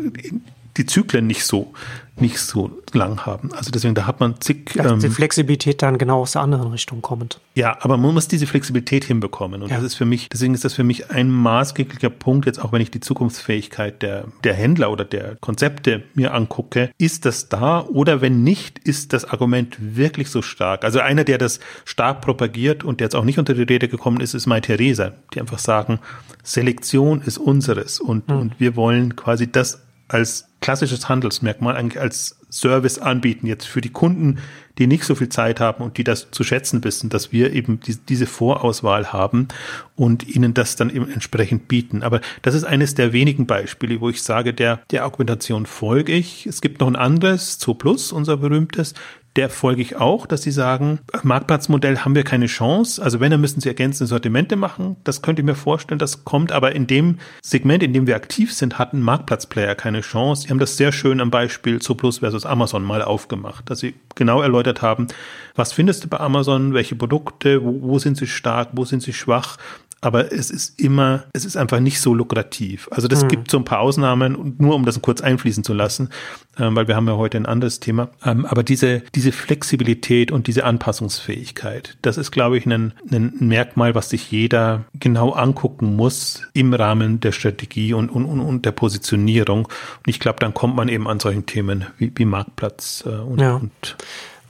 die 0.77 0.87
Zyklen 0.87 1.27
nicht 1.27 1.45
so, 1.45 1.72
nicht 2.16 2.39
so 2.39 2.70
lang 2.93 3.27
haben. 3.27 3.53
Also 3.55 3.70
deswegen, 3.70 3.95
da 3.95 4.07
hat 4.07 4.20
man 4.20 4.41
zig. 4.41 4.77
Ähm, 4.77 5.01
die 5.01 5.09
Flexibilität 5.09 5.83
dann 5.83 5.99
genau 5.99 6.20
aus 6.20 6.33
der 6.33 6.43
anderen 6.43 6.70
Richtung 6.70 7.03
kommend. 7.03 7.41
Ja, 7.55 7.77
aber 7.81 7.97
man 7.97 8.14
muss 8.14 8.29
diese 8.29 8.47
Flexibilität 8.47 9.05
hinbekommen. 9.05 9.62
Und 9.62 9.70
ja. 9.70 9.77
das 9.77 9.85
ist 9.85 9.95
für 9.95 10.05
mich, 10.05 10.29
deswegen 10.29 10.55
ist 10.55 10.64
das 10.64 10.75
für 10.75 10.85
mich 10.85 11.11
ein 11.11 11.31
maßgeblicher 11.31 12.11
Punkt, 12.11 12.47
jetzt 12.47 12.62
auch 12.62 12.72
wenn 12.72 12.81
ich 12.81 12.91
die 12.91 13.01
Zukunftsfähigkeit 13.01 14.03
der, 14.03 14.27
der 14.43 14.55
Händler 14.55 14.91
oder 14.91 15.05
der 15.05 15.37
Konzepte 15.41 16.05
mir 16.14 16.35
angucke, 16.35 16.91
ist 16.99 17.25
das 17.25 17.49
da 17.49 17.81
oder 17.81 18.20
wenn 18.20 18.43
nicht, 18.43 18.79
ist 18.81 19.12
das 19.12 19.25
Argument 19.25 19.77
wirklich 19.81 20.31
so 20.31 20.43
stark? 20.43 20.85
Also 20.85 21.01
einer, 21.01 21.25
der 21.25 21.39
das 21.39 21.61
stark 21.85 22.20
propagiert 22.20 22.85
und 22.85 23.01
der 23.01 23.07
jetzt 23.07 23.16
auch 23.16 23.25
nicht 23.25 23.39
unter 23.39 23.55
die 23.55 23.62
Rede 23.62 23.89
gekommen 23.89 24.20
ist, 24.20 24.35
ist 24.35 24.47
Mai 24.47 24.61
Theresa, 24.61 25.12
die 25.35 25.41
einfach 25.41 25.59
sagen, 25.59 25.99
Selektion 26.43 27.22
ist 27.22 27.39
unseres 27.39 28.01
und, 28.01 28.29
mhm. 28.29 28.37
und 28.37 28.61
wir 28.61 28.77
wollen 28.77 29.16
quasi 29.16 29.51
das 29.51 29.81
als 30.09 30.48
klassisches 30.61 31.09
Handelsmerkmal, 31.09 31.76
eigentlich 31.76 32.00
als 32.00 32.38
Service 32.50 32.98
anbieten, 32.98 33.46
jetzt 33.46 33.66
für 33.66 33.80
die 33.80 33.90
Kunden, 33.90 34.38
die 34.78 34.86
nicht 34.86 35.05
so 35.05 35.14
viel 35.14 35.28
Zeit 35.28 35.61
haben 35.61 35.84
und 35.84 35.98
die 35.98 36.05
das 36.05 36.30
zu 36.30 36.44
schätzen 36.44 36.82
wissen, 36.84 37.11
dass 37.11 37.32
wir 37.32 37.52
eben 37.52 37.80
die, 37.80 37.96
diese 37.96 38.26
Vorauswahl 38.26 39.12
haben 39.12 39.48
und 39.96 40.26
ihnen 40.26 40.55
das 40.55 40.76
dann 40.76 40.90
eben 40.90 41.11
entsprechend 41.11 41.68
bieten. 41.68 42.02
Aber 42.02 42.20
das 42.42 42.55
ist 42.55 42.64
eines 42.64 42.94
der 42.94 43.12
wenigen 43.12 43.46
Beispiele, 43.46 44.00
wo 44.00 44.09
ich 44.09 44.22
sage, 44.22 44.55
der, 44.55 44.80
der 44.90 45.05
Argumentation 45.05 45.66
folge 45.66 46.12
ich. 46.12 46.46
Es 46.46 46.61
gibt 46.61 46.80
noch 46.80 46.88
ein 46.88 46.96
anderes, 46.96 47.59
Zo 47.59 47.74
Plus, 47.74 48.12
unser 48.12 48.36
berühmtes, 48.36 48.94
der 49.37 49.51
folge 49.51 49.82
ich 49.82 49.97
auch, 49.97 50.26
dass 50.26 50.43
sie 50.43 50.53
sagen, 50.53 51.01
Marktplatzmodell 51.22 51.99
haben 51.99 52.14
wir 52.14 52.22
keine 52.22 52.47
Chance. 52.47 53.03
Also 53.03 53.18
wenn, 53.18 53.32
dann 53.32 53.41
müssen 53.41 53.61
sie 53.61 53.68
ergänzende 53.68 54.09
Sortimente 54.09 54.55
machen. 54.55 54.97
Das 55.03 55.22
könnte 55.22 55.43
ich 55.43 55.47
mir 55.47 55.57
vorstellen, 55.57 55.99
das 55.99 56.24
kommt. 56.24 56.53
Aber 56.53 56.72
in 56.72 56.87
dem 56.87 57.18
Segment, 57.43 57.82
in 57.82 57.93
dem 57.93 58.07
wir 58.07 58.14
aktiv 58.14 58.53
sind, 58.53 58.78
hatten 58.78 59.01
Marktplatzplayer 59.01 59.74
keine 59.74 60.03
Chance. 60.03 60.43
Sie 60.43 60.51
haben 60.51 60.61
das 60.61 60.76
sehr 60.76 60.93
schön 60.93 61.20
am 61.20 61.30
Beispiel 61.30 61.80
Zooplus 61.80 62.18
versus 62.18 62.47
Amazon 62.47 62.85
mal 62.85 63.03
aufgemacht, 63.03 63.68
dass 63.68 63.80
sie 63.80 63.95
genau 64.14 64.41
erläutert 64.41 64.82
haben, 64.82 65.09
was 65.57 65.72
findest 65.72 66.05
du 66.05 66.09
bei 66.09 66.20
Amazon, 66.20 66.74
welche 66.74 66.95
Produkte, 66.95 67.64
wo, 67.64 67.80
wo 67.82 67.99
sind 67.99 68.16
sie 68.16 68.26
stark, 68.26 68.70
wo 68.72 68.85
sind 68.85 69.03
sie 69.03 69.12
schwach 69.12 69.57
aber 70.05 70.32
es 70.32 70.50
ist 70.50 70.78
immer, 70.78 71.24
es 71.32 71.44
ist 71.44 71.57
einfach 71.57 71.80
nicht 71.80 72.00
so 72.00 72.12
lukrativ. 72.14 72.88
Also 72.90 73.09
das 73.09 73.24
mhm. 73.24 73.28
gibt 73.28 73.50
so 73.50 73.57
ein 73.57 73.64
paar 73.64 73.80
Ausnahmen, 73.80 74.55
nur 74.59 74.74
um 74.74 74.84
das 74.84 75.00
kurz 75.00 75.20
einfließen 75.20 75.64
zu 75.64 75.72
lassen, 75.72 76.11
ähm, 76.59 76.76
weil 76.76 76.88
wir 76.88 76.96
haben 76.96 77.09
ja 77.09 77.16
heute 77.16 77.38
ein 77.38 77.46
anderes 77.46 77.80
Thema. 77.80 78.11
Ähm, 78.24 78.44
aber 78.44 78.62
diese, 78.62 79.02
diese 79.14 79.32
Flexibilität 79.32 80.30
und 80.30 80.46
diese 80.46 80.64
Anpassungsfähigkeit, 80.64 81.96
das 82.02 82.18
ist, 82.18 82.32
glaube 82.32 82.59
ich, 82.59 82.66
ein, 82.66 82.92
ein 83.11 83.34
Merkmal, 83.38 83.94
was 83.94 84.11
sich 84.11 84.30
jeder 84.30 84.84
genau 84.92 85.30
angucken 85.30 85.96
muss 85.96 86.42
im 86.52 86.74
Rahmen 86.74 87.20
der 87.20 87.32
Strategie 87.32 87.94
und, 87.94 88.11
und, 88.11 88.26
und 88.26 88.66
der 88.66 88.72
Positionierung. 88.72 89.64
Und 89.64 90.09
ich 90.09 90.20
glaube, 90.20 90.38
dann 90.40 90.52
kommt 90.52 90.76
man 90.76 90.88
eben 90.88 91.09
an 91.09 91.18
solchen 91.18 91.46
Themen 91.46 91.86
wie, 91.96 92.12
wie 92.14 92.24
Marktplatz 92.26 93.05
äh, 93.07 93.11
und, 93.11 93.40
ja. 93.40 93.57
und 93.57 93.96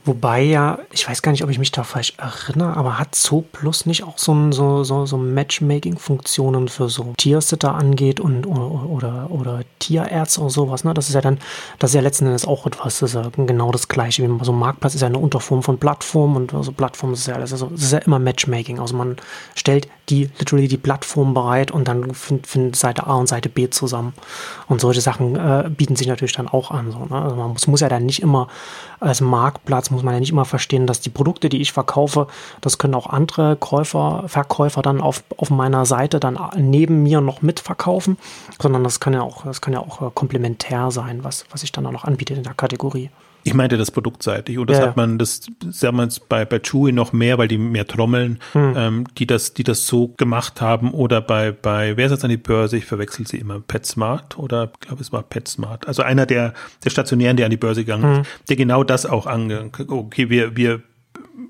Wobei 0.05 0.43
ja, 0.43 0.77
ich 0.91 1.09
weiß 1.09 1.23
gar 1.23 1.31
nicht, 1.31 1.43
ob 1.43 1.49
ich 1.49 1.57
mich 1.57 1.71
da 1.71 1.83
falsch 1.83 2.13
erinnere, 2.17 2.77
aber 2.77 2.99
hat 2.99 3.15
Zoo 3.15 3.41
Plus 3.41 3.87
nicht 3.87 4.03
auch 4.03 4.19
so, 4.19 4.51
so, 4.51 4.83
so, 4.83 5.07
so 5.07 5.17
Matchmaking-Funktionen 5.17 6.67
für 6.67 6.89
so 6.89 7.13
Tiersitter 7.17 7.73
angeht 7.73 8.19
und 8.19 8.45
oder, 8.45 8.87
oder, 8.87 9.31
oder 9.31 9.59
Tierärzte 9.79 10.41
oder 10.41 10.49
sowas, 10.51 10.83
ne? 10.83 10.93
Das 10.93 11.07
ist 11.07 11.15
ja 11.15 11.21
dann, 11.21 11.39
das 11.79 11.89
ist 11.91 11.95
ja 11.95 12.01
letzten 12.01 12.27
Endes 12.27 12.45
auch 12.45 12.67
etwas, 12.67 12.99
das 12.99 13.13
ist 13.13 13.15
ja 13.15 13.31
genau 13.35 13.71
das 13.71 13.87
gleiche. 13.87 14.21
Wie 14.21 14.45
so 14.45 14.51
Marktplatz 14.51 14.93
ist 14.93 15.01
ja 15.01 15.07
eine 15.07 15.17
Unterform 15.17 15.63
von 15.63 15.79
Plattform 15.79 16.35
und 16.35 16.51
so 16.51 16.57
also 16.57 16.71
Plattform 16.71 17.13
ist 17.13 17.25
ja, 17.25 17.37
ist, 17.37 17.59
ja, 17.59 17.67
das 17.67 17.81
ist 17.81 17.91
ja 17.91 17.99
immer 17.99 18.19
Matchmaking. 18.19 18.79
Also 18.79 18.95
man 18.95 19.15
stellt 19.55 19.87
die 20.09 20.29
literally 20.37 20.67
die 20.67 20.77
Plattform 20.77 21.33
bereit 21.33 21.71
und 21.71 21.87
dann 21.87 22.13
findet 22.13 22.47
find 22.47 22.75
Seite 22.75 23.07
A 23.07 23.15
und 23.15 23.27
Seite 23.27 23.49
B 23.49 23.69
zusammen. 23.69 24.13
Und 24.67 24.81
solche 24.81 25.01
Sachen 25.01 25.35
äh, 25.35 25.69
bieten 25.69 25.95
sich 25.95 26.07
natürlich 26.07 26.33
dann 26.33 26.47
auch 26.47 26.71
an. 26.71 26.91
So, 26.91 27.05
ne? 27.05 27.21
Also 27.21 27.35
man 27.35 27.51
muss, 27.51 27.67
muss 27.67 27.81
ja 27.81 27.89
dann 27.89 28.05
nicht 28.05 28.21
immer 28.21 28.47
als 28.99 29.21
Marktplatz 29.21 29.89
muss 29.95 30.03
man 30.03 30.13
ja 30.13 30.19
nicht 30.19 30.31
immer 30.31 30.45
verstehen, 30.45 30.87
dass 30.87 31.01
die 31.01 31.09
Produkte, 31.09 31.49
die 31.49 31.61
ich 31.61 31.71
verkaufe, 31.73 32.27
das 32.61 32.77
können 32.77 32.93
auch 32.93 33.07
andere 33.07 33.55
Käufer, 33.55 34.25
Verkäufer 34.27 34.81
dann 34.81 35.01
auf, 35.01 35.23
auf 35.37 35.49
meiner 35.49 35.85
Seite 35.85 36.19
dann 36.19 36.37
neben 36.57 37.03
mir 37.03 37.21
noch 37.21 37.41
mitverkaufen, 37.41 38.17
sondern 38.61 38.83
das 38.83 38.99
kann 38.99 39.13
ja 39.13 39.21
auch, 39.21 39.43
das 39.43 39.61
kann 39.61 39.73
ja 39.73 39.79
auch 39.79 40.01
äh, 40.01 40.11
komplementär 40.13 40.91
sein, 40.91 41.23
was, 41.23 41.45
was 41.51 41.63
ich 41.63 41.71
dann 41.71 41.85
auch 41.85 41.91
noch 41.91 42.03
anbiete 42.03 42.33
in 42.33 42.43
der 42.43 42.53
Kategorie. 42.53 43.09
Ich 43.45 43.53
meinte 43.53 43.77
das 43.77 43.91
produktseitig. 43.91 44.57
Und 44.57 44.71
das 44.71 44.79
ja, 44.79 44.87
hat 44.87 44.97
man, 44.97 45.19
das 45.19 45.41
sagen 45.69 45.97
wir 45.97 46.09
bei, 46.27 46.45
bei 46.45 46.59
Chewy 46.59 46.91
noch 46.91 47.13
mehr, 47.13 47.37
weil 47.37 47.47
die 47.47 47.59
mehr 47.59 47.85
trommeln, 47.85 48.39
hm. 48.53 48.73
ähm, 48.75 49.03
die 49.19 49.27
das, 49.27 49.53
die 49.53 49.63
das 49.63 49.85
so 49.85 50.09
gemacht 50.17 50.61
haben. 50.61 50.91
Oder 50.91 51.21
bei, 51.21 51.51
bei, 51.51 51.95
wer 51.95 52.07
ist 52.07 52.11
jetzt 52.11 52.23
an 52.23 52.31
die 52.31 52.37
Börse? 52.37 52.77
Ich 52.77 52.85
verwechsel 52.85 53.27
sie 53.27 53.37
immer. 53.37 53.59
PetSmart 53.59 54.39
oder, 54.39 54.71
ich 54.73 54.87
glaube, 54.87 55.01
es 55.01 55.11
war 55.11 55.21
PetSmart. 55.21 55.87
Also 55.87 56.01
einer 56.01 56.25
der, 56.25 56.55
der 56.83 56.89
Stationären, 56.89 57.37
der 57.37 57.45
an 57.45 57.51
die 57.51 57.57
Börse 57.57 57.85
gegangen 57.85 58.15
hm. 58.15 58.21
ist, 58.21 58.49
der 58.49 58.55
genau 58.55 58.83
das 58.83 59.05
auch 59.05 59.27
ange, 59.27 59.69
okay, 59.89 60.29
wir, 60.29 60.57
wir 60.57 60.81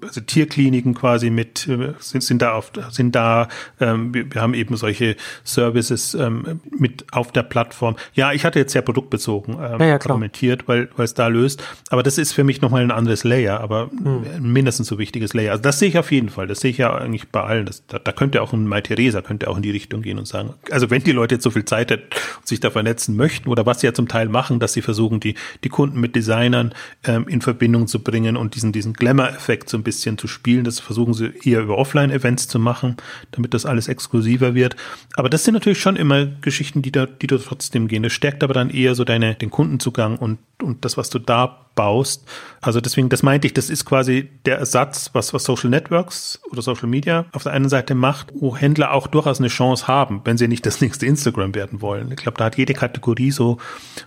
also 0.01 0.21
Tierkliniken 0.21 0.93
quasi 0.93 1.29
mit 1.29 1.67
äh, 1.67 1.93
sind, 1.99 2.23
sind 2.23 2.41
da 2.41 2.53
auf 2.53 2.71
sind 2.91 3.15
da 3.15 3.47
ähm, 3.79 4.13
wir, 4.13 4.33
wir 4.33 4.41
haben 4.41 4.53
eben 4.53 4.75
solche 4.77 5.15
Services 5.43 6.13
ähm, 6.13 6.61
mit 6.77 7.05
auf 7.11 7.31
der 7.31 7.43
Plattform. 7.43 7.95
Ja, 8.13 8.31
ich 8.33 8.45
hatte 8.45 8.59
jetzt 8.59 8.73
sehr 8.73 8.81
produktbezogen 8.81 9.55
ähm, 9.55 9.79
ja, 9.79 9.85
ja, 9.85 9.99
kommentiert, 9.99 10.67
weil 10.67 10.89
weil 10.95 11.05
es 11.05 11.13
da 11.13 11.27
löst. 11.27 11.63
Aber 11.89 12.03
das 12.03 12.17
ist 12.17 12.33
für 12.33 12.43
mich 12.43 12.61
nochmal 12.61 12.83
ein 12.83 12.91
anderes 12.91 13.23
Layer, 13.23 13.59
aber 13.59 13.89
hm. 13.91 14.23
mindestens 14.41 14.87
so 14.87 14.97
wichtiges 14.97 15.33
Layer. 15.33 15.51
Also 15.51 15.63
das 15.63 15.79
sehe 15.79 15.89
ich 15.89 15.97
auf 15.97 16.11
jeden 16.11 16.29
Fall. 16.29 16.47
Das 16.47 16.59
sehe 16.59 16.71
ich 16.71 16.77
ja 16.77 16.93
eigentlich 16.95 17.29
bei 17.29 17.41
allen. 17.41 17.65
Das, 17.65 17.85
da, 17.87 17.99
da 17.99 18.11
könnte 18.11 18.41
auch 18.41 18.53
ein 18.53 18.67
Mai 18.67 18.81
Theresa 18.81 19.21
könnte 19.21 19.49
auch 19.49 19.57
in 19.57 19.63
die 19.63 19.71
Richtung 19.71 20.01
gehen 20.01 20.19
und 20.19 20.27
sagen, 20.27 20.53
also 20.71 20.89
wenn 20.89 21.03
die 21.03 21.11
Leute 21.11 21.35
jetzt 21.35 21.43
so 21.43 21.51
viel 21.51 21.65
Zeit 21.65 21.91
hätten 21.91 22.07
und 22.37 22.47
sich 22.47 22.59
da 22.59 22.69
vernetzen 22.69 23.15
möchten 23.15 23.49
oder 23.49 23.65
was 23.65 23.81
sie 23.81 23.87
ja 23.87 23.93
zum 23.93 24.07
Teil 24.07 24.29
machen, 24.29 24.59
dass 24.59 24.73
sie 24.73 24.81
versuchen 24.81 25.19
die 25.19 25.35
die 25.63 25.69
Kunden 25.69 25.99
mit 25.99 26.15
Designern 26.15 26.73
ähm, 27.03 27.27
in 27.27 27.41
Verbindung 27.41 27.87
zu 27.87 28.01
bringen 28.01 28.37
und 28.37 28.55
diesen 28.55 28.71
diesen 28.71 28.93
Glamour-Effekt 28.93 29.69
ein 29.77 29.83
bisschen 29.86 30.17
zu 30.17 30.27
spielen. 30.27 30.65
Das 30.65 30.81
versuchen 30.81 31.13
sie 31.13 31.31
eher 31.43 31.61
über 31.61 31.77
Offline-Events 31.77 32.49
zu 32.49 32.59
machen, 32.59 32.97
damit 33.31 33.53
das 33.53 33.65
alles 33.65 33.88
exklusiver 33.88 34.53
wird. 34.53 34.75
Aber 35.15 35.29
das 35.29 35.45
sind 35.45 35.53
natürlich 35.53 35.79
schon 35.79 35.95
immer 35.95 36.25
Geschichten, 36.25 36.81
die 36.81 36.91
da, 36.91 37.05
die 37.05 37.27
da 37.27 37.38
trotzdem 37.38 37.88
gehen. 37.88 38.03
Das 38.03 38.11
stärkt 38.11 38.43
aber 38.43 38.53
dann 38.53 38.69
eher 38.69 38.95
so 38.95 39.05
deine, 39.05 39.36
den 39.36 39.49
Kundenzugang 39.49 40.17
und, 40.17 40.39
und 40.61 40.83
das, 40.83 40.97
was 40.97 41.09
du 41.09 41.19
da 41.19 41.65
baust. 41.75 42.25
Also 42.61 42.81
deswegen, 42.81 43.09
das 43.09 43.21
meinte 43.21 43.47
ich, 43.47 43.53
das 43.53 43.69
ist 43.69 43.86
quasi 43.86 44.29
der 44.45 44.57
Ersatz, 44.57 45.11
was, 45.13 45.33
was 45.33 45.43
Social 45.43 45.69
Networks 45.69 46.39
oder 46.49 46.61
Social 46.61 46.88
Media 46.88 47.25
auf 47.33 47.43
der 47.43 47.51
einen 47.51 47.69
Seite 47.69 47.93
macht, 47.93 48.31
wo 48.33 48.55
Händler 48.55 48.93
auch 48.93 49.07
durchaus 49.07 49.39
eine 49.39 49.49
Chance 49.49 49.88
haben, 49.88 50.21
wenn 50.23 50.38
sie 50.38 50.47
nicht 50.47 50.65
das 50.65 50.81
nächste 50.86 51.05
Instagram 51.05 51.53
werden 51.53 51.81
wollen. 51.81 52.09
Ich 52.11 52.17
glaube, 52.17 52.38
da 52.38 52.45
hat 52.45 52.57
jede 52.57 52.73
Kategorie 52.73 53.31
so, 53.31 53.57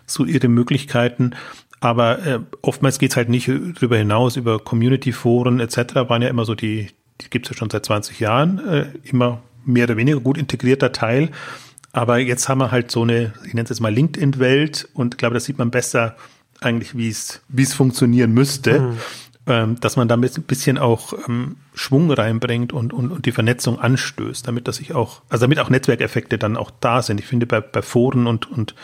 so 0.07 0.25
ihre 0.25 0.49
Möglichkeiten. 0.49 1.35
Aber 1.81 2.27
äh, 2.27 2.41
oftmals 2.63 2.99
geht's 2.99 3.17
halt 3.17 3.29
nicht 3.29 3.49
darüber 3.49 3.97
hinaus, 3.97 4.37
über 4.37 4.59
Community-Foren 4.59 5.61
etc. 5.61 5.95
waren 6.09 6.23
ja 6.23 6.29
immer 6.29 6.45
so 6.45 6.55
die, 6.55 6.89
die 7.21 7.31
gibt's 7.31 7.51
ja 7.51 7.57
schon 7.57 7.71
seit 7.71 7.87
20 7.87 8.19
Jahren, 8.21 8.59
äh, 8.67 8.87
immer 9.05 9.43
mehr 9.65 9.85
oder 9.85 9.97
weniger 9.97 10.21
gut 10.21 10.39
integrierter 10.39 10.93
Teil. 10.93 11.31
Aber 11.93 12.19
jetzt 12.19 12.49
haben 12.49 12.59
wir 12.59 12.71
halt 12.71 12.91
so 12.91 13.03
eine, 13.03 13.33
ich 13.47 13.55
nenne 13.55 13.65
es 13.65 13.71
jetzt 13.71 13.81
mal 13.81 13.93
LinkedIn-Welt 13.93 14.89
und 14.95 15.15
ich 15.15 15.19
glaube, 15.19 15.35
das 15.35 15.45
sieht 15.45 15.59
man 15.59 15.71
besser 15.71 16.17
eigentlich, 16.61 16.97
wie 16.97 17.09
es 17.09 17.43
wie 17.49 17.63
es 17.63 17.75
funktionieren 17.75 18.33
müsste. 18.33 18.81
Mhm. 18.81 18.97
Ähm, 19.49 19.81
dass 19.81 19.97
man 19.97 20.09
damit 20.09 20.37
ein 20.37 20.43
bisschen 20.43 20.77
auch 20.77 21.15
ähm, 21.27 21.57
Schwung 21.73 22.11
reinbringt 22.11 22.75
und, 22.75 22.93
und, 22.93 23.11
und 23.11 23.25
die 23.25 23.33
Vernetzung 23.33 23.81
anstößt, 23.81 24.47
damit 24.47 24.69
das 24.69 24.77
sich 24.77 24.95
auch, 24.95 25.23
also 25.31 25.47
damit 25.47 25.59
auch 25.59 25.71
Netzwerkeffekte 25.71 26.37
dann 26.37 26.59
auch 26.59 26.71
da 26.81 27.01
sind. 27.01 27.19
Ich 27.19 27.25
finde 27.25 27.47
bei, 27.47 27.63
bei 27.63 27.81
Foren 27.81 28.27
und, 28.27 28.51
und 28.51 28.75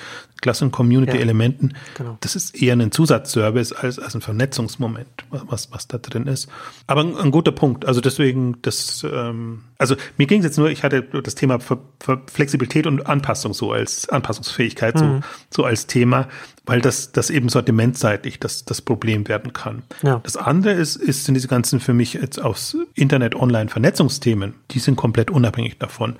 Klassen-Community-Elementen, 0.40 1.70
ja, 1.70 1.76
genau. 1.96 2.18
das 2.20 2.36
ist 2.36 2.60
eher 2.60 2.74
ein 2.74 2.92
Zusatzservice 2.92 3.72
als, 3.72 3.98
als 3.98 4.14
ein 4.14 4.20
Vernetzungsmoment, 4.20 5.08
was, 5.30 5.72
was 5.72 5.88
da 5.88 5.98
drin 5.98 6.26
ist. 6.26 6.48
Aber 6.86 7.00
ein, 7.00 7.16
ein 7.16 7.30
guter 7.30 7.52
Punkt. 7.52 7.86
Also 7.86 8.00
deswegen, 8.00 8.56
das, 8.62 9.06
ähm, 9.10 9.64
also 9.78 9.96
mir 10.18 10.26
ging 10.26 10.40
es 10.40 10.44
jetzt 10.44 10.58
nur, 10.58 10.70
ich 10.70 10.82
hatte 10.82 11.02
das 11.02 11.34
Thema 11.34 11.60
Ver, 11.60 11.78
Ver 12.00 12.22
Flexibilität 12.30 12.86
und 12.86 13.06
Anpassung 13.06 13.54
so 13.54 13.72
als 13.72 14.08
Anpassungsfähigkeit 14.08 14.96
mhm. 14.96 15.22
so, 15.50 15.62
so 15.62 15.64
als 15.64 15.86
Thema, 15.86 16.28
weil 16.66 16.80
das, 16.80 17.12
das 17.12 17.30
eben 17.30 17.48
sortimentseitig 17.48 18.40
das, 18.40 18.64
das 18.64 18.80
Problem 18.80 19.28
werden 19.28 19.52
kann. 19.52 19.82
Ja. 20.02 20.20
Das 20.22 20.36
andere 20.36 20.72
ist, 20.72 20.96
ist 20.96 21.24
sind 21.24 21.34
diese 21.34 21.48
ganzen 21.48 21.80
für 21.80 21.92
mich 21.92 22.14
jetzt 22.14 22.40
aus 22.40 22.76
Internet-Online-Vernetzungsthemen, 22.94 24.54
die 24.70 24.78
sind 24.78 24.96
komplett 24.96 25.30
unabhängig 25.30 25.78
davon. 25.78 26.16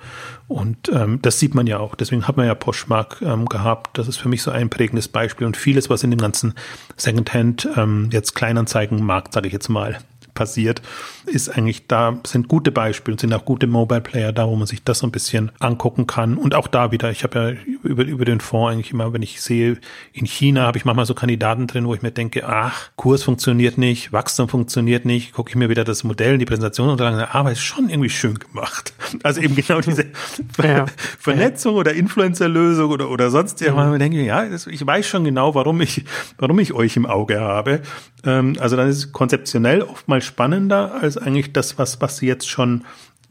Und 0.47 0.89
ähm, 0.93 1.19
das 1.21 1.39
sieht 1.39 1.55
man 1.55 1.65
ja 1.65 1.79
auch. 1.79 1.95
Deswegen 1.95 2.27
hat 2.27 2.37
man 2.37 2.45
ja 2.45 2.53
Poshmark 2.53 3.21
ähm, 3.21 3.45
gehabt. 3.45 3.97
Das 4.05 4.17
ist 4.17 4.21
für 4.21 4.29
mich 4.29 4.43
so 4.43 4.51
ein 4.51 4.69
prägendes 4.69 5.07
Beispiel. 5.07 5.47
Und 5.47 5.57
vieles, 5.57 5.89
was 5.89 6.03
in 6.03 6.11
dem 6.11 6.19
ganzen 6.19 6.53
Secondhand, 6.95 7.67
ähm, 7.75 8.09
jetzt 8.11 8.35
Kleinanzeigenmarkt, 8.35 9.33
sage 9.33 9.47
ich 9.47 9.53
jetzt 9.53 9.69
mal, 9.69 9.97
passiert, 10.35 10.81
ist 11.27 11.49
eigentlich 11.49 11.87
da, 11.87 12.19
sind 12.25 12.47
gute 12.47 12.71
Beispiele 12.71 13.13
und 13.13 13.19
sind 13.19 13.33
auch 13.33 13.45
gute 13.45 13.67
Mobile 13.67 14.01
Player 14.01 14.31
da, 14.31 14.47
wo 14.47 14.55
man 14.55 14.67
sich 14.67 14.83
das 14.83 14.99
so 14.99 15.07
ein 15.07 15.11
bisschen 15.11 15.51
angucken 15.59 16.07
kann. 16.07 16.37
Und 16.37 16.55
auch 16.55 16.67
da 16.67 16.91
wieder, 16.91 17.11
ich 17.11 17.23
habe 17.23 17.39
ja 17.39 17.73
über, 17.83 18.03
über 18.03 18.25
den 18.25 18.39
Fonds 18.39 18.73
eigentlich 18.73 18.91
immer, 18.91 19.13
wenn 19.13 19.21
ich 19.21 19.41
sehe, 19.41 19.77
in 20.13 20.25
China 20.25 20.63
habe 20.63 20.77
ich 20.77 20.85
manchmal 20.85 21.05
so 21.05 21.13
Kandidaten 21.13 21.67
drin, 21.67 21.85
wo 21.87 21.93
ich 21.93 22.01
mir 22.01 22.11
denke, 22.11 22.47
ach, 22.47 22.89
Kurs 22.95 23.23
funktioniert 23.23 23.77
nicht, 23.77 24.11
Wachstum 24.11 24.49
funktioniert 24.49 25.05
nicht, 25.05 25.33
gucke 25.33 25.49
ich 25.49 25.55
mir 25.55 25.69
wieder 25.69 25.83
das 25.83 26.03
Modell, 26.03 26.37
die 26.37 26.45
Präsentation 26.45 26.89
und 26.89 26.97
sage, 26.97 27.33
aber 27.33 27.51
ist 27.51 27.61
schon 27.61 27.89
irgendwie 27.89 28.09
schön 28.09 28.39
gemacht. 28.39 28.93
Also 29.23 29.39
eben 29.39 29.55
genau 29.55 29.79
diese 29.79 30.07
ja. 30.61 30.85
Vernetzung 31.19 31.75
oder 31.75 31.93
Influencer-Lösung 31.93 32.91
oder, 32.91 33.09
oder 33.09 33.31
sonst 33.31 33.61
irgendwas. 33.61 33.87
Mhm. 33.87 33.99
denke 33.99 34.19
ich, 34.19 34.27
ja, 34.27 34.45
ich 34.45 34.85
weiß 34.85 35.07
schon 35.07 35.23
genau, 35.23 35.55
warum 35.55 35.79
ich, 35.81 36.03
warum 36.37 36.59
ich 36.59 36.73
euch 36.73 36.97
im 36.97 37.05
Auge 37.05 37.39
habe. 37.39 37.81
Ähm, 38.25 38.55
also 38.59 38.75
dann 38.75 38.89
ist 38.89 38.97
es 38.97 39.11
konzeptionell 39.11 39.81
oftmals 39.81 40.25
spannender 40.25 40.95
als 41.01 41.14
eigentlich 41.17 41.53
das, 41.53 41.77
was, 41.77 42.01
was 42.01 42.17
sie 42.17 42.27
jetzt 42.27 42.49
schon 42.49 42.83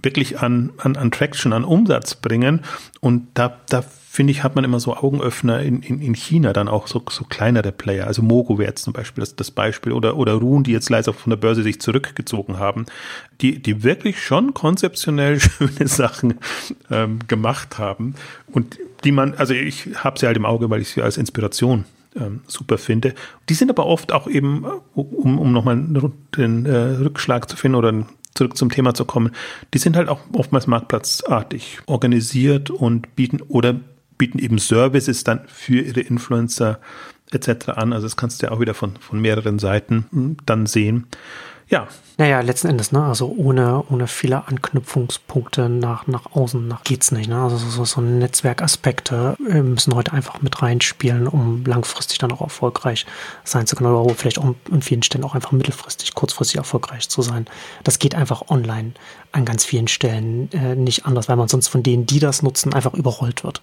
wirklich 0.03 0.41
an, 0.41 0.72
an, 0.78 0.97
an 0.97 1.11
Traction, 1.11 1.53
an 1.53 1.64
Umsatz 1.64 2.14
bringen. 2.14 2.61
Und 3.01 3.28
da, 3.35 3.61
da 3.68 3.82
finde 4.14 4.30
ich, 4.30 4.45
hat 4.45 4.55
man 4.55 4.64
immer 4.64 4.78
so 4.78 4.95
Augenöffner 4.95 5.61
in, 5.61 5.82
in, 5.82 6.01
in 6.01 6.14
China 6.14 6.53
dann 6.53 6.68
auch 6.68 6.87
so, 6.87 7.03
so 7.11 7.24
kleinere 7.24 7.72
Player. 7.72 8.07
Also 8.07 8.22
Mogo 8.22 8.59
wäre 8.59 8.68
jetzt 8.68 8.85
zum 8.85 8.93
Beispiel 8.93 9.22
das, 9.22 9.35
das 9.35 9.51
Beispiel 9.51 9.93
oder, 9.93 10.16
oder 10.16 10.35
Rune, 10.35 10.62
die 10.62 10.70
jetzt 10.70 10.89
leider 10.89 11.12
von 11.12 11.30
der 11.30 11.37
Börse 11.37 11.64
sich 11.64 11.80
zurückgezogen 11.80 12.59
haben, 12.59 12.87
die, 13.41 13.61
die 13.61 13.82
wirklich 13.82 14.22
schon 14.22 14.55
konzeptionell 14.55 15.41
schöne 15.41 15.89
Sachen 15.89 16.35
ähm, 16.91 17.18
gemacht 17.26 17.78
haben 17.78 18.14
und 18.47 18.78
die 19.03 19.11
man, 19.11 19.35
also 19.35 19.53
ich 19.53 19.89
habe 19.97 20.18
sie 20.18 20.26
halt 20.26 20.37
im 20.37 20.47
Auge, 20.47 20.70
weil 20.70 20.80
ich 20.80 20.91
sie 20.91 21.03
als 21.03 21.16
Inspiration 21.16 21.85
ähm, 22.16 22.40
super 22.46 22.78
finde. 22.78 23.14
Die 23.48 23.54
sind 23.54 23.70
aber 23.70 23.86
oft 23.86 24.12
auch 24.12 24.26
eben, 24.26 24.64
um, 24.94 25.38
um 25.38 25.52
nochmal 25.52 25.76
den 26.36 26.66
äh, 26.66 26.76
Rückschlag 26.76 27.48
zu 27.48 27.56
finden 27.56 27.76
oder 27.76 28.06
zurück 28.34 28.56
zum 28.56 28.70
Thema 28.70 28.94
zu 28.94 29.04
kommen, 29.04 29.30
die 29.72 29.78
sind 29.78 29.96
halt 29.96 30.08
auch 30.08 30.20
oftmals 30.32 30.66
marktplatzartig 30.66 31.78
organisiert 31.86 32.70
und 32.70 33.14
bieten 33.16 33.40
oder 33.42 33.76
bieten 34.18 34.38
eben 34.38 34.58
Services 34.58 35.24
dann 35.24 35.40
für 35.46 35.80
ihre 35.80 36.00
Influencer 36.00 36.80
etc. 37.32 37.70
an. 37.70 37.92
Also 37.92 38.06
das 38.06 38.16
kannst 38.16 38.42
du 38.42 38.46
ja 38.46 38.52
auch 38.52 38.60
wieder 38.60 38.74
von, 38.74 38.96
von 38.96 39.20
mehreren 39.20 39.58
Seiten 39.58 40.06
hm, 40.10 40.36
dann 40.46 40.66
sehen. 40.66 41.06
Ja. 41.68 41.88
Naja, 42.16 42.40
letzten 42.40 42.68
Endes, 42.68 42.92
ne? 42.92 43.02
Also 43.02 43.26
ohne, 43.26 43.82
ohne 43.90 44.06
viele 44.06 44.46
Anknüpfungspunkte 44.46 45.68
nach, 45.68 46.06
nach 46.06 46.26
außen 46.32 46.68
nach 46.68 46.84
geht's 46.84 47.10
nicht. 47.10 47.28
Ne? 47.28 47.42
Also 47.42 47.56
so, 47.56 47.84
so 47.84 48.00
Netzwerkaspekte 48.00 49.36
äh, 49.50 49.62
müssen 49.62 49.94
heute 49.96 50.12
einfach 50.12 50.40
mit 50.40 50.62
reinspielen, 50.62 51.26
um 51.26 51.64
langfristig 51.64 52.18
dann 52.18 52.30
auch 52.30 52.42
erfolgreich 52.42 53.06
sein 53.42 53.66
zu 53.66 53.74
können. 53.74 53.92
Oder 53.92 54.14
vielleicht 54.14 54.38
auch 54.38 54.54
an 54.70 54.82
vielen 54.82 55.02
Stellen 55.02 55.24
auch 55.24 55.34
einfach 55.34 55.50
mittelfristig, 55.50 56.14
kurzfristig 56.14 56.58
erfolgreich 56.58 57.08
zu 57.08 57.22
sein. 57.22 57.46
Das 57.82 57.98
geht 57.98 58.14
einfach 58.14 58.48
online 58.48 58.92
an 59.32 59.44
ganz 59.44 59.64
vielen 59.64 59.88
Stellen 59.88 60.52
äh, 60.52 60.76
nicht 60.76 61.06
anders, 61.06 61.28
weil 61.28 61.36
man 61.36 61.48
sonst 61.48 61.66
von 61.66 61.82
denen, 61.82 62.06
die 62.06 62.20
das 62.20 62.42
nutzen, 62.42 62.74
einfach 62.74 62.94
überrollt 62.94 63.42
wird. 63.42 63.60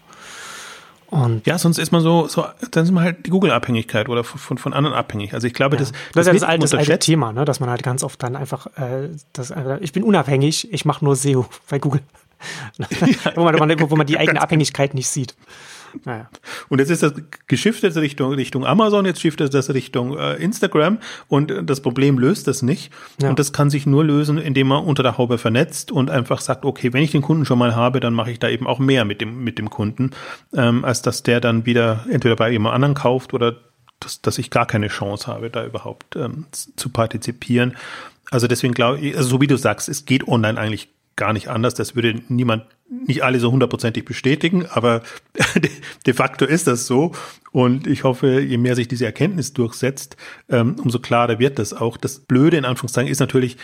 Und 1.12 1.46
ja, 1.46 1.58
sonst 1.58 1.78
ist 1.78 1.92
man 1.92 2.02
so, 2.02 2.30
so 2.30 2.46
dann 2.72 2.86
ist 2.86 2.92
man 2.92 3.04
halt 3.04 3.26
die 3.26 3.32
Google-Abhängigkeit 3.32 4.08
oder 4.08 4.24
von, 4.24 4.58
von 4.58 4.72
anderen 4.74 4.96
abhängig. 4.96 5.34
Also 5.34 5.46
ich 5.46 5.54
glaube, 5.54 5.76
ja. 5.76 5.82
das, 5.82 5.92
das, 5.92 6.02
das 6.14 6.22
ist 6.22 6.28
ja 6.28 6.34
das 6.58 6.74
alte, 6.74 6.78
alte 6.78 7.00
Thema, 7.00 7.34
ne? 7.34 7.44
dass 7.44 7.60
man 7.60 7.70
halt 7.70 7.84
ganz 7.84 8.02
oft 8.02 8.24
dann 8.24 8.38
einfach, 8.38 8.68
äh, 8.78 9.10
das, 9.34 9.52
äh, 9.52 9.78
ich 9.82 9.92
bin 9.92 10.04
unabhängig, 10.04 10.72
ich 10.72 10.86
mache 10.86 11.04
nur 11.04 11.18
SEO 11.18 11.46
bei 11.70 11.80
Google. 11.80 12.02
ja, 12.78 12.88
wo, 13.36 13.44
man, 13.44 13.80
wo 13.90 13.96
man 13.98 14.08
die 14.08 14.18
eigene 14.20 14.42
Abhängigkeit 14.42 14.94
nicht 14.94 15.10
sieht. 15.10 15.36
Naja. 16.06 16.30
Und 16.70 16.80
jetzt 16.80 16.90
ist 16.90 17.04
das 17.04 17.14
geschiftet 17.48 17.96
Richtung, 17.98 18.34
Richtung 18.34 18.66
Amazon, 18.66 19.06
jetzt 19.06 19.22
shiftet 19.22 19.54
das 19.54 19.74
Richtung 19.74 20.18
äh, 20.18 20.36
Instagram 20.36 21.00
und 21.28 21.54
das 21.64 21.82
Problem 21.82 22.18
löst 22.18 22.48
das 22.48 22.62
nicht. 22.62 22.92
Ja. 23.22 23.30
Und 23.30 23.40
das 23.40 23.54
kann 23.54 23.70
sich 23.70 23.86
nur 23.86 24.04
lösen, 24.04 24.38
indem 24.38 24.68
man 24.68 24.84
unter 24.84 25.04
der 25.04 25.18
Haube 25.18 25.38
vernetzt 25.38 25.92
und 25.92 26.10
einfach 26.10 26.42
sagt, 26.42 26.66
okay, 26.66 26.94
wenn 26.94 27.04
ich 27.04 27.12
den 27.12 27.22
Kunden 27.22 27.46
schon 27.46 27.60
mal 27.60 27.76
habe, 27.76 28.00
dann 28.00 28.14
mache 28.14 28.32
ich 28.32 28.40
da 28.40 28.50
eben 28.50 28.68
auch 28.68 28.80
mehr 28.80 29.06
mit 29.06 29.22
dem, 29.22 29.44
mit 29.44 29.58
dem 29.58 29.70
Kunden, 29.70 30.12
ähm, 30.54 30.86
als 30.86 31.02
dass 31.02 31.24
der 31.24 31.42
dann 31.42 31.66
wieder 31.66 32.06
entweder 32.10 32.36
bei 32.36 32.52
jemand 32.52 32.76
anderen 32.76 32.96
kauft 32.96 33.34
oder 33.34 33.58
dass, 34.00 34.22
dass 34.22 34.38
ich 34.38 34.50
gar 34.50 34.66
keine 34.66 34.88
Chance 34.88 35.28
habe, 35.28 35.50
da 35.50 35.66
überhaupt 35.66 36.16
ähm, 36.16 36.46
zu 36.52 36.90
partizipieren. 36.90 37.78
Also 38.32 38.48
deswegen 38.48 38.74
glaube 38.74 39.00
ich, 39.00 39.16
also 39.16 39.30
so 39.30 39.42
wie 39.42 39.48
du 39.48 39.58
sagst, 39.58 39.90
es 39.90 40.06
geht 40.06 40.28
online 40.28 40.60
eigentlich 40.60 40.90
gar 41.16 41.34
nicht 41.34 41.50
anders. 41.50 41.74
Das 41.74 41.96
würde 41.96 42.22
niemand, 42.28 42.66
nicht 42.90 43.24
alle 43.24 43.40
so 43.40 43.52
hundertprozentig 43.52 44.06
bestätigen, 44.06 44.66
aber 44.66 45.02
de 46.06 46.14
facto 46.14 46.46
ist 46.46 46.68
das 46.68 46.88
so. 46.88 47.12
Und 47.52 47.88
ich 47.88 48.04
hoffe, 48.04 48.42
je 48.42 48.58
mehr 48.58 48.76
sich 48.76 48.88
diese 48.88 49.06
Erkenntnis 49.06 49.54
durchsetzt, 49.54 50.18
ähm, 50.50 50.76
umso 50.82 51.00
klarer 51.00 51.40
wird 51.40 51.60
das 51.60 51.74
auch. 51.74 51.98
Das 51.98 52.20
Blöde 52.20 52.58
in 52.58 52.66
Anführungszeichen 52.66 53.12
ist 53.12 53.20
natürlich, 53.20 53.58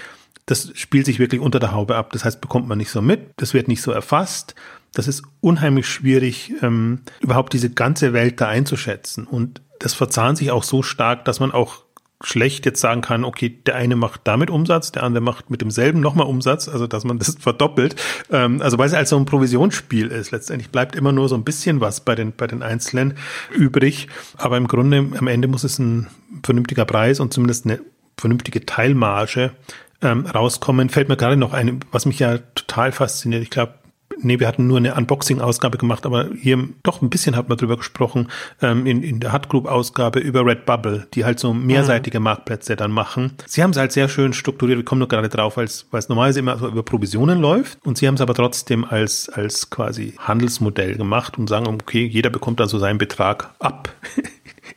das 0.46 0.72
spielt 0.76 1.06
sich 1.06 1.20
wirklich 1.20 1.42
unter 1.42 1.60
der 1.60 1.74
Haube 1.74 1.96
ab. 1.96 2.12
Das 2.14 2.26
heißt, 2.26 2.42
bekommt 2.42 2.68
man 2.68 2.78
nicht 2.78 2.92
so 2.92 3.02
mit, 3.02 3.32
das 3.38 3.54
wird 3.54 3.68
nicht 3.68 3.82
so 3.82 3.92
erfasst. 3.92 4.56
Das 4.94 5.08
ist 5.08 5.24
unheimlich 5.42 5.88
schwierig, 5.88 6.54
ähm, 6.62 7.02
überhaupt 7.20 7.54
diese 7.54 7.70
ganze 7.70 8.14
Welt 8.14 8.40
da 8.42 8.48
einzuschätzen. 8.48 9.28
Und 9.28 9.62
das 9.80 9.94
verzahnt 9.94 10.38
sich 10.38 10.52
auch 10.52 10.64
so 10.64 10.82
stark, 10.84 11.26
dass 11.26 11.40
man 11.40 11.52
auch 11.52 11.84
schlecht 12.24 12.66
jetzt 12.66 12.82
sagen 12.82 13.02
kann, 13.02 13.24
okay, 13.24 13.50
der 13.66 13.76
eine 13.76 13.96
macht 13.96 14.22
damit 14.24 14.50
Umsatz, 14.50 14.92
der 14.92 15.04
andere 15.04 15.24
macht 15.24 15.52
mit 15.52 15.62
demselben 15.62 16.00
nochmal 16.00 16.26
Umsatz, 16.26 16.68
also 16.68 16.88
dass 16.88 17.04
man 17.04 17.20
das 17.20 17.36
verdoppelt. 17.40 17.96
Ähm, 18.32 18.62
also 18.62 18.78
weil 18.78 18.88
es 18.88 18.96
halt 18.96 19.08
so 19.08 19.18
ein 19.18 19.26
Provisionsspiel 19.26 20.08
ist. 20.08 20.32
Letztendlich 20.32 20.72
bleibt 20.72 20.96
immer 20.96 21.12
nur 21.12 21.30
so 21.30 21.36
ein 21.36 21.44
bisschen 21.44 21.80
was 21.80 22.02
bei 22.02 22.16
den, 22.16 22.34
bei 22.36 22.48
den 22.48 22.64
Einzelnen 22.64 23.16
übrig. 23.54 24.08
Aber 24.38 24.58
im 24.58 24.68
Grunde, 24.68 24.98
am 25.18 25.28
Ende 25.28 25.48
muss 25.48 25.64
es 25.64 25.78
ein 25.78 26.08
vernünftiger 26.44 26.86
Preis 26.86 27.20
und 27.20 27.34
zumindest 27.34 27.66
eine 27.66 27.80
vernünftige 28.18 28.66
Teilmarge 28.66 29.52
ähm, 30.02 30.26
rauskommen. 30.26 30.90
Fällt 30.90 31.10
mir 31.10 31.18
gerade 31.18 31.38
noch 31.38 31.54
ein, 31.54 31.82
was 31.92 32.06
mich 32.08 32.20
ja 32.20 32.40
total 32.56 32.92
fasziniert. 32.92 33.44
Ich 33.44 33.52
glaube, 33.52 33.76
nee, 34.22 34.40
wir 34.40 34.48
hatten 34.48 34.68
nur 34.68 34.78
eine 34.78 34.96
Unboxing-Ausgabe 34.96 35.78
gemacht, 35.78 36.06
aber 36.06 36.30
hier 36.40 36.70
doch 36.84 37.02
ein 37.02 37.10
bisschen 37.10 37.36
hat 37.36 37.50
man 37.50 37.58
drüber 37.58 37.78
gesprochen, 37.78 38.30
ähm, 38.62 38.86
in, 38.86 39.04
in 39.04 39.20
der 39.20 39.34
Hut 39.34 39.50
Group-Ausgabe 39.50 40.20
über 40.20 40.46
Redbubble, 40.46 41.08
die 41.14 41.26
halt 41.26 41.40
so 41.40 41.54
mehrseitige 41.54 42.20
mhm. 42.20 42.26
Marktplätze 42.26 42.76
dann 42.76 42.92
machen. 42.92 43.34
Sie 43.46 43.64
haben 43.64 43.72
es 43.72 43.78
halt 43.78 43.92
sehr 43.92 44.10
schön 44.10 44.34
strukturiert, 44.34 44.78
wir 44.78 44.86
kommen 44.86 45.00
nur 45.00 45.08
gerade 45.08 45.30
drauf, 45.30 45.58
weil 45.58 45.66
es 45.66 45.86
normalerweise 45.92 46.40
immer 46.40 46.58
so 46.58 46.68
über 46.68 46.84
Provisionen 46.84 47.40
läuft 47.40 47.80
und 47.86 47.98
sie 47.98 48.08
haben 48.08 48.16
es 48.16 48.22
aber 48.22 48.34
trotzdem 48.34 48.86
als, 48.86 49.30
als 49.30 49.70
quasi 49.70 50.14
Handelsmodell 50.20 50.96
gemacht 50.96 51.38
und 51.38 51.48
sagen, 51.48 51.68
okay, 51.68 52.06
jeder 52.06 52.30
bekommt 52.30 52.60
dann 52.60 52.68
so 52.68 52.80
seinen 52.80 52.98
Betrag 52.98 53.54
ab. 53.60 53.94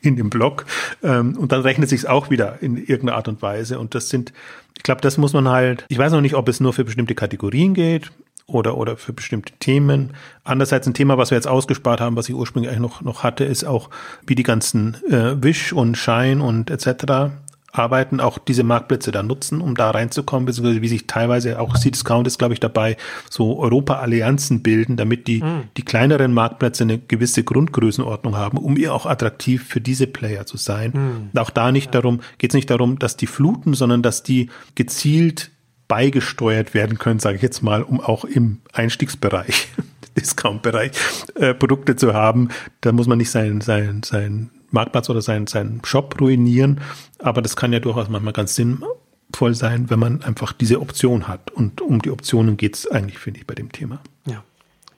in 0.01 0.15
dem 0.15 0.29
Blog 0.29 0.65
ähm, 1.03 1.37
und 1.37 1.51
dann 1.51 1.61
rechnet 1.61 1.89
sich 1.89 2.07
auch 2.07 2.29
wieder 2.29 2.61
in 2.61 2.77
irgendeiner 2.77 3.15
Art 3.15 3.27
und 3.27 3.41
Weise 3.41 3.77
und 3.77 3.93
das 3.93 4.09
sind 4.09 4.33
ich 4.77 4.83
glaube, 4.83 5.01
das 5.01 5.17
muss 5.17 5.33
man 5.33 5.47
halt, 5.47 5.85
ich 5.89 5.97
weiß 5.99 6.11
noch 6.11 6.21
nicht, 6.21 6.33
ob 6.33 6.49
es 6.49 6.59
nur 6.59 6.73
für 6.73 6.83
bestimmte 6.83 7.13
Kategorien 7.13 7.75
geht 7.75 8.09
oder, 8.47 8.77
oder 8.77 8.97
für 8.97 9.13
bestimmte 9.13 9.53
Themen. 9.59 10.11
Andererseits 10.43 10.87
ein 10.87 10.93
Thema, 10.93 11.17
was 11.17 11.31
wir 11.31 11.37
jetzt 11.37 11.47
ausgespart 11.47 12.01
haben, 12.01 12.15
was 12.15 12.29
ich 12.29 12.35
ursprünglich 12.35 12.71
eigentlich 12.71 12.81
noch, 12.81 13.01
noch 13.01 13.23
hatte, 13.23 13.43
ist 13.43 13.63
auch, 13.63 13.89
wie 14.25 14.35
die 14.35 14.43
ganzen 14.43 14.97
äh, 15.09 15.41
Wish 15.41 15.73
und 15.73 15.97
Shine 15.97 16.43
und 16.43 16.69
etc. 16.69 17.31
arbeiten, 17.71 18.19
auch 18.19 18.37
diese 18.37 18.63
Marktplätze 18.63 19.11
da 19.11 19.23
nutzen, 19.23 19.61
um 19.61 19.75
da 19.75 19.91
reinzukommen, 19.91 20.45
beziehungsweise 20.45 20.81
wie 20.81 20.87
sich 20.87 21.07
teilweise, 21.07 21.59
auch 21.59 21.77
C-Discount 21.77 22.27
ist, 22.27 22.37
glaube 22.37 22.53
ich, 22.53 22.59
dabei, 22.59 22.97
so 23.29 23.59
Europa-Allianzen 23.59 24.61
bilden, 24.61 24.97
damit 24.97 25.27
die, 25.27 25.41
mhm. 25.41 25.63
die 25.77 25.83
kleineren 25.83 26.33
Marktplätze 26.33 26.83
eine 26.83 26.97
gewisse 26.97 27.43
Grundgrößenordnung 27.43 28.35
haben, 28.35 28.57
um 28.57 28.75
ihr 28.75 28.93
auch 28.93 29.05
attraktiv 29.05 29.63
für 29.63 29.79
diese 29.79 30.07
Player 30.07 30.45
zu 30.45 30.57
sein. 30.57 31.29
Mhm. 31.33 31.39
Auch 31.39 31.49
da 31.49 31.71
nicht 31.71 31.93
ja. 31.93 32.01
darum, 32.01 32.21
geht 32.37 32.51
es 32.51 32.55
nicht 32.55 32.69
darum, 32.69 32.99
dass 32.99 33.15
die 33.15 33.27
fluten, 33.27 33.73
sondern 33.73 34.01
dass 34.01 34.23
die 34.23 34.49
gezielt 34.75 35.50
beigesteuert 35.91 36.73
werden 36.73 36.97
können, 36.97 37.19
sage 37.19 37.35
ich 37.35 37.41
jetzt 37.41 37.61
mal, 37.61 37.83
um 37.83 37.99
auch 37.99 38.23
im 38.23 38.61
Einstiegsbereich, 38.71 39.67
Discount-Bereich, 40.17 40.91
äh, 41.35 41.53
Produkte 41.53 41.97
zu 41.97 42.13
haben. 42.13 42.47
Da 42.79 42.93
muss 42.93 43.07
man 43.07 43.17
nicht 43.17 43.29
seinen, 43.29 43.59
seinen, 43.59 44.01
seinen 44.01 44.51
Marktplatz 44.69 45.09
oder 45.09 45.21
seinen, 45.21 45.47
seinen 45.47 45.83
Shop 45.83 46.15
ruinieren. 46.21 46.79
Aber 47.19 47.41
das 47.41 47.57
kann 47.57 47.73
ja 47.73 47.81
durchaus 47.81 48.07
manchmal 48.07 48.31
ganz 48.31 48.55
sinnvoll 48.55 49.53
sein, 49.53 49.89
wenn 49.89 49.99
man 49.99 50.23
einfach 50.23 50.53
diese 50.53 50.79
Option 50.79 51.27
hat. 51.27 51.51
Und 51.51 51.81
um 51.81 52.01
die 52.01 52.11
Optionen 52.11 52.55
geht 52.55 52.77
es 52.77 52.89
eigentlich, 52.89 53.19
finde 53.19 53.41
ich, 53.41 53.47
bei 53.47 53.55
dem 53.55 53.73
Thema. 53.73 53.99
Ja 54.25 54.43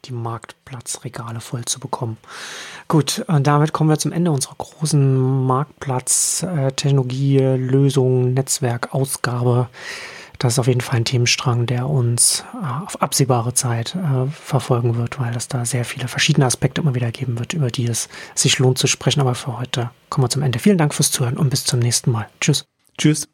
die 0.06 0.12
Marktplatzregale 0.12 1.39
voll 1.39 1.64
zu 1.64 1.80
bekommen. 1.80 2.18
Gut, 2.89 3.24
und 3.28 3.48
damit 3.48 3.72
kommen 3.72 3.89
wir 3.89 3.98
zum 3.98 4.12
Ende 4.12 4.32
unserer 4.32 4.56
großen 4.58 5.46
Marktplatz-Technologie-Lösung, 5.46 8.34
Netzwerk-Ausgabe 8.34 9.70
das 10.44 10.54
ist 10.54 10.60
auf 10.60 10.68
jeden 10.68 10.82
Fall 10.82 10.98
ein 10.98 11.06
Themenstrang, 11.06 11.66
der 11.66 11.89
uns 11.89 12.44
äh, 12.54 12.84
auf 12.86 13.02
absehbare 13.02 13.54
Zeit 13.54 13.96
äh, 13.96 14.30
verfolgen 14.30 14.98
wird, 14.98 15.18
weil 15.18 15.34
es 15.38 15.48
da 15.48 15.64
sehr 15.64 15.86
viele 15.86 16.10
verschiedene 16.10 16.46
Aspekte 16.46 16.82
immer 16.82 16.96
wieder 16.96 17.12
geben 17.12 17.39
wird, 17.39 17.54
über 17.54 17.72
die 17.72 17.88
es 17.88 18.10
sich 18.36 18.60
lohnt 18.60 18.78
zu 18.78 18.88
sprechen. 18.88 19.22
Aber 19.22 19.36
für 19.36 19.58
heute 19.58 19.89
kommen 20.10 20.26
wir 20.26 20.30
zum 20.30 20.41
Ende. 20.41 20.60
Vielen 20.60 20.78
Dank 20.78 20.94
fürs 20.94 21.12
Zuhören 21.12 21.38
und 21.38 21.50
bis 21.50 21.64
zum 21.64 21.80
nächsten 21.80 22.12
Mal. 22.12 22.28
Tschüss. 22.41 22.66
Tschüss. 22.98 23.30